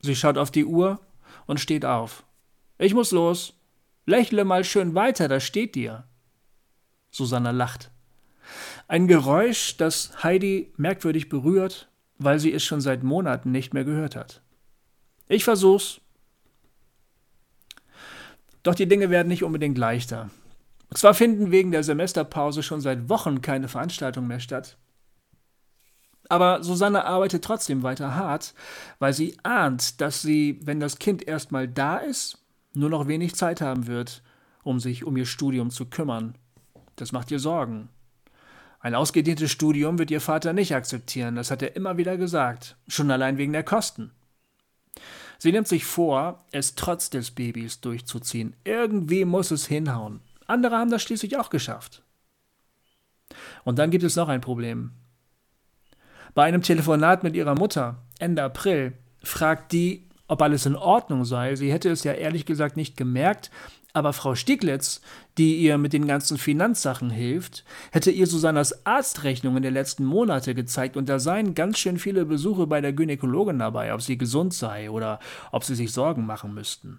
Sie 0.00 0.16
schaut 0.16 0.38
auf 0.38 0.50
die 0.50 0.64
Uhr 0.64 1.00
und 1.46 1.60
steht 1.60 1.84
auf. 1.84 2.24
Ich 2.78 2.94
muss 2.94 3.12
los. 3.12 3.54
Lächle 4.06 4.44
mal 4.44 4.64
schön 4.64 4.94
weiter, 4.94 5.28
da 5.28 5.40
steht 5.40 5.74
dir. 5.74 6.04
Susanna 7.10 7.50
lacht. 7.50 7.90
Ein 8.88 9.08
Geräusch, 9.08 9.76
das 9.76 10.22
Heidi 10.22 10.72
merkwürdig 10.76 11.28
berührt, 11.28 11.88
weil 12.18 12.38
sie 12.38 12.52
es 12.52 12.64
schon 12.64 12.80
seit 12.80 13.02
Monaten 13.02 13.50
nicht 13.50 13.72
mehr 13.72 13.84
gehört 13.84 14.16
hat. 14.16 14.42
Ich 15.28 15.44
versuch's. 15.44 16.00
Doch 18.62 18.74
die 18.74 18.86
Dinge 18.86 19.10
werden 19.10 19.28
nicht 19.28 19.44
unbedingt 19.44 19.78
leichter. 19.78 20.30
Zwar 20.92 21.14
finden 21.14 21.50
wegen 21.50 21.70
der 21.70 21.82
Semesterpause 21.82 22.62
schon 22.62 22.80
seit 22.80 23.08
Wochen 23.08 23.40
keine 23.40 23.68
Veranstaltungen 23.68 24.28
mehr 24.28 24.40
statt, 24.40 24.76
aber 26.28 26.62
Susanne 26.62 27.04
arbeitet 27.04 27.44
trotzdem 27.44 27.82
weiter 27.82 28.14
hart, 28.14 28.54
weil 28.98 29.12
sie 29.12 29.36
ahnt, 29.42 30.00
dass 30.00 30.22
sie, 30.22 30.58
wenn 30.62 30.80
das 30.80 30.98
Kind 30.98 31.26
erstmal 31.26 31.68
da 31.68 31.98
ist, 31.98 32.38
nur 32.72 32.90
noch 32.90 33.08
wenig 33.08 33.34
Zeit 33.34 33.60
haben 33.60 33.86
wird, 33.86 34.22
um 34.62 34.80
sich 34.80 35.04
um 35.04 35.16
ihr 35.16 35.26
Studium 35.26 35.70
zu 35.70 35.86
kümmern. 35.86 36.36
Das 36.96 37.12
macht 37.12 37.30
ihr 37.30 37.38
Sorgen. 37.38 37.88
Ein 38.80 38.94
ausgedehntes 38.94 39.50
Studium 39.50 39.98
wird 39.98 40.10
ihr 40.10 40.20
Vater 40.20 40.52
nicht 40.52 40.74
akzeptieren, 40.74 41.36
das 41.36 41.50
hat 41.50 41.62
er 41.62 41.76
immer 41.76 41.96
wieder 41.96 42.16
gesagt, 42.16 42.76
schon 42.88 43.10
allein 43.10 43.38
wegen 43.38 43.52
der 43.52 43.62
Kosten. 43.62 44.10
Sie 45.38 45.52
nimmt 45.52 45.68
sich 45.68 45.84
vor, 45.84 46.44
es 46.52 46.74
trotz 46.74 47.10
des 47.10 47.30
Babys 47.30 47.80
durchzuziehen. 47.80 48.54
Irgendwie 48.64 49.24
muss 49.24 49.50
es 49.50 49.66
hinhauen. 49.66 50.20
Andere 50.46 50.76
haben 50.76 50.90
das 50.90 51.02
schließlich 51.02 51.38
auch 51.38 51.50
geschafft. 51.50 52.02
Und 53.64 53.78
dann 53.78 53.90
gibt 53.90 54.04
es 54.04 54.16
noch 54.16 54.28
ein 54.28 54.40
Problem. 54.40 54.92
Bei 56.34 56.44
einem 56.44 56.62
Telefonat 56.62 57.22
mit 57.22 57.34
ihrer 57.36 57.54
Mutter 57.54 58.02
Ende 58.18 58.42
April 58.42 58.92
fragt 59.22 59.72
die, 59.72 60.08
ob 60.26 60.42
alles 60.42 60.66
in 60.66 60.76
Ordnung 60.76 61.24
sei. 61.24 61.54
Sie 61.54 61.72
hätte 61.72 61.90
es 61.90 62.04
ja 62.04 62.12
ehrlich 62.12 62.46
gesagt 62.46 62.76
nicht 62.76 62.96
gemerkt, 62.96 63.50
aber 63.92 64.12
Frau 64.12 64.34
Stieglitz, 64.34 65.00
die 65.38 65.56
ihr 65.58 65.78
mit 65.78 65.92
den 65.92 66.08
ganzen 66.08 66.36
Finanzsachen 66.36 67.10
hilft, 67.10 67.64
hätte 67.92 68.10
ihr 68.10 68.26
Susannas 68.26 68.84
Arztrechnungen 68.84 69.62
der 69.62 69.70
letzten 69.70 70.04
Monate 70.04 70.54
gezeigt 70.54 70.96
und 70.96 71.08
da 71.08 71.20
seien 71.20 71.54
ganz 71.54 71.78
schön 71.78 71.98
viele 71.98 72.24
Besuche 72.24 72.66
bei 72.66 72.80
der 72.80 72.92
Gynäkologin 72.92 73.60
dabei, 73.60 73.94
ob 73.94 74.02
sie 74.02 74.18
gesund 74.18 74.52
sei 74.52 74.90
oder 74.90 75.20
ob 75.52 75.62
sie 75.62 75.76
sich 75.76 75.92
Sorgen 75.92 76.26
machen 76.26 76.54
müssten. 76.54 76.98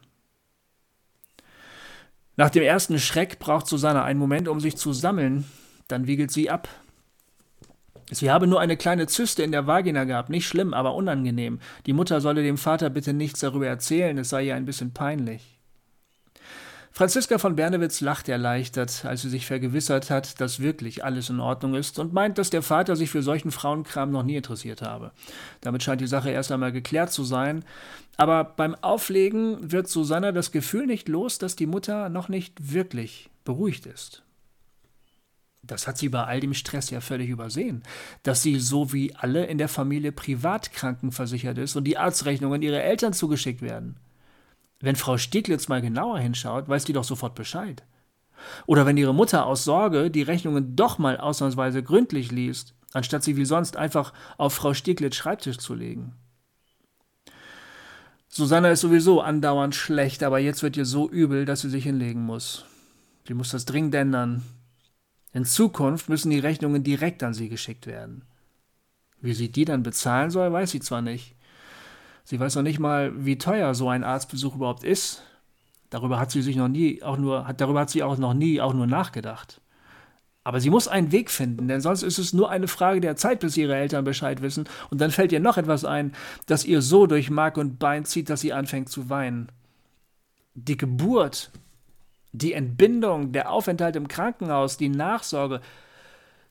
Nach 2.38 2.50
dem 2.50 2.64
ersten 2.64 3.00
Schreck 3.00 3.40
braucht 3.40 3.68
Susanne 3.68 4.04
einen 4.04 4.20
Moment, 4.20 4.48
um 4.48 4.60
sich 4.60 4.76
zu 4.76 4.94
sammeln. 4.94 5.46
Dann 5.88 6.08
wiegelt 6.08 6.32
sie 6.32 6.50
ab. 6.50 6.68
Sie 8.12 8.30
habe 8.30 8.46
nur 8.46 8.60
eine 8.60 8.78
kleine 8.78 9.08
Zyste 9.08 9.42
in 9.42 9.52
der 9.52 9.66
Vagina 9.66 10.04
gehabt, 10.04 10.30
nicht 10.30 10.48
schlimm, 10.48 10.74
aber 10.74 10.94
unangenehm. 10.94 11.60
Die 11.86 11.94
Mutter 11.94 12.22
solle 12.22 12.44
dem 12.44 12.58
Vater 12.58 12.90
bitte 12.90 13.14
nichts 13.14 13.40
darüber 13.40 13.68
erzählen, 13.68 14.18
es 14.18 14.30
sei 14.30 14.46
ihr 14.46 14.56
ein 14.56 14.66
bisschen 14.66 14.94
peinlich. 14.94 15.55
Franziska 16.98 17.40
von 17.40 17.58
Bernewitz 17.58 18.00
lacht 18.00 18.30
erleichtert, 18.30 19.04
als 19.04 19.22
sie 19.22 19.30
sich 19.30 19.46
vergewissert 19.46 20.10
hat, 20.10 20.40
dass 20.40 20.62
wirklich 20.62 21.04
alles 21.04 21.30
in 21.30 21.42
Ordnung 21.42 21.76
ist 21.76 22.00
und 22.00 22.14
meint, 22.14 22.38
dass 22.38 22.52
der 22.52 22.62
Vater 22.62 22.96
sich 22.96 23.10
für 23.10 23.22
solchen 23.22 23.52
Frauenkram 23.52 24.12
noch 24.12 24.24
nie 24.24 24.38
interessiert 24.38 24.82
habe. 24.82 25.12
Damit 25.60 25.84
scheint 25.84 26.00
die 26.00 26.08
Sache 26.08 26.30
erst 26.30 26.54
einmal 26.54 26.72
geklärt 26.72 27.12
zu 27.12 27.26
sein. 27.26 27.66
Aber 28.16 28.46
beim 28.46 28.76
Auflegen 28.76 29.74
wird 29.74 29.90
Susanna 29.90 30.32
das 30.32 30.54
Gefühl 30.54 30.86
nicht 30.86 31.10
los, 31.10 31.38
dass 31.38 31.58
die 31.58 31.66
Mutter 31.66 32.08
noch 32.08 32.30
nicht 32.30 32.72
wirklich 32.72 33.30
beruhigt 33.44 33.88
ist. 33.88 34.24
Das 35.64 35.88
hat 35.88 35.98
sie 35.98 36.08
bei 36.08 36.24
all 36.24 36.40
dem 36.40 36.54
Stress 36.54 36.92
ja 36.92 37.02
völlig 37.02 37.28
übersehen, 37.28 37.84
dass 38.24 38.42
sie 38.42 38.58
so 38.58 38.94
wie 38.94 39.14
alle 39.16 39.48
in 39.48 39.58
der 39.58 39.68
Familie 39.68 40.14
privat 40.14 40.72
krankenversichert 40.72 41.58
ist 41.58 41.76
und 41.76 41.84
die 41.84 41.98
Arztrechnungen 41.98 42.62
ihre 42.62 42.82
Eltern 42.82 43.12
zugeschickt 43.12 43.62
werden. 43.62 43.98
Wenn 44.80 44.96
Frau 44.96 45.18
Stieglitz 45.18 45.68
mal 45.68 45.82
genauer 45.82 46.20
hinschaut, 46.20 46.68
weiß 46.68 46.86
die 46.86 46.94
doch 46.94 47.04
sofort 47.04 47.36
Bescheid. 47.36 47.84
Oder 48.66 48.86
wenn 48.86 48.98
ihre 48.98 49.14
Mutter 49.14 49.46
aus 49.46 49.64
Sorge 49.64 50.12
die 50.12 50.22
Rechnungen 50.22 50.76
doch 50.76 50.98
mal 50.98 51.18
ausnahmsweise 51.18 51.82
gründlich 51.84 52.32
liest, 52.32 52.76
anstatt 52.94 53.24
sie 53.24 53.38
wie 53.38 53.46
sonst 53.46 53.78
einfach 53.78 54.14
auf 54.38 54.54
Frau 54.54 54.74
Stieglitz 54.74 55.16
Schreibtisch 55.16 55.58
zu 55.58 55.74
legen. 55.74 56.14
Susanna 58.28 58.72
ist 58.72 58.82
sowieso 58.82 59.22
andauernd 59.22 59.76
schlecht, 59.76 60.22
aber 60.22 60.40
jetzt 60.40 60.62
wird 60.62 60.76
ihr 60.76 60.86
so 60.86 61.10
übel, 61.10 61.46
dass 61.46 61.62
sie 61.62 61.70
sich 61.70 61.86
hinlegen 61.86 62.26
muss. 62.26 62.66
Sie 63.28 63.34
muss 63.34 63.52
das 63.52 63.66
dringend 63.66 63.96
ändern. 63.96 64.44
In 65.32 65.46
Zukunft 65.46 66.10
müssen 66.10 66.30
die 66.30 66.40
Rechnungen 66.40 66.84
direkt 66.84 67.24
an 67.24 67.34
sie 67.34 67.50
geschickt 67.50 67.88
werden. 67.88 68.24
Wie 69.22 69.34
sie 69.34 69.52
die 69.52 69.66
dann 69.66 69.84
bezahlen 69.84 70.32
soll, 70.32 70.52
weiß 70.52 70.72
sie 70.72 70.82
zwar 70.82 71.02
nicht. 71.02 71.35
Sie 72.26 72.40
weiß 72.40 72.56
noch 72.56 72.64
nicht 72.64 72.80
mal, 72.80 73.14
wie 73.24 73.38
teuer 73.38 73.76
so 73.76 73.88
ein 73.88 74.04
Arztbesuch 74.04 74.56
überhaupt 74.56 74.84
ist. 74.84 75.22
Darüber 75.92 76.20
hat 76.20 76.32
sie 76.32 76.42
sich 76.42 76.56
noch 76.56 76.68
nie 76.68 77.02
auch 77.04 77.18
nur, 77.18 77.48
hat, 77.48 77.62
darüber 77.62 77.82
hat 77.82 77.92
sie 77.92 78.04
auch 78.04 78.18
noch 78.18 78.34
nie 78.34 78.60
auch 78.60 78.74
nur 78.74 78.88
nachgedacht. 78.88 79.62
Aber 80.44 80.60
sie 80.60 80.72
muss 80.72 80.88
einen 80.88 81.12
Weg 81.12 81.32
finden, 81.32 81.68
denn 81.68 81.82
sonst 81.82 82.04
ist 82.04 82.18
es 82.18 82.34
nur 82.34 82.50
eine 82.50 82.68
Frage 82.68 83.00
der 83.00 83.16
Zeit, 83.16 83.40
bis 83.40 83.58
ihre 83.58 83.76
Eltern 83.76 84.04
Bescheid 84.04 84.42
wissen. 84.42 84.68
Und 84.90 85.02
dann 85.02 85.12
fällt 85.12 85.32
ihr 85.32 85.40
noch 85.40 85.58
etwas 85.58 85.86
ein, 85.86 86.14
das 86.48 86.66
ihr 86.66 86.82
so 86.82 87.08
durch 87.08 87.30
Mark 87.30 87.58
und 87.58 87.80
Bein 87.80 88.06
zieht, 88.06 88.30
dass 88.30 88.42
sie 88.42 88.54
anfängt 88.54 88.90
zu 88.90 89.10
weinen. 89.10 89.52
Die 90.56 90.78
Geburt, 90.78 91.52
die 92.32 92.54
Entbindung, 92.54 93.32
der 93.32 93.52
Aufenthalt 93.52 93.96
im 93.96 94.08
Krankenhaus, 94.08 94.78
die 94.78 94.90
Nachsorge, 94.90 95.62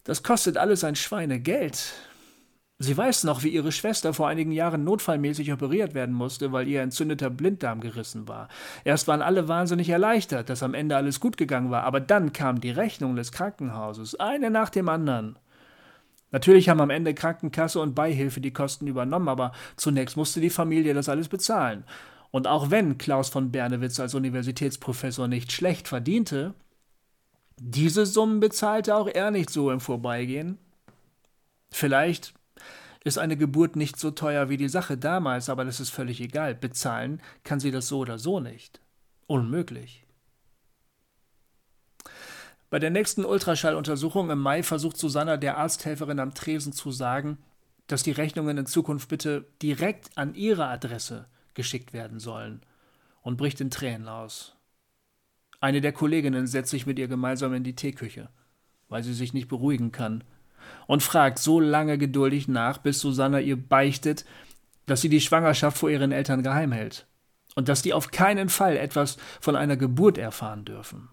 das 0.05 0.23
kostet 0.23 0.57
alles 0.57 0.85
ein 0.85 0.97
Schweinegeld. 0.97 1.95
Sie 2.81 2.97
weiß 2.97 3.23
noch, 3.25 3.45
wie 3.45 3.51
ihre 3.51 3.71
Schwester 3.71 4.13
vor 4.13 4.27
einigen 4.27 4.51
Jahren 4.51 4.83
notfallmäßig 4.83 5.53
operiert 5.53 5.95
werden 5.95 6.15
musste, 6.15 6.51
weil 6.51 6.67
ihr 6.67 6.83
entzündeter 6.83 7.31
Blinddarm 7.31 7.81
gerissen 7.81 8.27
war. 8.27 8.49
Erst 8.83 9.07
waren 9.07 9.23
alle 9.23 9.47
wahnsinnig 9.47 9.89
erleichtert, 9.89 10.49
dass 10.49 10.65
am 10.65 10.75
Ende 10.75 10.97
alles 10.97 11.21
gut 11.21 11.37
gegangen 11.37 11.71
war, 11.71 11.85
aber 11.85 12.01
dann 12.01 12.33
kam 12.33 12.61
die 12.61 12.73
Rechnung 12.73 13.15
des 13.15 13.31
Krankenhauses, 13.31 14.19
eine 14.19 14.51
nach 14.51 14.71
dem 14.71 14.89
anderen. 14.89 15.39
Natürlich 16.33 16.69
haben 16.69 16.81
am 16.81 16.91
Ende 16.91 17.15
Krankenkasse 17.15 17.81
und 17.81 17.95
Beihilfe 17.95 18.41
die 18.41 18.53
Kosten 18.53 18.89
übernommen, 18.89 19.29
aber 19.29 19.53
zunächst 19.77 20.17
musste 20.17 20.41
die 20.41 20.51
Familie 20.51 20.93
das 20.93 21.09
alles 21.09 21.29
bezahlen. 21.29 21.85
Und 22.33 22.49
auch 22.49 22.73
wenn 22.73 22.99
Klaus 22.99 23.29
von 23.29 23.53
Bernewitz 23.53 24.01
als 24.01 24.17
Universitätsprofessor 24.17 25.29
nicht 25.29 25.53
schlecht 25.53 25.87
verdiente, 25.87 26.55
diese 27.57 28.05
Summen 28.05 28.41
bezahlte 28.41 28.97
auch 28.97 29.07
er 29.07 29.31
nicht 29.31 29.49
so 29.49 29.71
im 29.71 29.79
Vorbeigehen. 29.79 30.59
Vielleicht 31.71 32.35
ist 33.05 33.19
eine 33.19 33.37
Geburt 33.37 33.77
nicht 33.77 33.99
so 33.99 34.11
teuer 34.11 34.49
wie 34.49 34.57
die 34.57 34.69
Sache 34.69 34.97
damals, 34.97 35.51
aber 35.51 35.65
das 35.65 35.79
ist 35.79 35.91
völlig 35.91 36.21
egal. 36.21 36.55
Bezahlen 36.55 37.21
kann 37.45 37.61
sie 37.61 37.71
das 37.71 37.87
so 37.87 37.99
oder 37.99 38.19
so 38.19 38.41
nicht. 38.41 38.81
Unmöglich. 39.27 40.07
Bei 42.71 42.79
der 42.79 42.91
nächsten 42.91 43.25
Ultraschalluntersuchung 43.25 44.31
im 44.31 44.41
Mai 44.41 44.63
versucht 44.63 44.97
Susanna 44.97 45.37
der 45.37 45.59
Arzthelferin 45.59 46.19
am 46.19 46.35
Tresen 46.35 46.73
zu 46.73 46.91
sagen, 46.91 47.39
dass 47.87 48.03
die 48.03 48.11
Rechnungen 48.11 48.57
in 48.57 48.67
Zukunft 48.67 49.11
bitte 49.11 49.47
direkt 49.63 50.17
an 50.17 50.35
ihre 50.35 50.67
Adresse 50.67 51.27
geschickt 51.53 51.93
werden 51.93 52.19
sollen 52.19 52.63
und 53.23 53.37
bricht 53.37 53.61
in 53.61 53.71
Tränen 53.71 54.09
aus. 54.09 54.57
Eine 55.61 55.83
der 55.83 55.93
Kolleginnen 55.93 56.47
setzt 56.47 56.71
sich 56.71 56.87
mit 56.87 56.99
ihr 56.99 57.07
gemeinsam 57.07 57.53
in 57.55 57.65
die 57.65 57.77
Teeküche, 57.77 58.31
weil 58.89 59.03
sie 59.03 59.15
sich 59.15 59.35
nicht 59.35 59.49
beruhigen 59.49 59.93
kann 59.93 60.25
und 60.87 61.03
fragt 61.03 61.39
so 61.39 61.61
lange 61.61 61.99
geduldig 61.99 62.49
nach, 62.49 62.79
bis 62.79 63.01
Susanna 63.01 63.41
ihr 63.41 63.57
beichtet, 63.57 64.25
dass 64.87 65.01
sie 65.01 65.09
die 65.09 65.21
Schwangerschaft 65.21 65.79
vor 65.79 65.91
ihren 65.91 66.13
Eltern 66.13 66.43
geheim 66.43 66.73
hält 66.73 67.07
und 67.55 67.69
dass 67.69 67.83
die 67.83 67.95
auf 67.95 68.11
keinen 68.11 68.49
Fall 68.49 68.77
etwas 68.77 69.17
von 69.41 69.57
einer 69.57 69.77
Geburt 69.77 70.19
erfahren 70.19 70.65
dürfen. 70.65 71.09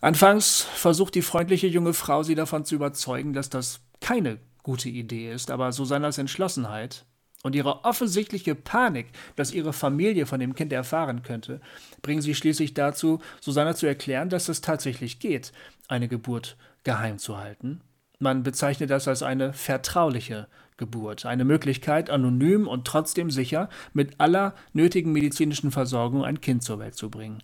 Anfangs 0.00 0.60
versucht 0.60 1.14
die 1.14 1.22
freundliche 1.22 1.66
junge 1.66 1.94
Frau 1.94 2.22
sie 2.22 2.34
davon 2.34 2.64
zu 2.64 2.74
überzeugen, 2.74 3.32
dass 3.32 3.48
das 3.48 3.80
keine 4.00 4.38
gute 4.62 4.90
Idee 4.90 5.32
ist, 5.32 5.50
aber 5.50 5.72
Susannas 5.72 6.18
Entschlossenheit 6.18 7.06
und 7.42 7.54
ihre 7.54 7.84
offensichtliche 7.84 8.54
Panik, 8.54 9.06
dass 9.36 9.52
ihre 9.52 9.72
Familie 9.72 10.26
von 10.26 10.40
dem 10.40 10.54
Kind 10.54 10.72
erfahren 10.72 11.22
könnte, 11.22 11.60
bringen 12.02 12.22
sie 12.22 12.34
schließlich 12.34 12.74
dazu, 12.74 13.20
Susanna 13.40 13.74
zu 13.74 13.86
erklären, 13.86 14.28
dass 14.28 14.48
es 14.48 14.60
tatsächlich 14.60 15.20
geht, 15.20 15.52
eine 15.88 16.08
Geburt 16.08 16.56
geheim 16.84 17.18
zu 17.18 17.38
halten. 17.38 17.80
Man 18.18 18.42
bezeichnet 18.42 18.90
das 18.90 19.08
als 19.08 19.22
eine 19.22 19.52
vertrauliche 19.52 20.46
Geburt, 20.76 21.26
eine 21.26 21.44
Möglichkeit, 21.44 22.10
anonym 22.10 22.68
und 22.68 22.86
trotzdem 22.86 23.30
sicher 23.30 23.68
mit 23.92 24.20
aller 24.20 24.54
nötigen 24.72 25.12
medizinischen 25.12 25.70
Versorgung 25.70 26.24
ein 26.24 26.40
Kind 26.40 26.62
zur 26.62 26.78
Welt 26.78 26.94
zu 26.94 27.10
bringen. 27.10 27.42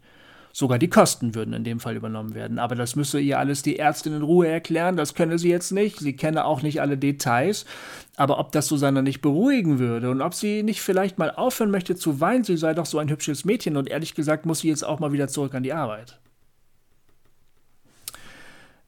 Sogar 0.53 0.79
die 0.79 0.91
Kosten 0.91 1.35
würden 1.37 1.55
in 1.55 1.63
dem 1.63 1.79
Fall 1.79 1.97
übernommen 1.97 2.35
werden. 2.35 2.59
Aber 2.59 2.75
das 2.75 2.97
müsse 2.97 3.21
ihr 3.21 3.39
alles 3.39 3.63
die 3.63 3.79
Ärztin 3.79 4.15
in 4.15 4.23
Ruhe 4.23 4.49
erklären. 4.49 4.97
Das 4.97 5.15
könne 5.15 5.39
sie 5.39 5.49
jetzt 5.49 5.71
nicht. 5.71 6.01
Sie 6.01 6.17
kenne 6.17 6.45
auch 6.45 6.63
nicht 6.63 6.81
alle 6.81 6.99
Details. 6.99 7.67
Aber 8.17 8.39
ob 8.41 8.51
das 8.51 8.67
Susanne 8.67 9.03
nicht 9.03 9.21
beruhigen 9.21 9.79
würde 9.79 10.11
und 10.11 10.21
ob 10.21 10.35
sie 10.35 10.65
nicht 10.65 10.81
vielleicht 10.81 11.19
mal 11.19 11.31
aufhören 11.31 11.71
möchte 11.71 11.95
zu 11.95 12.21
weinen, 12.21 12.43
sie 12.43 12.57
sei 12.57 12.75
doch 12.75 12.87
so 12.87 12.99
ein 12.99 13.11
hübsches 13.11 13.45
Mädchen 13.45 13.77
und 13.77 13.89
ehrlich 13.89 14.15
gesagt 14.15 14.45
muss 14.45 14.61
sie 14.61 14.69
jetzt 14.69 14.85
auch 14.85 14.99
mal 14.99 15.13
wieder 15.13 15.29
zurück 15.29 15.55
an 15.55 15.63
die 15.63 15.73
Arbeit. 15.73 16.19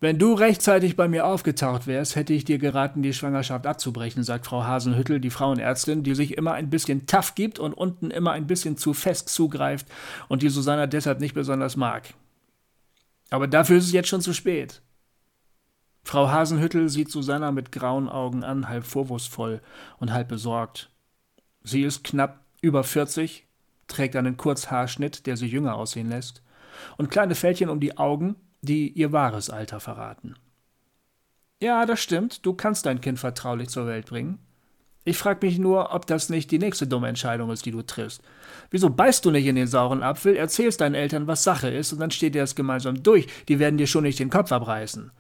Wenn 0.03 0.19
du 0.19 0.35
rechtzeitig 0.35 0.97
bei 0.97 1.07
mir 1.07 1.27
aufgetaucht 1.27 1.87
wärst, 1.87 2.17
hätte 2.17 2.33
ich 2.33 2.45
dir 2.45 2.59
geraten, 2.59 3.05
die 3.05 3.15
Schwangerschaft 3.15 3.69
abzubrechen, 3.69 4.25
sagt 4.25 4.47
Frau 4.47 4.65
Hasenhüttel, 4.65 5.21
die 5.21 5.31
Frauenärztin, 5.31 6.03
die 6.03 6.17
sich 6.17 6.37
immer 6.37 6.55
ein 6.55 6.71
bisschen 6.71 7.07
tough 7.07 7.37
gibt 7.37 7.61
und 7.61 7.73
unten 7.73 8.11
immer 8.11 8.33
ein 8.33 8.49
bisschen 8.49 8.77
zu 8.77 8.95
fest 8.95 9.29
zugreift 9.29 9.87
und 10.27 10.43
die 10.43 10.49
Susanna 10.49 10.89
deshalb 10.89 11.21
nicht 11.21 11.35
besonders 11.35 11.77
mag. 11.77 12.15
Aber 13.31 13.47
dafür 13.47 13.79
ist 13.79 13.85
es 13.85 13.93
jetzt 13.93 14.09
schon 14.09 14.23
zu 14.23 14.35
spät. 14.35 14.83
Frau 16.03 16.29
Hasenhüttel 16.29 16.89
sieht 16.89 17.09
Susanna 17.09 17.53
mit 17.53 17.71
grauen 17.71 18.09
Augen 18.09 18.43
an, 18.43 18.69
halb 18.69 18.83
vorwurfsvoll 18.83 19.61
und 20.01 20.13
halb 20.13 20.27
besorgt. 20.27 20.91
Sie 21.63 21.83
ist 21.85 22.03
knapp 22.03 22.41
über 22.61 22.83
40, 22.83 23.47
trägt 23.87 24.17
einen 24.17 24.37
Kurzhaarschnitt, 24.37 25.27
der 25.27 25.37
sie 25.37 25.47
jünger 25.47 25.77
aussehen 25.77 26.09
lässt, 26.09 26.43
und 26.97 27.09
kleine 27.09 27.37
Fältchen 27.37 27.69
um 27.69 27.79
die 27.79 27.99
Augen 27.99 28.35
die 28.63 28.89
ihr 28.91 29.13
wahres 29.13 29.51
Alter 29.51 29.81
verraten. 29.81 30.37
Ja, 31.61 31.85
das 31.87 32.01
stimmt, 32.01 32.45
du 32.47 32.55
kannst 32.55 32.87
dein 32.87 33.01
Kind 33.01 33.19
vertraulich 33.19 33.69
zur 33.69 33.87
Welt 33.87 34.07
bringen. 34.07 34.39
Ich 35.05 35.19
frag 35.19 35.43
mich 35.43 35.59
nur, 35.59 35.93
ob 35.93 36.07
das 36.07 36.29
nicht 36.29 36.51
die 36.53 36.61
nächste 36.61 36.87
dumme 36.87 37.09
Entscheidung 37.09 37.51
ist, 37.51 37.67
die 37.67 37.73
du 37.73 37.83
triffst. 37.83 38.23
Wieso 38.71 38.89
beißt 38.89 39.25
du 39.25 39.33
nicht 39.33 39.47
in 39.47 39.57
den 39.57 39.67
sauren 39.67 40.03
Apfel, 40.03 40.37
erzählst 40.37 40.81
deinen 40.81 40.95
Eltern, 40.95 41.27
was 41.27 41.43
Sache 41.43 41.69
ist, 41.69 41.93
und 41.93 41.99
dann 41.99 42.13
steht 42.13 42.37
ihr 42.37 42.43
das 42.43 42.55
gemeinsam 42.55 43.03
durch, 43.03 43.27
die 43.49 43.59
werden 43.59 43.79
dir 43.79 43.89
schon 43.89 44.05
nicht 44.05 44.21
den 44.21 44.31
Kopf 44.31 44.53
abreißen. 44.53 45.11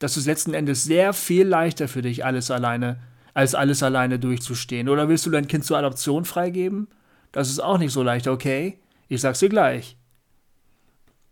Das 0.00 0.16
ist 0.16 0.26
letzten 0.26 0.52
Endes 0.52 0.82
sehr 0.82 1.12
viel 1.12 1.46
leichter 1.46 1.86
für 1.86 2.02
dich, 2.02 2.24
alles 2.24 2.50
alleine, 2.50 2.98
als 3.34 3.54
alles 3.54 3.84
alleine 3.84 4.18
durchzustehen. 4.18 4.88
Oder 4.88 5.08
willst 5.08 5.26
du 5.26 5.30
dein 5.30 5.46
Kind 5.46 5.64
zur 5.64 5.78
Adoption 5.78 6.24
freigeben? 6.24 6.88
Das 7.30 7.48
ist 7.48 7.60
auch 7.60 7.78
nicht 7.78 7.92
so 7.92 8.02
leicht, 8.02 8.26
okay? 8.26 8.80
Ich 9.08 9.20
sag's 9.20 9.38
dir 9.38 9.48
gleich. 9.48 9.96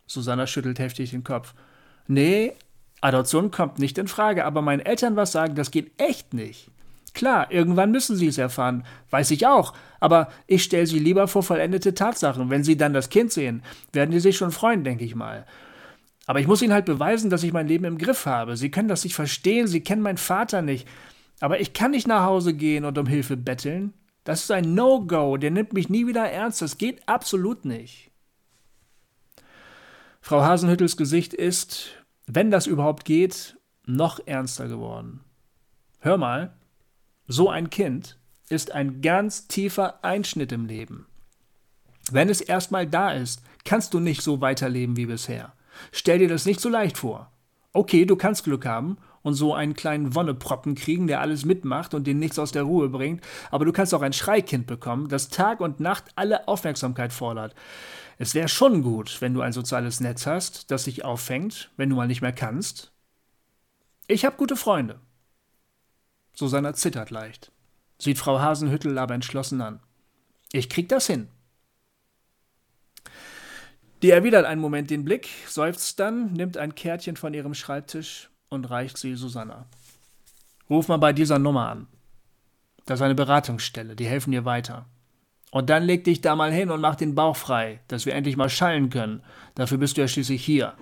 Susanna 0.07 0.47
schüttelt 0.47 0.79
heftig 0.79 1.11
den 1.11 1.25
Kopf. 1.25 1.55
Nee, 2.07 2.53
Adoption 3.01 3.51
kommt 3.51 3.79
nicht 3.79 3.99
in 3.99 4.09
Frage, 4.09 4.45
aber 4.45 4.63
meinen 4.63 4.81
Eltern 4.81 5.17
was 5.17 5.33
sagen, 5.33 5.55
das 5.55 5.71
geht 5.71 5.93
echt 6.01 6.35
nicht. 6.35 6.71
Klar, 7.15 7.51
irgendwann 7.51 7.91
müssen 7.91 8.17
sie 8.17 8.29
es 8.29 8.39
erfahren, 8.39 8.85
weiß 9.11 9.33
ich 9.33 9.47
auch, 9.47 9.75
aber 10.01 10.29
ich 10.47 10.65
stelle 10.65 10.87
sie 10.87 10.99
lieber 10.99 11.29
vor 11.29 11.43
vollendete 11.43 11.95
Tatsachen. 11.95 12.49
Wenn 12.49 12.65
sie 12.65 12.77
dann 12.77 12.95
das 12.95 13.11
Kind 13.11 13.33
sehen, 13.33 13.63
werden 13.93 14.13
die 14.13 14.21
sich 14.21 14.37
schon 14.37 14.51
freuen, 14.51 14.83
denke 14.83 15.05
ich 15.05 15.15
mal. 15.15 15.45
Aber 16.27 16.41
ich 16.41 16.47
muss 16.47 16.63
ihnen 16.63 16.73
halt 16.73 16.87
beweisen, 16.87 17.29
dass 17.29 17.43
ich 17.43 17.53
mein 17.53 17.69
Leben 17.69 17.85
im 17.85 17.99
Griff 17.99 18.27
habe. 18.27 18.57
Sie 18.57 18.71
können 18.71 18.89
das 18.89 19.05
nicht 19.05 19.15
verstehen, 19.15 19.67
sie 19.67 19.81
kennen 19.81 20.03
meinen 20.03 20.17
Vater 20.17 20.63
nicht. 20.63 20.89
Aber 21.41 21.61
ich 21.61 21.73
kann 21.73 21.91
nicht 21.91 22.07
nach 22.07 22.25
Hause 22.25 22.55
gehen 22.55 22.85
und 22.85 22.97
um 22.97 23.07
Hilfe 23.07 23.37
betteln. 23.37 23.93
Das 24.25 24.45
ist 24.45 24.53
ein 24.53 24.75
No-Go, 24.75 25.37
der 25.37 25.51
nimmt 25.51 25.73
mich 25.73 25.89
nie 25.89 26.07
wieder 26.07 26.31
ernst, 26.31 26.63
das 26.63 26.79
geht 26.79 27.09
absolut 27.09 27.65
nicht. 27.65 28.12
Frau 30.25 30.41
Hasenhüttels 30.41 30.97
Gesicht 30.97 31.35
ist, 31.35 31.91
wenn 32.27 32.53
das 32.53 32.69
überhaupt 32.69 33.05
geht, 33.05 33.59
noch 33.85 34.21
ernster 34.25 34.69
geworden. 34.69 35.21
Hör 35.99 36.17
mal, 36.17 36.53
so 37.27 37.51
ein 37.51 37.71
Kind 37.71 38.19
ist 38.49 38.71
ein 38.71 39.03
ganz 39.03 39.49
tiefer 39.49 40.05
Einschnitt 40.05 40.53
im 40.53 40.67
Leben. 40.67 41.07
Wenn 42.13 42.29
es 42.29 42.41
erstmal 42.41 42.87
da 42.87 43.11
ist, 43.11 43.43
kannst 43.65 43.95
du 43.95 44.01
nicht 44.01 44.23
so 44.23 44.41
weiterleben 44.41 44.97
wie 44.97 45.07
bisher. 45.07 45.55
Stell 45.91 46.21
dir 46.21 46.29
das 46.29 46.47
nicht 46.47 46.61
so 46.61 46.69
leicht 46.69 46.99
vor. 46.99 47.33
Okay, 47.73 48.05
du 48.05 48.15
kannst 48.15 48.45
Glück 48.45 48.65
haben 48.65 48.99
und 49.23 49.35
so 49.35 49.55
einen 49.55 49.75
kleinen 49.75 50.15
Wonneproppen 50.15 50.77
kriegen, 50.77 51.09
der 51.09 51.21
alles 51.21 51.45
mitmacht 51.45 51.95
und 51.95 52.07
den 52.07 52.21
nichts 52.21 52.39
aus 52.39 52.53
der 52.53 52.63
Ruhe 52.63 52.89
bringt, 52.89 53.25
aber 53.51 53.65
du 53.65 53.73
kannst 53.73 53.93
auch 53.93 54.03
ein 54.03 54.13
Schreikind 54.13 54.69
bekommen, 54.69 55.09
das 55.09 55.31
Tag 55.31 55.61
und 55.61 55.81
Nacht 55.81 56.05
alle 56.15 56.47
Aufmerksamkeit 56.47 57.13
fordert. 57.13 57.57
Es 58.23 58.37
wäre 58.37 58.49
schon 58.49 58.85
gut, 58.85 59.21
wenn 59.21 59.35
du 59.35 59.41
ein 59.41 59.53
soziales 59.53 59.99
Netz 59.99 60.29
hast, 60.29 60.71
das 60.71 60.85
dich 60.85 61.05
auffängt, 61.05 61.73
wenn 61.77 61.91
du 61.91 61.97
mal 61.97 62.07
nicht 62.07 62.23
mehr 62.23 62.33
kannst. 62.33 62.93
Ich 64.07 64.25
habe 64.25 64.37
gute 64.37 64.55
Freunde. 64.55 65.01
Susanna 66.33 66.73
zittert 66.73 67.11
leicht, 67.11 67.51
sieht 67.99 68.19
Frau 68.19 68.39
Hasenhüttel 68.39 68.97
aber 68.97 69.15
entschlossen 69.15 69.61
an. 69.61 69.81
Ich 70.53 70.69
krieg 70.69 70.89
das 70.89 71.09
hin. 71.09 71.31
Die 74.03 74.11
erwidert 74.11 74.47
einen 74.47 74.61
Moment 74.61 74.91
den 74.91 75.05
Blick, 75.05 75.29
seufzt 75.49 75.99
dann, 75.99 76.33
nimmt 76.33 76.57
ein 76.57 76.77
Kärtchen 76.77 77.17
von 77.17 77.35
ihrem 77.35 77.55
Schreibtisch 77.55 78.31
und 78.51 78.67
reicht 78.67 78.99
sie 78.99 79.17
Susanna. 79.17 79.67
Ruf 80.71 80.87
mal 80.87 80.99
bei 80.99 81.13
dieser 81.13 81.41
Nummer 81.41 81.71
an. 81.71 81.89
Das 82.87 83.01
ist 83.01 83.05
eine 83.05 83.17
Beratungsstelle, 83.17 83.97
die 83.97 84.07
helfen 84.07 84.31
dir 84.31 84.45
weiter. 84.45 84.87
Und 85.53 85.69
dann 85.69 85.83
leg 85.83 86.03
dich 86.05 86.23
da 86.23 86.35
mal 86.35 86.51
hin 86.51 86.71
und 86.71 86.81
mach 86.81 86.97
den 86.97 87.15
Bauch 87.15 87.37
frei, 87.37 87.81
dass 87.87 88.07
wir 88.07 88.15
endlich 88.15 88.39
mal 88.39 88.49
schallen 88.49 88.89
können. 88.89 89.23
Dafür 89.55 89.77
bist 89.77 89.97
du 89.97 90.01
ja 90.01 90.09
schließlich 90.09 90.43
hier. 90.43 90.75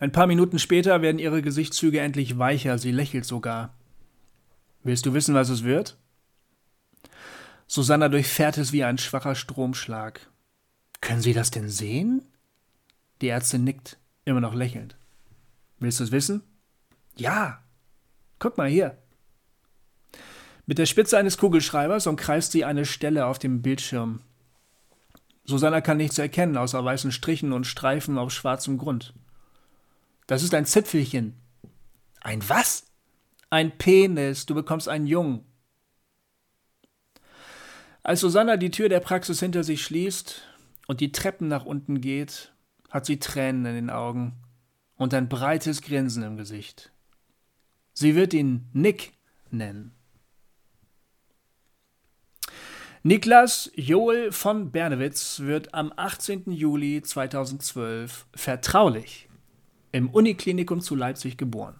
Ein 0.00 0.10
paar 0.10 0.26
Minuten 0.26 0.58
später 0.58 1.02
werden 1.02 1.20
ihre 1.20 1.40
Gesichtszüge 1.40 2.00
endlich 2.00 2.36
weicher, 2.36 2.78
sie 2.78 2.90
lächelt 2.90 3.26
sogar. 3.26 3.76
Willst 4.82 5.06
du 5.06 5.14
wissen, 5.14 5.36
was 5.36 5.50
es 5.50 5.62
wird? 5.62 5.96
Susanna 7.68 8.08
durchfährt 8.08 8.58
es 8.58 8.72
wie 8.72 8.82
ein 8.82 8.98
schwacher 8.98 9.36
Stromschlag. 9.36 10.28
Können 11.00 11.20
Sie 11.20 11.32
das 11.32 11.52
denn 11.52 11.68
sehen? 11.68 12.24
Die 13.20 13.28
Ärztin 13.28 13.62
nickt, 13.62 13.98
immer 14.24 14.40
noch 14.40 14.54
lächelnd. 14.54 14.96
Willst 15.78 16.00
du 16.00 16.04
es 16.04 16.10
wissen? 16.10 16.42
Ja. 17.14 17.62
Guck 18.40 18.58
mal 18.58 18.68
hier. 18.68 18.98
Mit 20.68 20.76
der 20.76 20.84
Spitze 20.84 21.16
eines 21.16 21.38
Kugelschreibers 21.38 22.06
umkreist 22.06 22.52
sie 22.52 22.66
eine 22.66 22.84
Stelle 22.84 23.24
auf 23.24 23.38
dem 23.38 23.62
Bildschirm. 23.62 24.20
Susanna 25.46 25.80
kann 25.80 25.96
nichts 25.96 26.18
erkennen, 26.18 26.58
außer 26.58 26.84
weißen 26.84 27.10
Strichen 27.10 27.54
und 27.54 27.66
Streifen 27.66 28.18
auf 28.18 28.30
schwarzem 28.30 28.76
Grund. 28.76 29.14
Das 30.26 30.42
ist 30.42 30.52
ein 30.52 30.66
Zipfelchen. 30.66 31.40
Ein 32.20 32.46
was? 32.46 32.84
Ein 33.48 33.78
Penis. 33.78 34.44
Du 34.44 34.54
bekommst 34.54 34.90
einen 34.90 35.06
Jungen. 35.06 35.46
Als 38.02 38.20
Susanna 38.20 38.58
die 38.58 38.70
Tür 38.70 38.90
der 38.90 39.00
Praxis 39.00 39.40
hinter 39.40 39.64
sich 39.64 39.82
schließt 39.82 40.42
und 40.86 41.00
die 41.00 41.12
Treppen 41.12 41.48
nach 41.48 41.64
unten 41.64 42.02
geht, 42.02 42.52
hat 42.90 43.06
sie 43.06 43.18
Tränen 43.18 43.64
in 43.64 43.74
den 43.74 43.90
Augen 43.90 44.34
und 44.96 45.14
ein 45.14 45.30
breites 45.30 45.80
Grinsen 45.80 46.22
im 46.24 46.36
Gesicht. 46.36 46.92
Sie 47.94 48.14
wird 48.14 48.34
ihn 48.34 48.68
Nick 48.74 49.14
nennen. 49.50 49.97
Niklas 53.04 53.70
Joel 53.76 54.32
von 54.32 54.72
Bernewitz 54.72 55.40
wird 55.40 55.72
am 55.72 55.92
18. 55.94 56.50
Juli 56.50 57.00
2012 57.00 58.26
vertraulich 58.34 59.28
im 59.92 60.10
Uniklinikum 60.10 60.80
zu 60.80 60.96
Leipzig 60.96 61.36
geboren. 61.36 61.78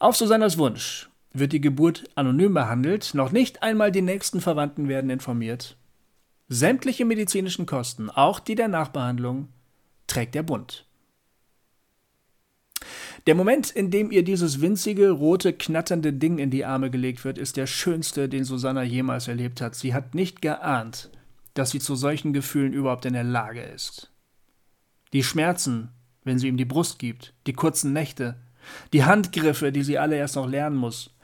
Auf 0.00 0.16
Susannas 0.16 0.58
Wunsch 0.58 1.10
wird 1.32 1.52
die 1.52 1.60
Geburt 1.60 2.10
anonym 2.16 2.54
behandelt, 2.54 3.14
noch 3.14 3.30
nicht 3.30 3.62
einmal 3.62 3.92
die 3.92 4.02
nächsten 4.02 4.40
Verwandten 4.40 4.88
werden 4.88 5.10
informiert. 5.10 5.76
Sämtliche 6.48 7.04
medizinischen 7.04 7.66
Kosten, 7.66 8.10
auch 8.10 8.40
die 8.40 8.56
der 8.56 8.66
Nachbehandlung, 8.66 9.48
trägt 10.08 10.34
der 10.34 10.42
Bund. 10.42 10.88
Der 13.26 13.34
Moment, 13.34 13.70
in 13.70 13.90
dem 13.90 14.10
ihr 14.10 14.24
dieses 14.24 14.60
winzige, 14.60 15.10
rote, 15.10 15.52
knatternde 15.52 16.12
Ding 16.12 16.38
in 16.38 16.50
die 16.50 16.64
Arme 16.64 16.90
gelegt 16.90 17.24
wird, 17.24 17.38
ist 17.38 17.56
der 17.56 17.66
schönste, 17.66 18.28
den 18.28 18.44
Susanna 18.44 18.82
jemals 18.82 19.28
erlebt 19.28 19.60
hat. 19.60 19.74
Sie 19.74 19.92
hat 19.92 20.14
nicht 20.14 20.40
geahnt, 20.40 21.10
dass 21.54 21.70
sie 21.70 21.80
zu 21.80 21.94
solchen 21.94 22.32
Gefühlen 22.32 22.72
überhaupt 22.72 23.04
in 23.04 23.12
der 23.12 23.24
Lage 23.24 23.60
ist. 23.60 24.10
Die 25.12 25.22
Schmerzen, 25.22 25.90
wenn 26.24 26.38
sie 26.38 26.48
ihm 26.48 26.56
die 26.56 26.64
Brust 26.64 26.98
gibt, 26.98 27.34
die 27.46 27.52
kurzen 27.52 27.92
Nächte, 27.92 28.36
die 28.92 29.04
Handgriffe, 29.04 29.72
die 29.72 29.82
sie 29.82 29.98
alle 29.98 30.16
erst 30.16 30.36
noch 30.36 30.48
lernen 30.48 30.76
muss. 30.76 31.14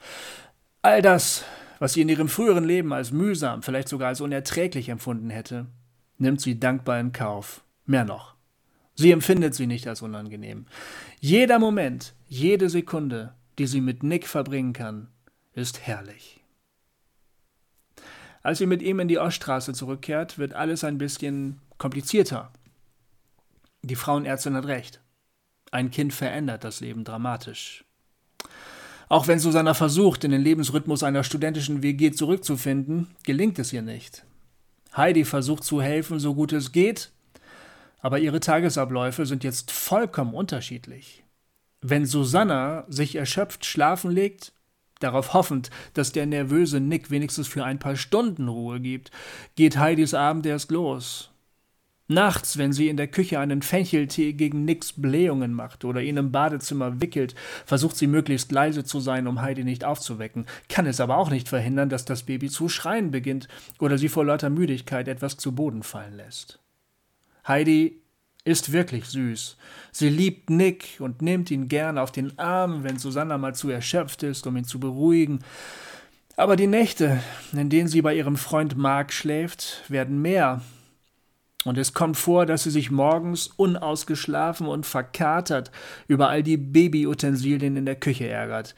All 0.81 1.01
das, 1.01 1.45
was 1.79 1.93
sie 1.93 2.01
in 2.01 2.09
ihrem 2.09 2.27
früheren 2.27 2.63
Leben 2.63 2.93
als 2.93 3.11
mühsam, 3.11 3.63
vielleicht 3.63 3.89
sogar 3.89 4.09
als 4.09 4.21
unerträglich 4.21 4.89
empfunden 4.89 5.29
hätte, 5.29 5.67
nimmt 6.17 6.41
sie 6.41 6.59
dankbar 6.59 6.99
in 6.99 7.11
Kauf. 7.11 7.63
Mehr 7.85 8.05
noch. 8.05 8.36
Sie 8.97 9.11
empfindet 9.11 9.55
sie 9.55 9.67
nicht 9.67 9.87
als 9.87 10.01
unangenehm. 10.01 10.65
Jeder 11.21 11.59
Moment, 11.59 12.13
jede 12.27 12.69
Sekunde 12.69 13.33
die 13.57 13.67
sie 13.67 13.81
mit 13.81 14.03
Nick 14.03 14.27
verbringen 14.27 14.73
kann, 14.73 15.07
ist 15.53 15.85
herrlich. 15.85 16.41
Als 18.43 18.59
sie 18.59 18.65
mit 18.65 18.81
ihm 18.81 18.99
in 18.99 19.07
die 19.07 19.19
Oststraße 19.19 19.73
zurückkehrt, 19.73 20.37
wird 20.37 20.53
alles 20.53 20.83
ein 20.83 20.97
bisschen 20.97 21.59
komplizierter. 21.77 22.51
Die 23.81 23.95
Frauenärztin 23.95 24.55
hat 24.55 24.65
recht. 24.65 25.01
Ein 25.71 25.91
Kind 25.91 26.13
verändert 26.13 26.63
das 26.63 26.79
Leben 26.79 27.03
dramatisch. 27.03 27.83
Auch 29.09 29.27
wenn 29.27 29.39
Susanna 29.39 29.73
versucht, 29.73 30.23
in 30.23 30.31
den 30.31 30.41
Lebensrhythmus 30.41 31.03
einer 31.03 31.23
studentischen 31.23 31.81
WG 31.81 32.11
zurückzufinden, 32.11 33.07
gelingt 33.23 33.57
es 33.59 33.73
ihr 33.73 33.81
nicht. 33.81 34.25
Heidi 34.95 35.25
versucht 35.25 35.63
zu 35.63 35.81
helfen, 35.81 36.19
so 36.19 36.35
gut 36.35 36.53
es 36.53 36.71
geht, 36.71 37.11
aber 37.99 38.19
ihre 38.19 38.39
Tagesabläufe 38.39 39.25
sind 39.25 39.43
jetzt 39.43 39.71
vollkommen 39.71 40.33
unterschiedlich. 40.33 41.23
Wenn 41.81 42.05
Susanna 42.05 42.85
sich 42.87 43.15
erschöpft 43.15 43.65
schlafen 43.65 44.11
legt, 44.11 44.53
darauf 44.99 45.33
hoffend, 45.33 45.69
dass 45.93 46.11
der 46.11 46.25
nervöse 46.25 46.79
Nick 46.79 47.11
wenigstens 47.11 47.47
für 47.47 47.63
ein 47.63 47.79
paar 47.79 47.95
Stunden 47.95 48.47
Ruhe 48.47 48.79
gibt, 48.79 49.11
geht 49.55 49.77
Heidis 49.77 50.13
Abend 50.13 50.45
erst 50.45 50.71
los. 50.71 51.31
Nachts, 52.09 52.57
wenn 52.57 52.71
sie 52.71 52.87
in 52.87 52.95
der 52.95 53.09
Küche 53.09 53.37
einen 53.37 53.61
Fencheltee 53.61 54.31
gegen 54.31 54.63
Nicks 54.63 54.93
Blähungen 54.93 55.53
macht 55.53 55.83
oder 55.83 56.01
ihn 56.01 56.15
im 56.15 56.31
Badezimmer 56.31 57.01
wickelt, 57.01 57.35
versucht 57.65 57.97
sie 57.97 58.07
möglichst 58.07 58.49
leise 58.51 58.85
zu 58.85 59.01
sein, 59.01 59.27
um 59.27 59.41
Heidi 59.41 59.65
nicht 59.65 59.83
aufzuwecken, 59.83 60.45
kann 60.69 60.85
es 60.85 61.01
aber 61.01 61.17
auch 61.17 61.29
nicht 61.29 61.49
verhindern, 61.49 61.89
dass 61.89 62.05
das 62.05 62.23
Baby 62.23 62.49
zu 62.49 62.69
schreien 62.69 63.11
beginnt 63.11 63.49
oder 63.79 63.97
sie 63.97 64.07
vor 64.07 64.23
lauter 64.23 64.49
Müdigkeit 64.49 65.09
etwas 65.09 65.35
zu 65.35 65.53
Boden 65.53 65.83
fallen 65.83 66.15
lässt. 66.15 66.59
Heidi 67.47 68.01
ist 68.43 68.71
wirklich 68.71 69.05
süß. 69.05 69.57
Sie 69.91 70.09
liebt 70.09 70.49
Nick 70.49 70.97
und 70.99 71.21
nimmt 71.21 71.51
ihn 71.51 71.67
gern 71.67 71.97
auf 71.97 72.11
den 72.11 72.37
Arm, 72.39 72.83
wenn 72.83 72.97
Susanna 72.97 73.37
mal 73.37 73.55
zu 73.55 73.69
erschöpft 73.69 74.23
ist, 74.23 74.47
um 74.47 74.55
ihn 74.57 74.63
zu 74.63 74.79
beruhigen. 74.79 75.39
Aber 76.35 76.55
die 76.55 76.67
Nächte, 76.67 77.21
in 77.51 77.69
denen 77.69 77.89
sie 77.89 78.01
bei 78.01 78.15
ihrem 78.15 78.37
Freund 78.37 78.77
Mark 78.77 79.11
schläft, 79.11 79.83
werden 79.89 80.21
mehr 80.21 80.61
und 81.67 81.77
es 81.77 81.93
kommt 81.93 82.15
vor, 82.15 82.45
dass 82.45 82.63
sie 82.63 82.69
sich 82.69 82.91
morgens 82.91 83.47
unausgeschlafen 83.47 84.67
und 84.67 84.85
verkatert 84.85 85.71
über 86.07 86.29
all 86.29 86.41
die 86.41 86.55
Babyutensilien 86.55 87.75
in 87.75 87.85
der 87.85 87.97
Küche 87.97 88.27
ärgert. 88.27 88.73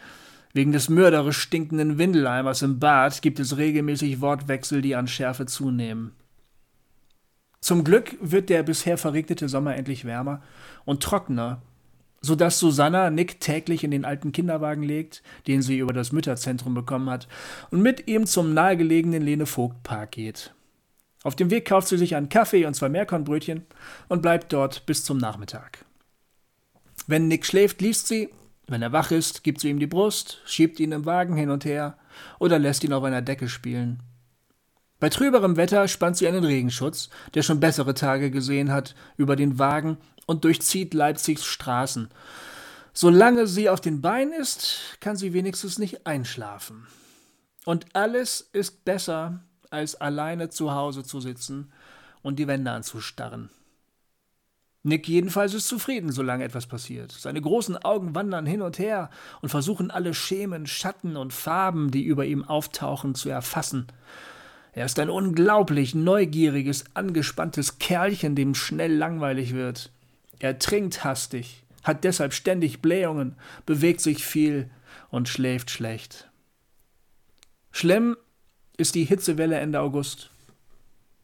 Wegen 0.54 0.72
des 0.72 0.90
mörderisch 0.90 1.38
stinkenden 1.38 2.00
Windeleimers 2.00 2.64
im 2.64 2.80
Bad 2.80 3.22
gibt 3.22 3.40
es 3.40 3.58
regelmäßig 3.58 4.22
Wortwechsel, 4.22 4.82
die 4.82 4.96
an 4.96 5.08
Schärfe 5.08 5.46
zunehmen. 5.46 6.14
Zum 7.62 7.84
Glück 7.84 8.18
wird 8.22 8.50
der 8.50 8.64
bisher 8.64 8.98
verregnete 8.98 9.50
Sommer 9.50 9.76
endlich 9.76 10.06
wärmer 10.06 10.42
und 10.86 11.04
trockener, 11.04 11.62
so 12.22 12.36
dass 12.36 12.60
Susanna 12.60 13.10
Nick 13.10 13.40
täglich 13.40 13.84
in 13.84 13.92
den 13.92 14.06
alten 14.06 14.32
Kinderwagen 14.32 14.84
legt, 14.84 15.24
den 15.48 15.62
sie 15.62 15.80
über 15.80 15.94
das 15.94 16.12
Mütterzentrum 16.12 16.74
bekommen 16.74 17.10
hat, 17.10 17.28
und 17.72 17.82
mit 17.82 18.08
ihm 18.08 18.26
zum 18.26 18.54
nahegelegenen 18.54 19.22
Lene 19.22 19.46
Vogt 19.46 19.84
Park 19.84 20.12
geht. 20.12 20.54
Auf 21.24 21.36
dem 21.36 21.50
Weg 21.50 21.66
kauft 21.66 21.90
sie 21.90 21.98
sich 21.98 22.16
einen 22.16 22.30
Kaffee 22.30 22.66
und 22.66 22.76
zwei 22.76 22.90
Meerkornbrötchen 22.90 23.66
und 24.08 24.22
bleibt 24.22 24.54
dort 24.54 24.86
bis 24.86 25.04
zum 25.04 25.18
Nachmittag. 25.18 25.86
Wenn 27.08 27.28
Nick 27.28 27.46
schläft, 27.46 27.82
liest 27.82 28.08
sie, 28.08 28.30
wenn 28.68 28.82
er 28.82 28.94
wach 28.94 29.12
ist, 29.12 29.44
gibt 29.44 29.60
sie 29.60 29.70
ihm 29.70 29.80
die 29.80 29.88
Brust, 29.88 30.42
schiebt 30.46 30.80
ihn 30.80 30.92
im 30.92 31.06
Wagen 31.06 31.36
hin 31.36 31.50
und 31.50 31.66
her 31.66 31.98
oder 32.38 32.60
lässt 32.60 32.84
ihn 32.84 32.94
auf 32.94 33.04
einer 33.04 33.22
Decke 33.22 33.50
spielen. 33.50 34.02
Bei 35.00 35.10
trüberem 35.10 35.56
Wetter 35.56 35.88
spannt 35.88 36.18
sie 36.18 36.28
einen 36.28 36.44
Regenschutz, 36.44 37.10
der 37.34 37.44
schon 37.44 37.60
bessere 37.60 37.94
Tage 37.94 38.32
gesehen 38.32 38.72
hat, 38.72 38.96
über 39.16 39.36
den 39.36 39.58
Wagen 39.58 39.98
und 40.26 40.44
durchzieht 40.44 40.94
Leipzigs 40.94 41.46
Straßen. 41.46 42.10
Solange 42.94 43.48
sie 43.48 43.70
auf 43.70 43.80
den 43.80 44.02
Beinen 44.02 44.34
ist, 44.34 44.98
kann 45.00 45.16
sie 45.16 45.34
wenigstens 45.34 45.80
nicht 45.80 46.06
einschlafen. 46.06 46.86
Und 47.66 47.86
alles 47.94 48.50
ist 48.52 48.84
besser, 48.84 49.42
als 49.70 49.96
alleine 49.96 50.50
zu 50.50 50.74
Hause 50.74 51.04
zu 51.04 51.22
sitzen 51.22 51.72
und 52.22 52.40
die 52.40 52.48
Wände 52.48 52.72
anzustarren. 52.72 53.50
Nick 54.84 55.08
jedenfalls 55.08 55.54
ist 55.54 55.68
zufrieden, 55.68 56.12
solange 56.12 56.46
etwas 56.46 56.66
passiert. 56.66 57.12
Seine 57.12 57.42
großen 57.42 57.78
Augen 57.78 58.16
wandern 58.16 58.46
hin 58.46 58.62
und 58.62 58.80
her 58.80 59.10
und 59.42 59.50
versuchen 59.50 59.92
alle 59.92 60.14
Schemen, 60.14 60.68
Schatten 60.68 61.18
und 61.18 61.34
Farben, 61.34 61.92
die 61.92 62.04
über 62.04 62.26
ihm 62.26 62.44
auftauchen, 62.44 63.14
zu 63.14 63.30
erfassen. 63.30 63.88
Er 64.80 64.86
ist 64.86 64.98
ein 64.98 65.10
unglaublich 65.10 65.94
neugieriges, 65.94 66.86
angespanntes 66.94 67.80
Kerlchen, 67.80 68.34
dem 68.34 68.56
schnell 68.56 68.96
langweilig 68.96 69.54
wird. 69.54 69.92
Er 70.40 70.58
trinkt 70.58 71.04
hastig, 71.04 71.66
hat 71.84 72.06
deshalb 72.06 72.34
ständig 72.34 72.82
Blähungen, 72.82 73.36
bewegt 73.66 74.00
sich 74.00 74.24
viel 74.24 74.70
und 75.10 75.28
schläft 75.28 75.70
schlecht. 75.70 76.32
Schlimm 77.74 78.16
ist 78.78 78.96
die 78.96 79.04
Hitzewelle 79.04 79.58
Ende 79.58 79.82
August. 79.82 80.30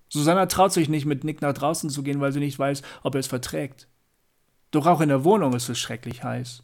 Susanna 0.09 0.47
traut 0.47 0.73
sich 0.73 0.89
nicht, 0.89 1.05
mit 1.05 1.23
Nick 1.23 1.41
nach 1.41 1.53
draußen 1.53 1.89
zu 1.89 2.03
gehen, 2.03 2.19
weil 2.19 2.33
sie 2.33 2.41
nicht 2.41 2.59
weiß, 2.59 2.81
ob 3.03 3.15
er 3.15 3.19
es 3.19 3.27
verträgt. 3.27 3.87
Doch 4.71 4.85
auch 4.85 4.99
in 4.99 5.07
der 5.07 5.23
Wohnung 5.23 5.53
ist 5.53 5.69
es 5.69 5.79
schrecklich 5.79 6.25
heiß. 6.25 6.61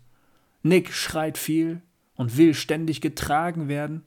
Nick 0.62 0.92
schreit 0.92 1.38
viel 1.38 1.84
und 2.16 2.36
will 2.36 2.54
ständig 2.54 3.00
getragen 3.00 3.70
werden. 3.70 4.04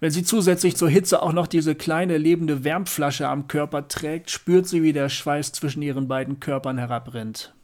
Wenn 0.00 0.10
sie 0.10 0.24
zusätzlich 0.24 0.76
zur 0.76 0.88
Hitze 0.88 1.22
auch 1.22 1.32
noch 1.32 1.46
diese 1.46 1.74
kleine 1.74 2.18
lebende 2.18 2.64
Wärmflasche 2.64 3.28
am 3.28 3.48
Körper 3.48 3.88
trägt, 3.88 4.30
spürt 4.30 4.66
sie, 4.66 4.82
wie 4.82 4.92
der 4.92 5.08
Schweiß 5.08 5.52
zwischen 5.52 5.82
ihren 5.82 6.08
beiden 6.08 6.40
Körpern 6.40 6.78
herabrinnt. 6.78 7.54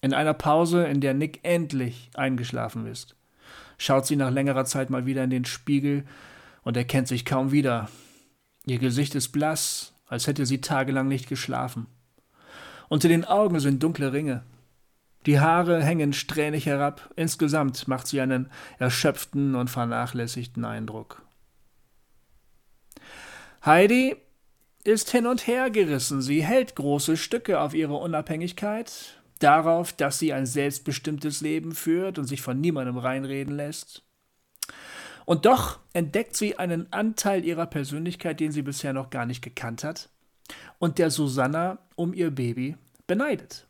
In 0.00 0.14
einer 0.14 0.34
Pause, 0.34 0.84
in 0.86 1.00
der 1.00 1.14
Nick 1.14 1.40
endlich 1.42 2.10
eingeschlafen 2.14 2.86
ist, 2.86 3.16
schaut 3.78 4.06
sie 4.06 4.16
nach 4.16 4.30
längerer 4.30 4.64
Zeit 4.64 4.90
mal 4.90 5.06
wieder 5.06 5.24
in 5.24 5.30
den 5.30 5.44
Spiegel 5.44 6.04
und 6.62 6.76
erkennt 6.76 7.08
sich 7.08 7.24
kaum 7.24 7.52
wieder. 7.52 7.88
Ihr 8.64 8.78
Gesicht 8.78 9.14
ist 9.14 9.28
blass, 9.28 9.94
als 10.06 10.26
hätte 10.26 10.46
sie 10.46 10.60
tagelang 10.60 11.08
nicht 11.08 11.28
geschlafen. 11.28 11.86
Unter 12.88 13.08
den 13.08 13.24
Augen 13.24 13.60
sind 13.60 13.82
dunkle 13.82 14.12
Ringe. 14.12 14.44
Die 15.28 15.40
Haare 15.40 15.84
hängen 15.84 16.14
strähnig 16.14 16.64
herab, 16.64 17.10
insgesamt 17.14 17.86
macht 17.86 18.06
sie 18.06 18.18
einen 18.18 18.50
erschöpften 18.78 19.56
und 19.56 19.68
vernachlässigten 19.68 20.64
Eindruck. 20.64 21.20
Heidi 23.62 24.16
ist 24.84 25.10
hin 25.10 25.26
und 25.26 25.46
her 25.46 25.68
gerissen. 25.68 26.22
Sie 26.22 26.42
hält 26.42 26.76
große 26.76 27.18
Stücke 27.18 27.60
auf 27.60 27.74
ihre 27.74 27.96
Unabhängigkeit, 27.96 29.20
darauf, 29.38 29.92
dass 29.92 30.18
sie 30.18 30.32
ein 30.32 30.46
selbstbestimmtes 30.46 31.42
Leben 31.42 31.72
führt 31.72 32.18
und 32.18 32.24
sich 32.24 32.40
von 32.40 32.58
niemandem 32.58 32.96
reinreden 32.96 33.54
lässt. 33.54 34.04
Und 35.26 35.44
doch 35.44 35.78
entdeckt 35.92 36.36
sie 36.38 36.58
einen 36.58 36.90
Anteil 36.90 37.44
ihrer 37.44 37.66
Persönlichkeit, 37.66 38.40
den 38.40 38.50
sie 38.50 38.62
bisher 38.62 38.94
noch 38.94 39.10
gar 39.10 39.26
nicht 39.26 39.42
gekannt 39.42 39.84
hat 39.84 40.08
und 40.78 40.96
der 40.96 41.10
Susanna 41.10 41.80
um 41.96 42.14
ihr 42.14 42.30
Baby 42.30 42.78
beneidet. 43.06 43.67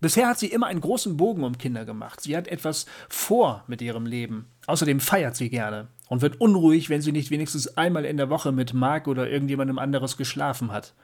Bisher 0.00 0.28
hat 0.28 0.38
sie 0.38 0.46
immer 0.46 0.66
einen 0.66 0.80
großen 0.80 1.16
Bogen 1.16 1.44
um 1.44 1.58
Kinder 1.58 1.84
gemacht. 1.84 2.20
Sie 2.20 2.36
hat 2.36 2.48
etwas 2.48 2.86
vor 3.08 3.64
mit 3.66 3.82
ihrem 3.82 4.06
Leben. 4.06 4.46
Außerdem 4.66 5.00
feiert 5.00 5.36
sie 5.36 5.50
gerne 5.50 5.88
und 6.08 6.22
wird 6.22 6.40
unruhig, 6.40 6.88
wenn 6.88 7.02
sie 7.02 7.12
nicht 7.12 7.30
wenigstens 7.30 7.76
einmal 7.76 8.04
in 8.04 8.16
der 8.16 8.30
Woche 8.30 8.52
mit 8.52 8.74
Mark 8.74 9.08
oder 9.08 9.28
irgendjemandem 9.28 9.78
anderes 9.78 10.16
geschlafen 10.16 10.72
hat. 10.72 10.94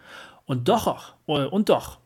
Und 0.46 0.68
doch, 0.68 1.14
und 1.26 1.68
doch, 1.68 1.98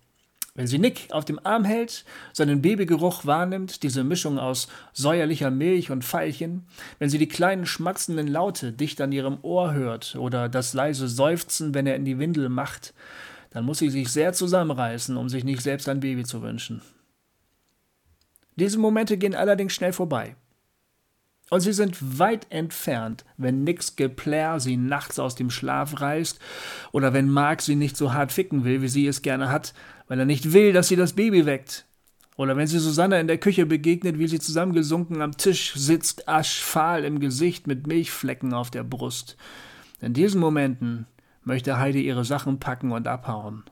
wenn 0.59 0.67
sie 0.67 0.81
Nick 0.81 1.07
auf 1.13 1.25
dem 1.25 1.39
Arm 1.45 1.65
hält, 1.65 2.05
seinen 2.33 2.63
Babygeruch 2.63 3.25
wahrnimmt, 3.25 3.85
diese 3.85 4.03
Mischung 4.03 4.41
aus 4.41 4.67
säuerlicher 4.93 5.53
Milch 5.53 5.93
und 5.93 6.05
Veilchen, 6.05 6.67
wenn 6.99 7.11
sie 7.11 7.19
die 7.19 7.29
kleinen 7.29 7.65
schmatzenden 7.65 8.27
Laute 8.27 8.73
dicht 8.73 9.01
an 9.01 9.13
ihrem 9.13 9.39
Ohr 9.43 9.73
hört 9.73 10.17
oder 10.17 10.49
das 10.49 10.75
leise 10.75 11.07
Seufzen, 11.07 11.75
wenn 11.75 11.87
er 11.87 11.95
in 11.95 12.05
die 12.05 12.19
Windel 12.19 12.49
macht, 12.49 12.93
dann 13.51 13.65
muss 13.65 13.79
sie 13.79 13.91
sich 13.91 14.09
sehr 14.11 14.33
zusammenreißen, 14.33 15.17
um 15.17 15.29
sich 15.29 15.45
nicht 15.45 15.63
selbst 15.63 15.89
ein 15.89 16.01
Baby 16.01 16.25
zu 16.25 16.43
wünschen. 16.43 16.83
Diese 18.57 18.79
Momente 18.79 19.19
gehen 19.19 19.35
allerdings 19.35 19.73
schnell 19.73 19.93
vorbei. 19.93 20.35
Und 21.51 21.61
sie 21.61 21.73
sind 21.73 22.19
weit 22.19 22.47
entfernt, 22.51 23.25
wenn 23.37 23.65
Nicks 23.65 23.97
Geplär 23.97 24.61
sie 24.61 24.77
nachts 24.77 25.19
aus 25.19 25.35
dem 25.35 25.51
Schlaf 25.51 26.01
reißt 26.01 26.39
oder 26.93 27.15
wenn 27.15 27.31
Mark 27.31 27.63
sie 27.63 27.75
nicht 27.75 27.97
so 27.97 28.13
hart 28.13 28.33
ficken 28.33 28.65
will, 28.65 28.83
wie 28.83 28.89
sie 28.89 29.07
es 29.07 29.23
gerne 29.23 29.51
hat, 29.51 29.73
weil 30.09 30.19
er 30.19 30.27
nicht 30.27 30.53
will, 30.53 30.73
dass 30.73 30.89
sie 30.89 30.97
das 30.97 31.15
Baby 31.15 31.47
weckt. 31.47 31.87
Oder 32.37 32.57
wenn 32.57 32.67
sie 32.67 32.79
Susanne 32.79 33.19
in 33.19 33.27
der 33.27 33.39
Küche 33.39 33.67
begegnet, 33.67 34.19
wie 34.19 34.29
sie 34.29 34.39
zusammengesunken 34.39 35.23
am 35.23 35.37
Tisch 35.37 35.75
sitzt, 35.75 36.29
aschfahl 36.29 37.05
im 37.05 37.19
Gesicht 37.19 37.67
mit 37.67 37.87
Milchflecken 37.87 38.55
auf 38.55 38.71
der 38.71 38.85
Brust. 38.85 39.37
In 40.01 40.13
diesen 40.13 40.41
Momenten 40.41 41.07
möchte 41.49 41.79
Heidi 41.79 42.07
ihre 42.07 42.25
Sachen 42.25 42.61
packen 42.61 42.93
und 42.93 43.09
abhauen. 43.09 43.65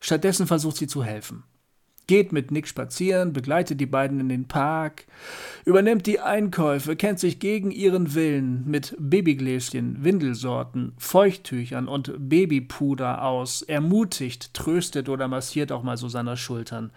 Stattdessen 0.00 0.46
versucht 0.46 0.78
sie 0.78 0.86
zu 0.86 1.04
helfen 1.04 1.44
geht 2.06 2.32
mit 2.32 2.50
Nick 2.50 2.66
spazieren, 2.66 3.32
begleitet 3.32 3.80
die 3.80 3.86
beiden 3.86 4.20
in 4.20 4.28
den 4.28 4.48
Park, 4.48 5.06
übernimmt 5.64 6.06
die 6.06 6.20
Einkäufe, 6.20 6.96
kennt 6.96 7.20
sich 7.20 7.38
gegen 7.38 7.70
ihren 7.70 8.14
Willen 8.14 8.64
mit 8.66 8.94
Babygläschen, 8.98 10.04
Windelsorten, 10.04 10.92
Feuchttüchern 10.98 11.88
und 11.88 12.12
Babypuder 12.18 13.22
aus, 13.22 13.62
ermutigt, 13.62 14.52
tröstet 14.54 15.08
oder 15.08 15.28
massiert 15.28 15.72
auch 15.72 15.82
mal 15.82 15.96
Susannas 15.96 16.40
Schultern, 16.40 16.90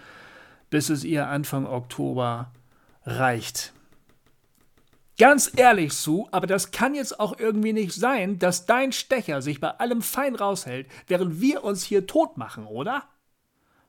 bis 0.70 0.90
es 0.90 1.04
ihr 1.04 1.28
Anfang 1.28 1.66
Oktober 1.66 2.52
reicht. 3.06 3.75
Ganz 5.18 5.50
ehrlich, 5.56 5.94
Sue, 5.94 6.28
aber 6.32 6.46
das 6.46 6.72
kann 6.72 6.94
jetzt 6.94 7.20
auch 7.20 7.40
irgendwie 7.40 7.72
nicht 7.72 7.94
sein, 7.94 8.38
dass 8.38 8.66
dein 8.66 8.92
Stecher 8.92 9.42
sich 9.42 9.62
bei 9.62 9.70
allem 9.70 10.02
fein 10.02 10.36
raushält, 10.36 10.88
während 11.08 11.40
wir 11.40 11.64
uns 11.64 11.84
hier 11.84 12.06
tot 12.06 12.38
machen, 12.38 12.66
oder? 12.66 13.04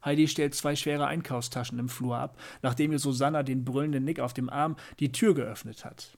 Heidi 0.04 0.28
stellt 0.28 0.54
zwei 0.54 0.76
schwere 0.76 1.08
Einkaufstaschen 1.08 1.80
im 1.80 1.88
Flur 1.88 2.16
ab, 2.16 2.38
nachdem 2.62 2.92
ihr 2.92 3.00
Susanna 3.00 3.42
den 3.42 3.64
brüllenden 3.64 4.04
Nick 4.04 4.20
auf 4.20 4.34
dem 4.34 4.48
Arm 4.48 4.76
die 5.00 5.10
Tür 5.10 5.34
geöffnet 5.34 5.84
hat. 5.84 6.16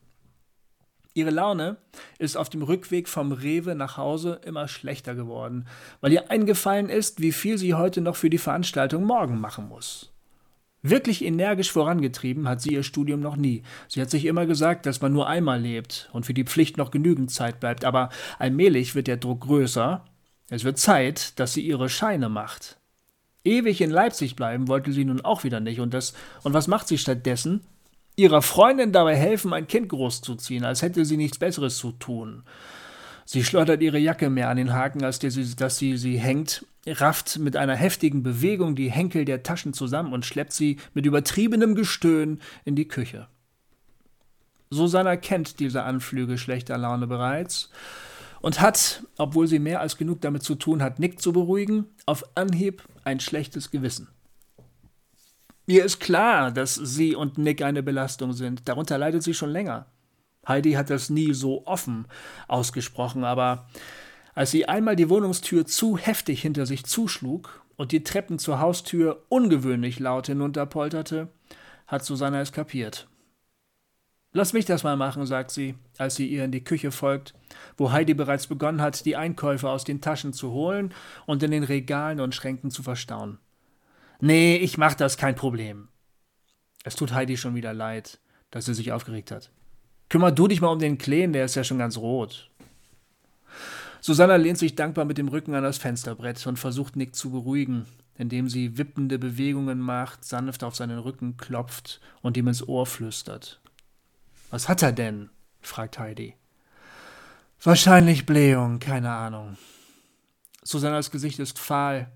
Ihre 1.14 1.30
Laune 1.30 1.78
ist 2.18 2.36
auf 2.36 2.50
dem 2.50 2.62
Rückweg 2.62 3.08
vom 3.08 3.32
Rewe 3.32 3.74
nach 3.74 3.96
Hause 3.96 4.40
immer 4.44 4.68
schlechter 4.68 5.14
geworden, 5.14 5.66
weil 6.02 6.12
ihr 6.12 6.30
eingefallen 6.30 6.90
ist, 6.90 7.22
wie 7.22 7.32
viel 7.32 7.56
sie 7.56 7.72
heute 7.72 8.02
noch 8.02 8.14
für 8.14 8.28
die 8.30 8.38
Veranstaltung 8.38 9.04
morgen 9.04 9.40
machen 9.40 9.68
muss. 9.68 10.12
Wirklich 10.90 11.24
energisch 11.24 11.70
vorangetrieben 11.72 12.48
hat 12.48 12.62
sie 12.62 12.72
ihr 12.72 12.82
Studium 12.82 13.20
noch 13.20 13.36
nie. 13.36 13.62
Sie 13.88 14.00
hat 14.00 14.10
sich 14.10 14.24
immer 14.24 14.46
gesagt, 14.46 14.86
dass 14.86 15.00
man 15.00 15.12
nur 15.12 15.28
einmal 15.28 15.60
lebt 15.60 16.08
und 16.12 16.24
für 16.24 16.34
die 16.34 16.44
Pflicht 16.44 16.76
noch 16.76 16.90
genügend 16.90 17.30
Zeit 17.30 17.60
bleibt, 17.60 17.84
aber 17.84 18.08
allmählich 18.38 18.94
wird 18.94 19.06
der 19.06 19.16
Druck 19.16 19.40
größer. 19.40 20.04
Es 20.48 20.64
wird 20.64 20.78
Zeit, 20.78 21.38
dass 21.38 21.52
sie 21.52 21.60
ihre 21.60 21.88
Scheine 21.88 22.28
macht. 22.28 22.78
Ewig 23.44 23.80
in 23.80 23.90
Leipzig 23.90 24.36
bleiben 24.36 24.68
wollte 24.68 24.92
sie 24.92 25.04
nun 25.04 25.20
auch 25.20 25.44
wieder 25.44 25.60
nicht 25.60 25.80
und 25.80 25.94
das 25.94 26.14
und 26.42 26.54
was 26.54 26.68
macht 26.68 26.88
sie 26.88 26.98
stattdessen? 26.98 27.60
Ihrer 28.16 28.42
Freundin 28.42 28.92
dabei 28.92 29.14
helfen, 29.14 29.52
ein 29.52 29.68
Kind 29.68 29.88
großzuziehen, 29.90 30.64
als 30.64 30.82
hätte 30.82 31.04
sie 31.04 31.16
nichts 31.16 31.38
Besseres 31.38 31.76
zu 31.76 31.92
tun. 31.92 32.42
Sie 33.24 33.44
schleudert 33.44 33.82
ihre 33.82 33.98
Jacke 33.98 34.30
mehr 34.30 34.48
an 34.48 34.56
den 34.56 34.72
Haken, 34.72 35.04
als 35.04 35.18
dass 35.18 35.78
sie 35.78 35.96
sie 35.98 36.18
hängt, 36.18 36.64
rafft 36.92 37.38
mit 37.38 37.56
einer 37.56 37.76
heftigen 37.76 38.22
Bewegung 38.22 38.74
die 38.74 38.90
Henkel 38.90 39.24
der 39.24 39.42
Taschen 39.42 39.72
zusammen 39.72 40.12
und 40.12 40.24
schleppt 40.24 40.52
sie 40.52 40.78
mit 40.94 41.06
übertriebenem 41.06 41.74
Gestöhn 41.74 42.40
in 42.64 42.76
die 42.76 42.88
Küche. 42.88 43.28
Susanna 44.70 45.16
kennt 45.16 45.60
diese 45.60 45.82
Anflüge 45.82 46.38
schlechter 46.38 46.76
Laune 46.76 47.06
bereits 47.06 47.70
und 48.40 48.60
hat, 48.60 49.02
obwohl 49.16 49.46
sie 49.46 49.58
mehr 49.58 49.80
als 49.80 49.96
genug 49.96 50.20
damit 50.20 50.42
zu 50.42 50.54
tun 50.54 50.82
hat, 50.82 50.98
Nick 50.98 51.20
zu 51.20 51.32
beruhigen, 51.32 51.86
auf 52.06 52.24
Anhieb 52.34 52.82
ein 53.04 53.20
schlechtes 53.20 53.70
Gewissen. 53.70 54.08
Ihr 55.66 55.84
ist 55.84 56.00
klar, 56.00 56.50
dass 56.50 56.74
sie 56.74 57.14
und 57.14 57.36
Nick 57.36 57.62
eine 57.62 57.82
Belastung 57.82 58.32
sind. 58.32 58.68
Darunter 58.68 58.96
leidet 58.96 59.22
sie 59.22 59.34
schon 59.34 59.50
länger. 59.50 59.86
Heidi 60.46 60.72
hat 60.72 60.88
das 60.88 61.10
nie 61.10 61.34
so 61.34 61.66
offen 61.66 62.06
ausgesprochen, 62.46 63.24
aber 63.24 63.68
als 64.38 64.52
sie 64.52 64.68
einmal 64.68 64.94
die 64.94 65.08
Wohnungstür 65.08 65.66
zu 65.66 65.98
heftig 65.98 66.42
hinter 66.42 66.64
sich 66.64 66.84
zuschlug 66.84 67.66
und 67.74 67.90
die 67.90 68.04
Treppen 68.04 68.38
zur 68.38 68.60
Haustür 68.60 69.24
ungewöhnlich 69.28 69.98
laut 69.98 70.28
hinunterpolterte, 70.28 71.26
hat 71.88 72.04
Susanna 72.04 72.40
es 72.40 72.52
kapiert. 72.52 73.08
Lass 74.30 74.52
mich 74.52 74.64
das 74.64 74.84
mal 74.84 74.96
machen, 74.96 75.26
sagt 75.26 75.50
sie, 75.50 75.74
als 75.96 76.14
sie 76.14 76.28
ihr 76.28 76.44
in 76.44 76.52
die 76.52 76.62
Küche 76.62 76.92
folgt, 76.92 77.34
wo 77.76 77.90
Heidi 77.90 78.14
bereits 78.14 78.46
begonnen 78.46 78.80
hat, 78.80 79.04
die 79.06 79.16
Einkäufe 79.16 79.68
aus 79.68 79.82
den 79.82 80.00
Taschen 80.00 80.32
zu 80.32 80.52
holen 80.52 80.94
und 81.26 81.42
in 81.42 81.50
den 81.50 81.64
Regalen 81.64 82.20
und 82.20 82.32
Schränken 82.32 82.70
zu 82.70 82.84
verstauen. 82.84 83.38
Nee, 84.20 84.54
ich 84.54 84.78
mach 84.78 84.94
das 84.94 85.16
kein 85.16 85.34
Problem. 85.34 85.88
Es 86.84 86.94
tut 86.94 87.12
Heidi 87.12 87.36
schon 87.36 87.56
wieder 87.56 87.74
leid, 87.74 88.20
dass 88.52 88.66
sie 88.66 88.74
sich 88.74 88.92
aufgeregt 88.92 89.32
hat. 89.32 89.50
Kümmer 90.08 90.30
du 90.30 90.46
dich 90.46 90.60
mal 90.60 90.68
um 90.68 90.78
den 90.78 90.96
Kleen, 90.96 91.32
der 91.32 91.46
ist 91.46 91.56
ja 91.56 91.64
schon 91.64 91.78
ganz 91.78 91.96
rot. 91.96 92.52
Susanna 94.08 94.36
lehnt 94.36 94.56
sich 94.56 94.74
dankbar 94.74 95.04
mit 95.04 95.18
dem 95.18 95.28
Rücken 95.28 95.54
an 95.54 95.64
das 95.64 95.76
Fensterbrett 95.76 96.46
und 96.46 96.58
versucht 96.58 96.96
Nick 96.96 97.14
zu 97.14 97.30
beruhigen, 97.30 97.84
indem 98.16 98.48
sie 98.48 98.78
wippende 98.78 99.18
Bewegungen 99.18 99.80
macht, 99.80 100.24
sanft 100.24 100.64
auf 100.64 100.74
seinen 100.74 100.98
Rücken 100.98 101.36
klopft 101.36 102.00
und 102.22 102.38
ihm 102.38 102.48
ins 102.48 102.66
Ohr 102.66 102.86
flüstert. 102.86 103.60
Was 104.48 104.66
hat 104.66 104.82
er 104.82 104.92
denn? 104.92 105.28
fragt 105.60 105.98
Heidi. 105.98 106.36
Wahrscheinlich 107.62 108.24
Blähung, 108.24 108.78
keine 108.78 109.10
Ahnung. 109.10 109.58
Susannas 110.62 111.10
Gesicht 111.10 111.38
ist 111.38 111.58
fahl 111.58 112.10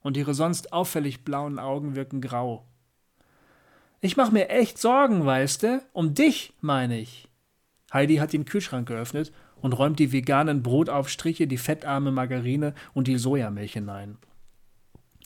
und 0.00 0.16
ihre 0.16 0.34
sonst 0.34 0.72
auffällig 0.72 1.22
blauen 1.22 1.60
Augen 1.60 1.94
wirken 1.94 2.20
grau. 2.20 2.66
Ich 4.00 4.16
mach 4.16 4.32
mir 4.32 4.48
echt 4.48 4.78
Sorgen, 4.78 5.24
weißt 5.24 5.62
du? 5.62 5.82
Um 5.92 6.12
dich, 6.12 6.54
meine 6.60 6.98
ich. 6.98 7.28
Heidi 7.92 8.16
hat 8.16 8.32
den 8.32 8.46
Kühlschrank 8.46 8.88
geöffnet 8.88 9.32
und 9.60 9.72
räumt 9.72 9.98
die 9.98 10.12
veganen 10.12 10.62
Brotaufstriche, 10.62 11.46
die 11.46 11.58
fettarme 11.58 12.10
Margarine 12.12 12.74
und 12.94 13.08
die 13.08 13.18
Sojamilch 13.18 13.72
hinein. 13.74 14.18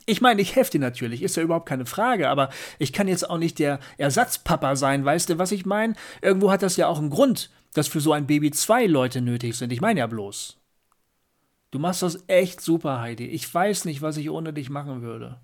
Ich 0.06 0.20
meine, 0.20 0.42
ich 0.42 0.54
dir 0.54 0.80
natürlich, 0.80 1.22
ist 1.22 1.36
ja 1.36 1.42
überhaupt 1.42 1.68
keine 1.68 1.86
Frage, 1.86 2.28
aber 2.28 2.50
ich 2.78 2.92
kann 2.92 3.06
jetzt 3.06 3.28
auch 3.28 3.38
nicht 3.38 3.58
der 3.58 3.78
Ersatzpapa 3.96 4.74
sein, 4.76 5.04
weißt 5.04 5.30
du, 5.30 5.38
was 5.38 5.52
ich 5.52 5.66
meine? 5.66 5.94
Irgendwo 6.20 6.50
hat 6.50 6.62
das 6.62 6.76
ja 6.76 6.88
auch 6.88 6.98
einen 6.98 7.10
Grund, 7.10 7.50
dass 7.74 7.86
für 7.86 8.00
so 8.00 8.12
ein 8.12 8.26
Baby 8.26 8.50
zwei 8.50 8.86
Leute 8.86 9.20
nötig 9.20 9.56
sind. 9.56 9.72
Ich 9.72 9.80
meine 9.80 10.00
ja 10.00 10.06
bloß. 10.06 10.56
Du 11.70 11.78
machst 11.78 12.02
das 12.02 12.24
echt 12.26 12.60
super, 12.60 13.00
Heidi. 13.00 13.26
Ich 13.26 13.52
weiß 13.52 13.84
nicht, 13.84 14.02
was 14.02 14.16
ich 14.16 14.30
ohne 14.30 14.52
dich 14.52 14.70
machen 14.70 15.02
würde. 15.02 15.40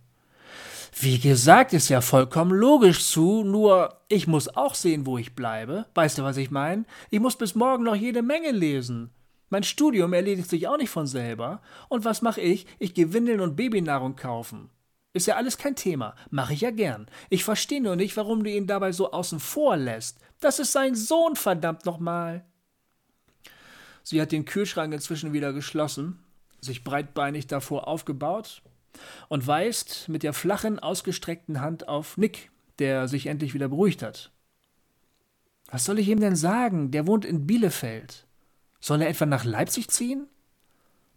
Wie 0.99 1.19
gesagt, 1.19 1.75
ist 1.75 1.91
ja 1.91 2.01
vollkommen 2.01 2.53
logisch 2.53 3.05
zu, 3.05 3.45
nur 3.45 4.01
ich 4.09 4.27
muss 4.27 4.49
auch 4.49 4.75
sehen, 4.75 5.05
wo 5.05 5.19
ich 5.19 5.35
bleibe. 5.35 5.85
Weißt 5.95 6.17
du, 6.17 6.23
was 6.23 6.39
ich 6.39 6.51
meine? 6.51 6.87
Ich 7.11 7.21
muss 7.21 7.37
bis 7.37 7.55
morgen 7.55 7.85
noch 7.85 7.95
jede 7.95 8.23
Menge 8.23 8.51
lesen. 8.51 9.11
Mein 9.51 9.63
Studium 9.63 10.15
erledigt 10.15 10.49
sich 10.49 10.67
auch 10.67 10.79
nicht 10.79 10.89
von 10.89 11.07
selber. 11.07 11.61
Und 11.91 12.07
was 12.07 12.23
mache 12.23 12.41
ich? 12.41 12.67
Ich 12.79 12.95
gehe 12.95 13.13
Windeln 13.13 13.41
und 13.41 13.57
Babynahrung 13.57 14.17
kaufen. 14.17 14.71
Ist 15.13 15.27
ja 15.27 15.37
alles 15.37 15.59
kein 15.59 15.77
Thema. 15.77 16.15
Mache 16.31 16.55
ich 16.55 16.63
ja 16.63 16.71
gern. 16.71 17.09
Ich 17.29 17.45
verstehe 17.45 17.83
nur 17.83 17.97
nicht, 17.97 18.17
warum 18.17 18.43
du 18.43 18.51
ihn 18.51 18.67
dabei 18.67 18.93
so 18.93 19.13
außen 19.13 19.39
vor 19.39 19.77
lässt. 19.77 20.19
Das 20.41 20.59
ist 20.59 20.73
sein 20.73 20.95
Sohn, 20.95 21.37
verdammt 21.37 21.85
nochmal. 21.85 22.47
Sie 24.03 24.19
hat 24.23 24.33
den 24.33 24.47
Kühlschrank 24.47 24.95
inzwischen 24.95 25.35
wieder 25.35 25.53
geschlossen, 25.53 26.25
sich 26.63 26.85
breitbeinig 26.85 27.47
davor 27.49 27.87
aufgebaut 27.87 28.63
und 29.29 29.47
weist 29.47 30.09
mit 30.09 30.23
der 30.23 30.33
flachen, 30.33 30.79
ausgestreckten 30.79 31.61
Hand 31.61 31.89
auf 31.89 32.17
Nick, 32.17 32.51
der 32.79 33.09
sich 33.09 33.27
endlich 33.27 33.55
wieder 33.55 33.69
beruhigt 33.69 34.03
hat. 34.03 34.31
Was 35.71 35.85
soll 35.85 35.99
ich 35.99 36.09
ihm 36.09 36.21
denn 36.21 36.37
sagen? 36.37 36.91
Der 36.91 37.07
wohnt 37.07 37.25
in 37.25 37.47
Bielefeld. 37.47 38.27
Soll 38.81 39.03
er 39.03 39.09
etwa 39.09 39.27
nach 39.27 39.45
Leipzig 39.45 39.89
ziehen? 39.89 40.27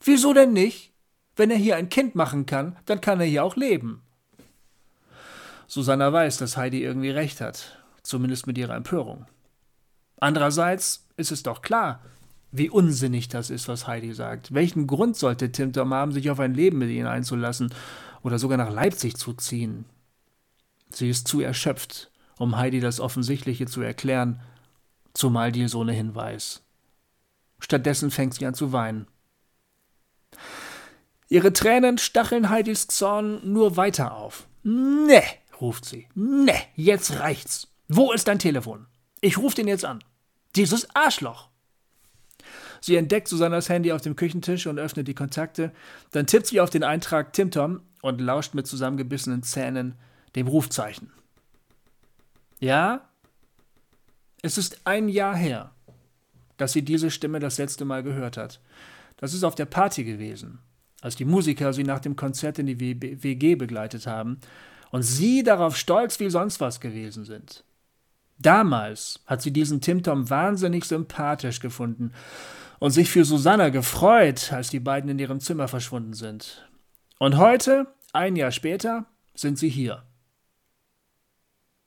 Wieso 0.02 0.34
denn 0.34 0.54
nicht? 0.54 0.94
Wenn 1.36 1.52
er 1.52 1.58
hier 1.58 1.76
ein 1.76 1.90
Kind 1.90 2.16
machen 2.16 2.46
kann, 2.46 2.78
dann 2.86 3.00
kann 3.00 3.20
er 3.20 3.26
hier 3.26 3.44
auch 3.44 3.56
leben. 3.56 4.02
Susanna 5.68 6.12
weiß, 6.12 6.38
dass 6.38 6.58
Heidi 6.58 6.82
irgendwie 6.82 7.12
recht 7.12 7.42
hat, 7.42 7.78
zumindest 8.02 8.48
mit 8.48 8.58
ihrer 8.58 8.76
Empörung. 8.76 9.26
Andererseits 10.18 11.08
ist 11.16 11.32
es 11.32 11.44
doch 11.44 11.62
klar, 11.62 12.02
wie 12.52 12.70
unsinnig 12.70 13.28
das 13.28 13.50
ist, 13.50 13.68
was 13.68 13.88
Heidi 13.88 14.14
sagt. 14.14 14.54
Welchen 14.54 14.88
Grund 14.88 15.16
sollte 15.16 15.52
Tim 15.52 15.74
Tom 15.74 15.94
haben, 15.94 16.12
sich 16.12 16.30
auf 16.30 16.40
ein 16.40 16.54
Leben 16.54 16.80
mit 16.80 16.90
ihnen 16.90 17.08
einzulassen 17.08 17.74
oder 18.24 18.40
sogar 18.40 18.58
nach 18.58 18.72
Leipzig 18.72 19.18
zu 19.18 19.34
ziehen? 19.34 19.86
Sie 20.90 21.10
ist 21.10 21.28
zu 21.28 21.42
erschöpft, 21.42 22.12
um 22.38 22.58
Heidi 22.58 22.80
das 22.80 23.00
Offensichtliche 23.00 23.68
zu 23.68 23.82
erklären, 23.82 24.42
zumal 25.14 25.52
die 25.52 25.68
so 25.68 25.80
ohnehin 25.80 26.16
weiß. 26.16 26.64
Stattdessen 27.60 28.10
fängt 28.10 28.34
sie 28.34 28.46
an 28.46 28.56
zu 28.56 28.72
weinen. 28.72 29.08
Ihre 31.28 31.54
Tränen 31.54 32.00
stacheln 32.00 32.50
Heidis 32.50 32.88
Zorn 32.88 33.40
nur 33.44 33.78
weiter 33.78 34.16
auf. 34.16 34.48
Ne, 34.64 35.22
ruft 35.62 35.86
sie. 35.86 36.08
Ne, 36.16 36.56
jetzt 36.76 37.20
reicht's. 37.20 37.68
Wo 37.88 38.12
ist 38.12 38.28
dein 38.28 38.40
Telefon? 38.40 38.88
Ich 39.22 39.38
ruf 39.38 39.54
den 39.54 39.68
jetzt 39.68 39.86
an. 39.86 40.04
Dieses 40.56 40.96
Arschloch. 40.96 41.49
Sie 42.82 42.96
entdeckt 42.96 43.28
Susannas 43.28 43.70
Handy 43.70 43.92
auf 43.92 44.02
dem 44.02 44.16
Küchentisch 44.16 44.68
und 44.68 44.80
öffnet 44.80 45.08
die 45.08 45.14
Kontakte. 45.14 45.72
Dann 46.12 46.28
tippt 46.28 46.48
sie 46.48 46.62
auf 46.62 46.70
den 46.70 46.84
Eintrag 46.84 47.34
Timtom 47.34 47.82
und 48.02 48.22
lauscht 48.22 48.54
mit 48.54 48.68
zusammengebissenen 48.68 49.44
Zähnen 49.44 49.96
dem 50.36 50.48
Rufzeichen. 50.48 51.12
Ja, 52.60 53.10
es 54.42 54.58
ist 54.58 54.82
ein 54.86 55.10
Jahr 55.10 55.36
her, 55.36 55.72
dass 56.58 56.74
sie 56.74 56.82
diese 56.82 57.12
Stimme 57.12 57.40
das 57.40 57.58
letzte 57.58 57.86
Mal 57.86 58.04
gehört 58.04 58.38
hat. 58.38 58.60
Das 59.18 59.34
ist 59.34 59.44
auf 59.44 59.56
der 59.56 59.66
Party 59.66 60.04
gewesen, 60.04 60.60
als 61.02 61.16
die 61.16 61.26
Musiker 61.26 61.74
sie 61.74 61.84
nach 61.84 62.00
dem 62.00 62.16
Konzert 62.16 62.60
in 62.60 62.68
die 62.68 62.80
WG 62.80 63.56
begleitet 63.56 64.08
haben 64.08 64.40
und 64.92 65.04
sie 65.04 65.44
darauf 65.44 65.76
stolz 65.76 66.20
wie 66.20 66.30
sonst 66.30 66.62
was 66.62 66.80
gewesen 66.80 67.26
sind. 67.26 67.64
Damals 68.38 69.20
hat 69.26 69.42
sie 69.42 69.52
diesen 69.52 69.82
Timtom 69.82 70.30
wahnsinnig 70.30 70.86
sympathisch 70.86 71.60
gefunden 71.60 72.14
und 72.80 72.92
sich 72.92 73.10
für 73.10 73.26
Susanna 73.26 73.70
gefreut, 73.70 74.52
als 74.54 74.70
die 74.70 74.80
beiden 74.80 75.10
in 75.10 75.20
ihrem 75.20 75.40
Zimmer 75.40 75.68
verschwunden 75.68 76.14
sind. 76.14 76.68
Und 77.20 77.38
heute, 77.38 77.88
ein 78.14 78.36
Jahr 78.36 78.52
später, 78.52 79.06
sind 79.36 79.60
sie 79.60 79.70
hier. 79.70 80.04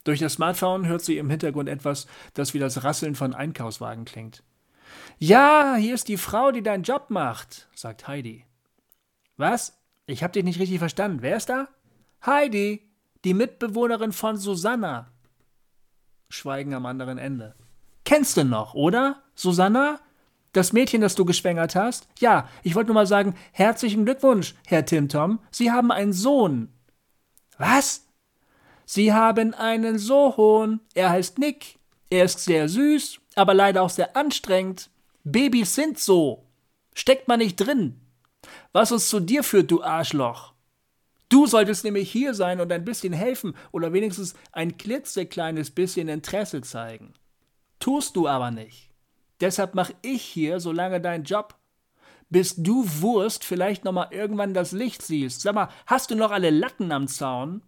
Durch 0.05 0.19
das 0.19 0.35
Smartphone 0.35 0.87
hört 0.87 1.03
sie 1.03 1.19
im 1.19 1.31
Hintergrund 1.31 1.69
etwas, 1.69 2.07
das 2.35 2.55
wie 2.55 2.59
das 2.59 2.85
Rasseln 2.85 3.15
von 3.15 3.35
Einkaufswagen 3.35 4.05
klingt. 4.05 4.43
Ja, 5.19 5.77
hier 5.77 5.95
ist 5.95 6.09
die 6.09 6.17
Frau, 6.17 6.51
die 6.51 6.63
deinen 6.63 6.83
Job 6.83 7.07
macht, 7.09 7.69
sagt 7.75 8.09
Heidi. 8.09 8.45
Was? 9.37 9.79
Ich 10.07 10.23
hab 10.23 10.33
dich 10.33 10.45
nicht 10.45 10.59
richtig 10.59 10.79
verstanden. 10.79 11.23
Wer 11.23 11.37
ist 11.37 11.49
da? 11.49 11.69
Heidi, 12.27 12.91
die 13.25 13.35
Mitbewohnerin 13.35 14.13
von 14.13 14.37
Susanna. 14.37 15.13
Schweigen 16.29 16.75
am 16.75 16.87
anderen 16.87 17.19
Ende. 17.19 17.55
Kennst 18.05 18.37
du 18.37 18.45
noch, 18.45 18.75
oder? 18.75 19.23
Susanna? 19.35 20.01
Das 20.53 20.75
Mädchen, 20.75 21.01
das 21.01 21.15
du 21.15 21.25
geschwängert 21.25 21.75
hast? 21.75 22.07
Ja, 22.19 22.49
ich 22.63 22.75
wollte 22.75 22.89
nur 22.89 22.95
mal 22.95 23.07
sagen, 23.07 23.35
herzlichen 23.53 24.05
Glückwunsch, 24.05 24.55
Herr 24.67 24.85
Tim 24.85 25.09
Tom. 25.09 25.39
Sie 25.51 25.71
haben 25.71 25.91
einen 25.91 26.13
Sohn. 26.13 26.69
Was? 27.57 28.07
Sie 28.85 29.13
haben 29.13 29.55
einen 29.55 29.99
Sohn. 29.99 30.81
Er 30.95 31.11
heißt 31.11 31.39
Nick. 31.39 31.79
Er 32.11 32.25
ist 32.25 32.41
sehr 32.41 32.69
süß, 32.69 33.21
aber 33.35 33.55
leider 33.55 33.83
auch 33.83 33.91
sehr 33.91 34.15
anstrengend. 34.15 34.91
Babys 35.25 35.75
sind 35.75 35.99
so. 35.99 36.45
Steckt 36.95 37.29
man 37.29 37.39
nicht 37.39 37.57
drin. 37.57 37.99
Was 38.73 38.93
uns 38.93 39.09
zu 39.09 39.21
dir 39.21 39.43
führt, 39.43 39.71
du 39.71 39.83
Arschloch. 39.83 40.53
Du 41.31 41.47
solltest 41.47 41.85
nämlich 41.85 42.13
hier 42.13 42.35
sein 42.35 42.61
und 42.61 42.71
ein 42.71 42.85
bisschen 42.85 43.15
helfen 43.15 43.57
oder 43.71 43.95
wenigstens 43.95 44.35
ein 44.53 44.77
klitzekleines 44.77 45.71
bisschen 45.71 46.09
Interesse 46.09 46.61
zeigen. 46.61 47.15
Tust 47.79 48.17
du 48.17 48.29
aber 48.29 48.51
nicht. 48.51 48.92
Deshalb 49.43 49.75
mach 49.75 49.91
ich 50.03 50.23
hier 50.23 50.61
so 50.61 50.73
lange 50.73 51.01
deinen 51.01 51.25
Job, 51.25 51.57
bis 52.31 52.55
du 52.57 52.87
Wurst 53.01 53.45
vielleicht 53.45 53.85
noch 53.85 53.93
mal 53.93 54.09
irgendwann 54.11 54.55
das 54.55 54.73
Licht 54.73 55.03
siehst. 55.03 55.43
Sag 55.43 55.55
mal, 55.55 55.69
hast 55.87 56.11
du 56.11 56.15
noch 56.15 56.31
alle 56.31 56.51
Latten 56.51 56.93
am 56.93 57.09
Zaun? 57.09 57.61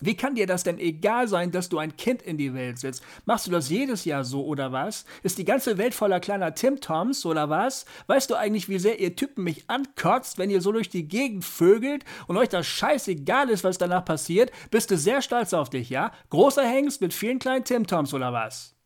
Wie 0.00 0.16
kann 0.16 0.36
dir 0.36 0.46
das 0.46 0.62
denn 0.62 0.78
egal 0.78 1.26
sein, 1.26 1.50
dass 1.50 1.68
du 1.68 1.78
ein 1.78 1.96
Kind 1.96 2.22
in 2.22 2.38
die 2.38 2.54
Welt 2.54 2.78
setzt? 2.78 3.02
Machst 3.26 3.48
du 3.48 3.50
das 3.50 3.68
jedes 3.68 4.04
Jahr 4.04 4.22
so 4.22 4.46
oder 4.46 4.70
was? 4.70 5.04
Ist 5.24 5.38
die 5.38 5.44
ganze 5.44 5.76
Welt 5.76 5.92
voller 5.92 6.20
kleiner 6.20 6.54
Tim-Toms 6.54 7.26
oder 7.26 7.50
was? 7.50 7.84
Weißt 8.06 8.30
du 8.30 8.36
eigentlich, 8.36 8.68
wie 8.68 8.78
sehr 8.78 9.00
ihr 9.00 9.16
Typen 9.16 9.42
mich 9.42 9.68
ankotzt, 9.68 10.38
wenn 10.38 10.50
ihr 10.50 10.60
so 10.60 10.70
durch 10.70 10.88
die 10.88 11.08
Gegend 11.08 11.44
vögelt 11.44 12.04
und 12.28 12.36
euch 12.36 12.48
das 12.48 12.68
scheißegal 12.68 13.50
ist, 13.50 13.64
was 13.64 13.78
danach 13.78 14.04
passiert? 14.04 14.52
Bist 14.70 14.92
du 14.92 14.96
sehr 14.96 15.20
stolz 15.20 15.52
auf 15.52 15.70
dich, 15.70 15.90
ja? 15.90 16.12
Großer 16.30 16.64
Hengst 16.64 17.00
mit 17.00 17.12
vielen 17.12 17.40
kleinen 17.40 17.64
Tim-Toms 17.64 18.14
oder 18.14 18.32
was? 18.32 18.77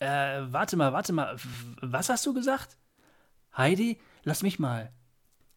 Äh, 0.00 0.40
warte 0.50 0.76
mal, 0.76 0.92
warte 0.92 1.12
mal. 1.12 1.36
Was 1.80 2.08
hast 2.08 2.26
du 2.26 2.34
gesagt? 2.34 2.76
Heidi, 3.56 3.98
lass 4.24 4.42
mich 4.42 4.58
mal. 4.58 4.90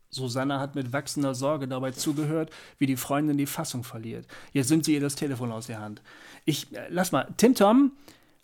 Susanna 0.10 0.60
hat 0.60 0.76
mit 0.76 0.94
wachsender 0.94 1.34
Sorge 1.34 1.68
dabei 1.68 1.91
zugehört, 1.91 2.52
wie 2.78 2.86
die 2.86 2.98
Freundin 2.98 3.38
die 3.38 3.46
Fassung 3.48 3.84
verliert. 3.84 4.28
Jetzt 4.52 4.70
nimmt 4.70 4.86
sie 4.86 4.94
ihr 4.94 5.02
das 5.02 5.16
Telefon 5.16 5.52
aus 5.52 5.68
der 5.68 5.80
Hand. 5.80 6.02
Ich, 6.46 6.72
äh, 6.76 6.88
lass 6.89 7.12
mal. 7.12 7.28
Tim 7.38 7.56
Tom? 7.56 7.94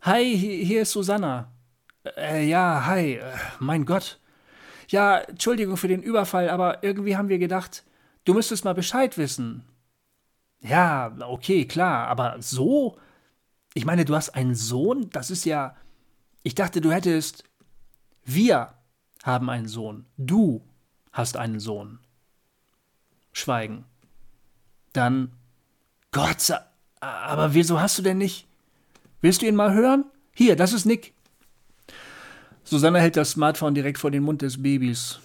Hi, 0.02 0.36
hier 0.36 0.82
ist 0.84 0.91
Susanna. 0.91 1.52
Äh, 2.18 2.47
ja, 2.47 2.86
hi. 2.86 3.16
Äh, 3.16 3.24
mein 3.60 3.86
Gott. 3.86 4.20
Ja, 4.88 5.20
Entschuldigung 5.20 5.78
für 5.78 5.89
den 5.89 6.02
Überfall, 6.02 6.50
aber 6.50 6.84
irgendwie 6.84 7.16
haben 7.16 7.30
wir 7.30 7.38
gedacht, 7.38 7.84
du 8.26 8.34
müsstest 8.34 8.66
mal 8.66 8.74
Bescheid 8.74 9.18
wissen. 9.18 9.64
Ja, 10.62 11.14
okay, 11.28 11.66
klar, 11.66 12.08
aber 12.08 12.38
so? 12.39 12.97
Ich 13.74 13.86
meine, 13.86 14.06
du 14.06 14.16
hast 14.16 14.30
einen 14.32 14.56
Sohn? 14.56 15.10
Das 15.12 15.30
ist 15.30 15.45
ja. 15.45 15.76
Ich 16.44 16.56
dachte, 16.56 16.82
du 16.82 16.92
hättest. 16.92 17.44
Wir 18.24 18.74
haben 19.24 19.50
einen 19.50 19.68
Sohn. 19.68 20.06
Du 20.18 20.62
hast 21.12 21.38
einen 21.38 21.60
Sohn. 21.60 22.00
Schweigen. 23.32 23.86
Dann, 24.94 25.34
Gott, 26.12 26.52
aber 27.00 27.54
wieso 27.54 27.80
hast 27.80 27.98
du 27.98 28.02
denn 28.02 28.18
nicht? 28.18 28.48
Willst 29.22 29.42
du 29.42 29.46
ihn 29.46 29.56
mal 29.56 29.74
hören? 29.74 30.06
Hier, 30.34 30.56
das 30.56 30.74
ist 30.74 30.86
Nick. 30.86 31.14
Susanne 32.64 33.00
hält 33.00 33.18
das 33.18 33.32
Smartphone 33.32 33.74
direkt 33.74 33.98
vor 33.98 34.12
den 34.12 34.24
Mund 34.24 34.42
des 34.42 34.62
Babys. 34.62 35.20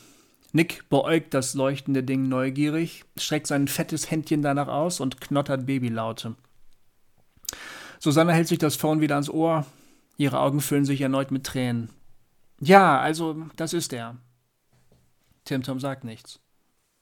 Nick 0.53 0.89
beäugt 0.89 1.35
das 1.35 1.55
leuchtende 1.55 2.03
Ding 2.03 2.29
neugierig, 2.29 3.05
streckt 3.17 3.49
sein 3.49 3.69
fettes 3.69 4.11
Händchen 4.11 4.41
danach 4.41 4.69
aus 4.69 5.01
und 5.01 5.21
knottert 5.21 5.67
Babylaute. 5.67 6.37
Susanne 7.99 8.33
hält 8.33 8.49
sich 8.49 8.59
das 8.59 8.77
Phone 8.77 9.01
wieder 9.01 9.17
ans 9.17 9.29
Ohr. 9.29 9.67
Ihre 10.17 10.41
Augen 10.41 10.61
füllen 10.61 10.85
sich 10.85 11.01
erneut 11.01 11.31
mit 11.31 11.45
Tränen. 11.45 11.91
Ja, 12.61 13.01
also, 13.01 13.47
das 13.57 13.73
ist 13.73 13.93
er. 13.93 14.17
Tim 15.45 15.63
Tom 15.63 15.81
sagt 15.81 16.05
nichts. 16.05 16.41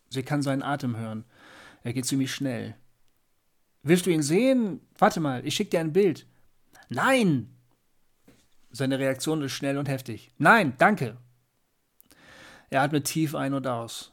Sie 0.09 0.23
kann 0.23 0.43
seinen 0.43 0.63
Atem 0.63 0.97
hören. 0.97 1.25
Er 1.83 1.93
geht 1.93 2.07
ziemlich 2.07 2.35
schnell. 2.35 2.77
Willst 3.83 4.07
du 4.07 4.11
ihn 4.11 4.23
sehen? 4.23 4.81
Warte 4.99 5.21
mal, 5.21 5.47
ich 5.47 5.55
schick 5.55 5.71
dir 5.71 5.81
ein 5.81 5.93
Bild. 5.93 6.27
Nein! 6.89 7.55
Seine 8.71 8.99
Reaktion 8.99 9.43
ist 9.43 9.53
schnell 9.53 9.77
und 9.77 9.89
heftig. 9.89 10.33
Nein, 10.39 10.75
danke. 10.79 11.17
Er 12.71 12.83
atmet 12.83 13.05
tief 13.05 13.35
ein 13.35 13.53
und 13.53 13.67
aus. 13.67 14.12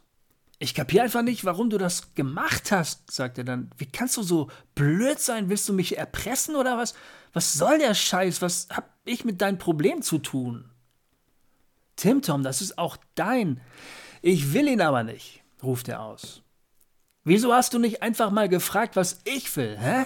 Ich 0.62 0.76
kapiere 0.76 1.06
einfach 1.06 1.22
nicht, 1.22 1.46
warum 1.46 1.70
du 1.70 1.78
das 1.78 2.14
gemacht 2.16 2.72
hast, 2.72 3.10
sagt 3.10 3.38
er 3.38 3.46
dann. 3.46 3.72
Wie 3.78 3.86
kannst 3.86 4.18
du 4.18 4.24
so 4.24 4.50
blöd 4.76 5.20
sein? 5.20 5.50
Willst 5.50 5.70
du 5.70 5.74
mich 5.74 5.98
erpressen 5.98 6.58
oder 6.58 6.78
was? 6.78 6.94
Was 7.32 7.54
soll 7.54 7.80
der 7.80 7.94
Scheiß? 7.94 8.42
Was 8.42 8.68
hab 8.70 8.94
ich 9.06 9.24
mit 9.24 9.40
deinem 9.42 9.58
Problem 9.58 10.02
zu 10.02 10.18
tun? 10.18 10.70
Tim 11.96 12.22
Tom, 12.22 12.44
das 12.44 12.62
ist 12.62 12.78
auch 12.78 12.98
dein. 13.16 13.62
Ich 14.22 14.54
will 14.54 14.68
ihn 14.68 14.82
aber 14.82 15.04
nicht, 15.04 15.44
ruft 15.64 15.88
er 15.88 16.02
aus. 16.02 16.42
Wieso 17.24 17.54
hast 17.54 17.74
du 17.74 17.80
nicht 17.80 18.02
einfach 18.02 18.32
mal 18.32 18.50
gefragt, 18.50 18.96
was 18.96 19.20
ich 19.24 19.56
will, 19.56 19.78
hä? 19.78 20.06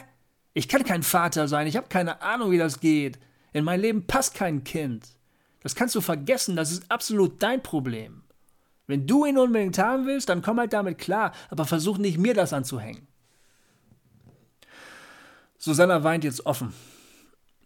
Ich 0.53 0.67
kann 0.67 0.83
kein 0.83 1.03
Vater 1.03 1.47
sein, 1.47 1.67
ich 1.67 1.77
habe 1.77 1.87
keine 1.87 2.21
Ahnung, 2.21 2.51
wie 2.51 2.57
das 2.57 2.79
geht. 2.79 3.19
In 3.53 3.63
mein 3.63 3.79
Leben 3.79 4.05
passt 4.05 4.35
kein 4.35 4.63
Kind. 4.63 5.07
Das 5.61 5.75
kannst 5.75 5.95
du 5.95 6.01
vergessen, 6.01 6.55
das 6.55 6.71
ist 6.71 6.91
absolut 6.91 7.41
dein 7.41 7.63
Problem. 7.63 8.22
Wenn 8.87 9.07
du 9.07 9.25
ihn 9.25 9.37
unbedingt 9.37 9.77
haben 9.77 10.05
willst, 10.05 10.29
dann 10.29 10.41
komm 10.41 10.59
halt 10.59 10.73
damit 10.73 10.97
klar, 10.97 11.31
aber 11.49 11.65
versuch 11.65 11.97
nicht 11.97 12.17
mir 12.17 12.33
das 12.33 12.53
anzuhängen. 12.53 13.07
Susanna 15.57 16.03
weint 16.03 16.25
jetzt 16.25 16.45
offen. 16.45 16.73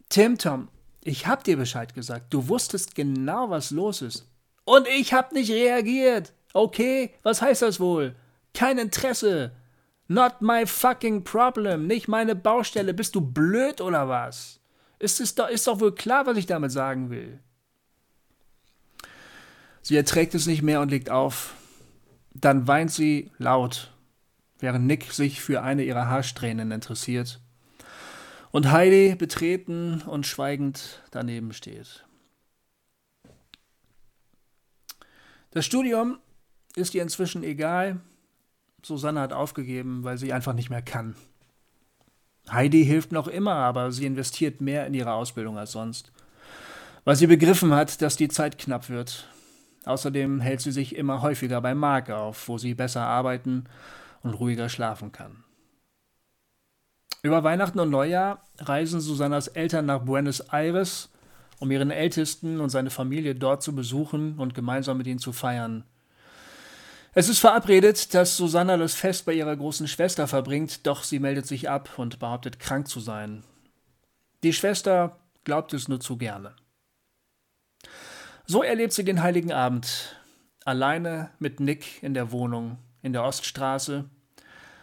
Tim 0.08 0.38
Tom, 0.38 0.68
ich 1.02 1.26
hab 1.26 1.42
dir 1.42 1.56
Bescheid 1.56 1.94
gesagt. 1.94 2.32
Du 2.32 2.48
wusstest 2.48 2.94
genau, 2.94 3.50
was 3.50 3.70
los 3.70 4.02
ist. 4.02 4.26
Und 4.64 4.86
ich 4.86 5.12
hab 5.12 5.32
nicht 5.32 5.50
reagiert. 5.50 6.32
Okay, 6.52 7.14
was 7.22 7.42
heißt 7.42 7.62
das 7.62 7.80
wohl? 7.80 8.14
Kein 8.54 8.78
Interesse. 8.78 9.52
Not 10.06 10.40
my 10.40 10.66
fucking 10.66 11.24
problem. 11.24 11.86
Nicht 11.86 12.08
meine 12.08 12.34
Baustelle. 12.34 12.94
Bist 12.94 13.14
du 13.14 13.20
blöd 13.20 13.80
oder 13.80 14.08
was? 14.08 14.60
Ist, 14.98 15.20
es 15.20 15.34
doch, 15.34 15.48
ist 15.48 15.66
doch 15.66 15.80
wohl 15.80 15.94
klar, 15.94 16.26
was 16.26 16.36
ich 16.36 16.46
damit 16.46 16.72
sagen 16.72 17.10
will. 17.10 17.40
Sie 19.88 19.96
erträgt 19.96 20.34
es 20.34 20.44
nicht 20.44 20.60
mehr 20.60 20.82
und 20.82 20.90
legt 20.90 21.08
auf. 21.08 21.54
Dann 22.34 22.68
weint 22.68 22.90
sie 22.90 23.32
laut, 23.38 23.90
während 24.58 24.84
Nick 24.84 25.14
sich 25.14 25.40
für 25.40 25.62
eine 25.62 25.82
ihrer 25.82 26.08
Haarsträhnen 26.08 26.70
interessiert 26.72 27.40
und 28.50 28.70
Heidi 28.70 29.14
betreten 29.14 30.02
und 30.02 30.26
schweigend 30.26 31.02
daneben 31.10 31.54
steht. 31.54 32.04
Das 35.52 35.64
Studium 35.64 36.18
ist 36.76 36.94
ihr 36.94 37.00
inzwischen 37.00 37.42
egal. 37.42 37.98
Susanne 38.82 39.20
hat 39.20 39.32
aufgegeben, 39.32 40.04
weil 40.04 40.18
sie 40.18 40.34
einfach 40.34 40.52
nicht 40.52 40.68
mehr 40.68 40.82
kann. 40.82 41.16
Heidi 42.50 42.84
hilft 42.84 43.10
noch 43.10 43.26
immer, 43.26 43.54
aber 43.54 43.90
sie 43.90 44.04
investiert 44.04 44.60
mehr 44.60 44.86
in 44.86 44.92
ihre 44.92 45.14
Ausbildung 45.14 45.56
als 45.56 45.72
sonst, 45.72 46.12
weil 47.04 47.16
sie 47.16 47.26
begriffen 47.26 47.72
hat, 47.72 48.02
dass 48.02 48.18
die 48.18 48.28
Zeit 48.28 48.58
knapp 48.58 48.90
wird. 48.90 49.26
Außerdem 49.84 50.40
hält 50.40 50.60
sie 50.60 50.72
sich 50.72 50.96
immer 50.96 51.22
häufiger 51.22 51.60
bei 51.60 51.74
Mark 51.74 52.10
auf, 52.10 52.48
wo 52.48 52.58
sie 52.58 52.74
besser 52.74 53.02
arbeiten 53.02 53.64
und 54.22 54.34
ruhiger 54.34 54.68
schlafen 54.68 55.12
kann. 55.12 55.44
Über 57.22 57.42
Weihnachten 57.42 57.80
und 57.80 57.90
Neujahr 57.90 58.44
reisen 58.58 59.00
Susannas 59.00 59.48
Eltern 59.48 59.86
nach 59.86 60.02
Buenos 60.02 60.40
Aires, 60.52 61.10
um 61.58 61.70
ihren 61.70 61.90
Ältesten 61.90 62.60
und 62.60 62.70
seine 62.70 62.90
Familie 62.90 63.34
dort 63.34 63.62
zu 63.62 63.74
besuchen 63.74 64.38
und 64.38 64.54
gemeinsam 64.54 64.98
mit 64.98 65.06
ihnen 65.06 65.18
zu 65.18 65.32
feiern. 65.32 65.84
Es 67.14 67.28
ist 67.28 67.40
verabredet, 67.40 68.14
dass 68.14 68.36
Susanna 68.36 68.76
das 68.76 68.94
Fest 68.94 69.24
bei 69.24 69.32
ihrer 69.32 69.56
großen 69.56 69.88
Schwester 69.88 70.28
verbringt, 70.28 70.86
doch 70.86 71.02
sie 71.02 71.18
meldet 71.18 71.46
sich 71.46 71.68
ab 71.68 71.90
und 71.96 72.20
behauptet, 72.20 72.60
krank 72.60 72.86
zu 72.86 73.00
sein. 73.00 73.42
Die 74.44 74.52
Schwester 74.52 75.18
glaubt 75.42 75.72
es 75.72 75.88
nur 75.88 75.98
zu 75.98 76.16
gerne. 76.16 76.54
So 78.50 78.62
erlebt 78.62 78.94
sie 78.94 79.04
den 79.04 79.22
heiligen 79.22 79.52
Abend, 79.52 80.16
alleine 80.64 81.28
mit 81.38 81.60
Nick 81.60 82.02
in 82.02 82.14
der 82.14 82.32
Wohnung 82.32 82.78
in 83.02 83.12
der 83.12 83.22
Oststraße. 83.22 84.06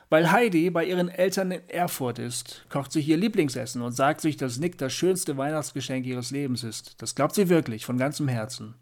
Weil 0.10 0.32
Heidi 0.32 0.70
bei 0.70 0.86
ihren 0.86 1.10
Eltern 1.10 1.50
in 1.50 1.68
Erfurt 1.68 2.20
ist, 2.20 2.64
kocht 2.70 2.92
sie 2.92 3.02
ihr 3.02 3.18
Lieblingsessen 3.18 3.82
und 3.82 3.94
sagt 3.94 4.22
sich, 4.22 4.38
dass 4.38 4.60
Nick 4.60 4.78
das 4.78 4.94
schönste 4.94 5.36
Weihnachtsgeschenk 5.38 6.06
ihres 6.06 6.30
Lebens 6.30 6.64
ist. 6.64 7.02
Das 7.02 7.16
glaubt 7.16 7.34
sie 7.34 7.50
wirklich, 7.50 7.88
von 7.88 7.98
ganzem 7.98 8.28
Herzen. 8.28 8.76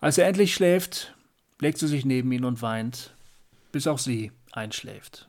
Als 0.00 0.18
er 0.18 0.26
endlich 0.26 0.52
schläft, 0.52 1.14
legt 1.60 1.78
sie 1.78 1.86
sich 1.86 2.04
neben 2.04 2.32
ihn 2.32 2.44
und 2.44 2.62
weint, 2.62 3.14
bis 3.70 3.86
auch 3.86 4.00
sie 4.00 4.32
einschläft. 4.50 5.28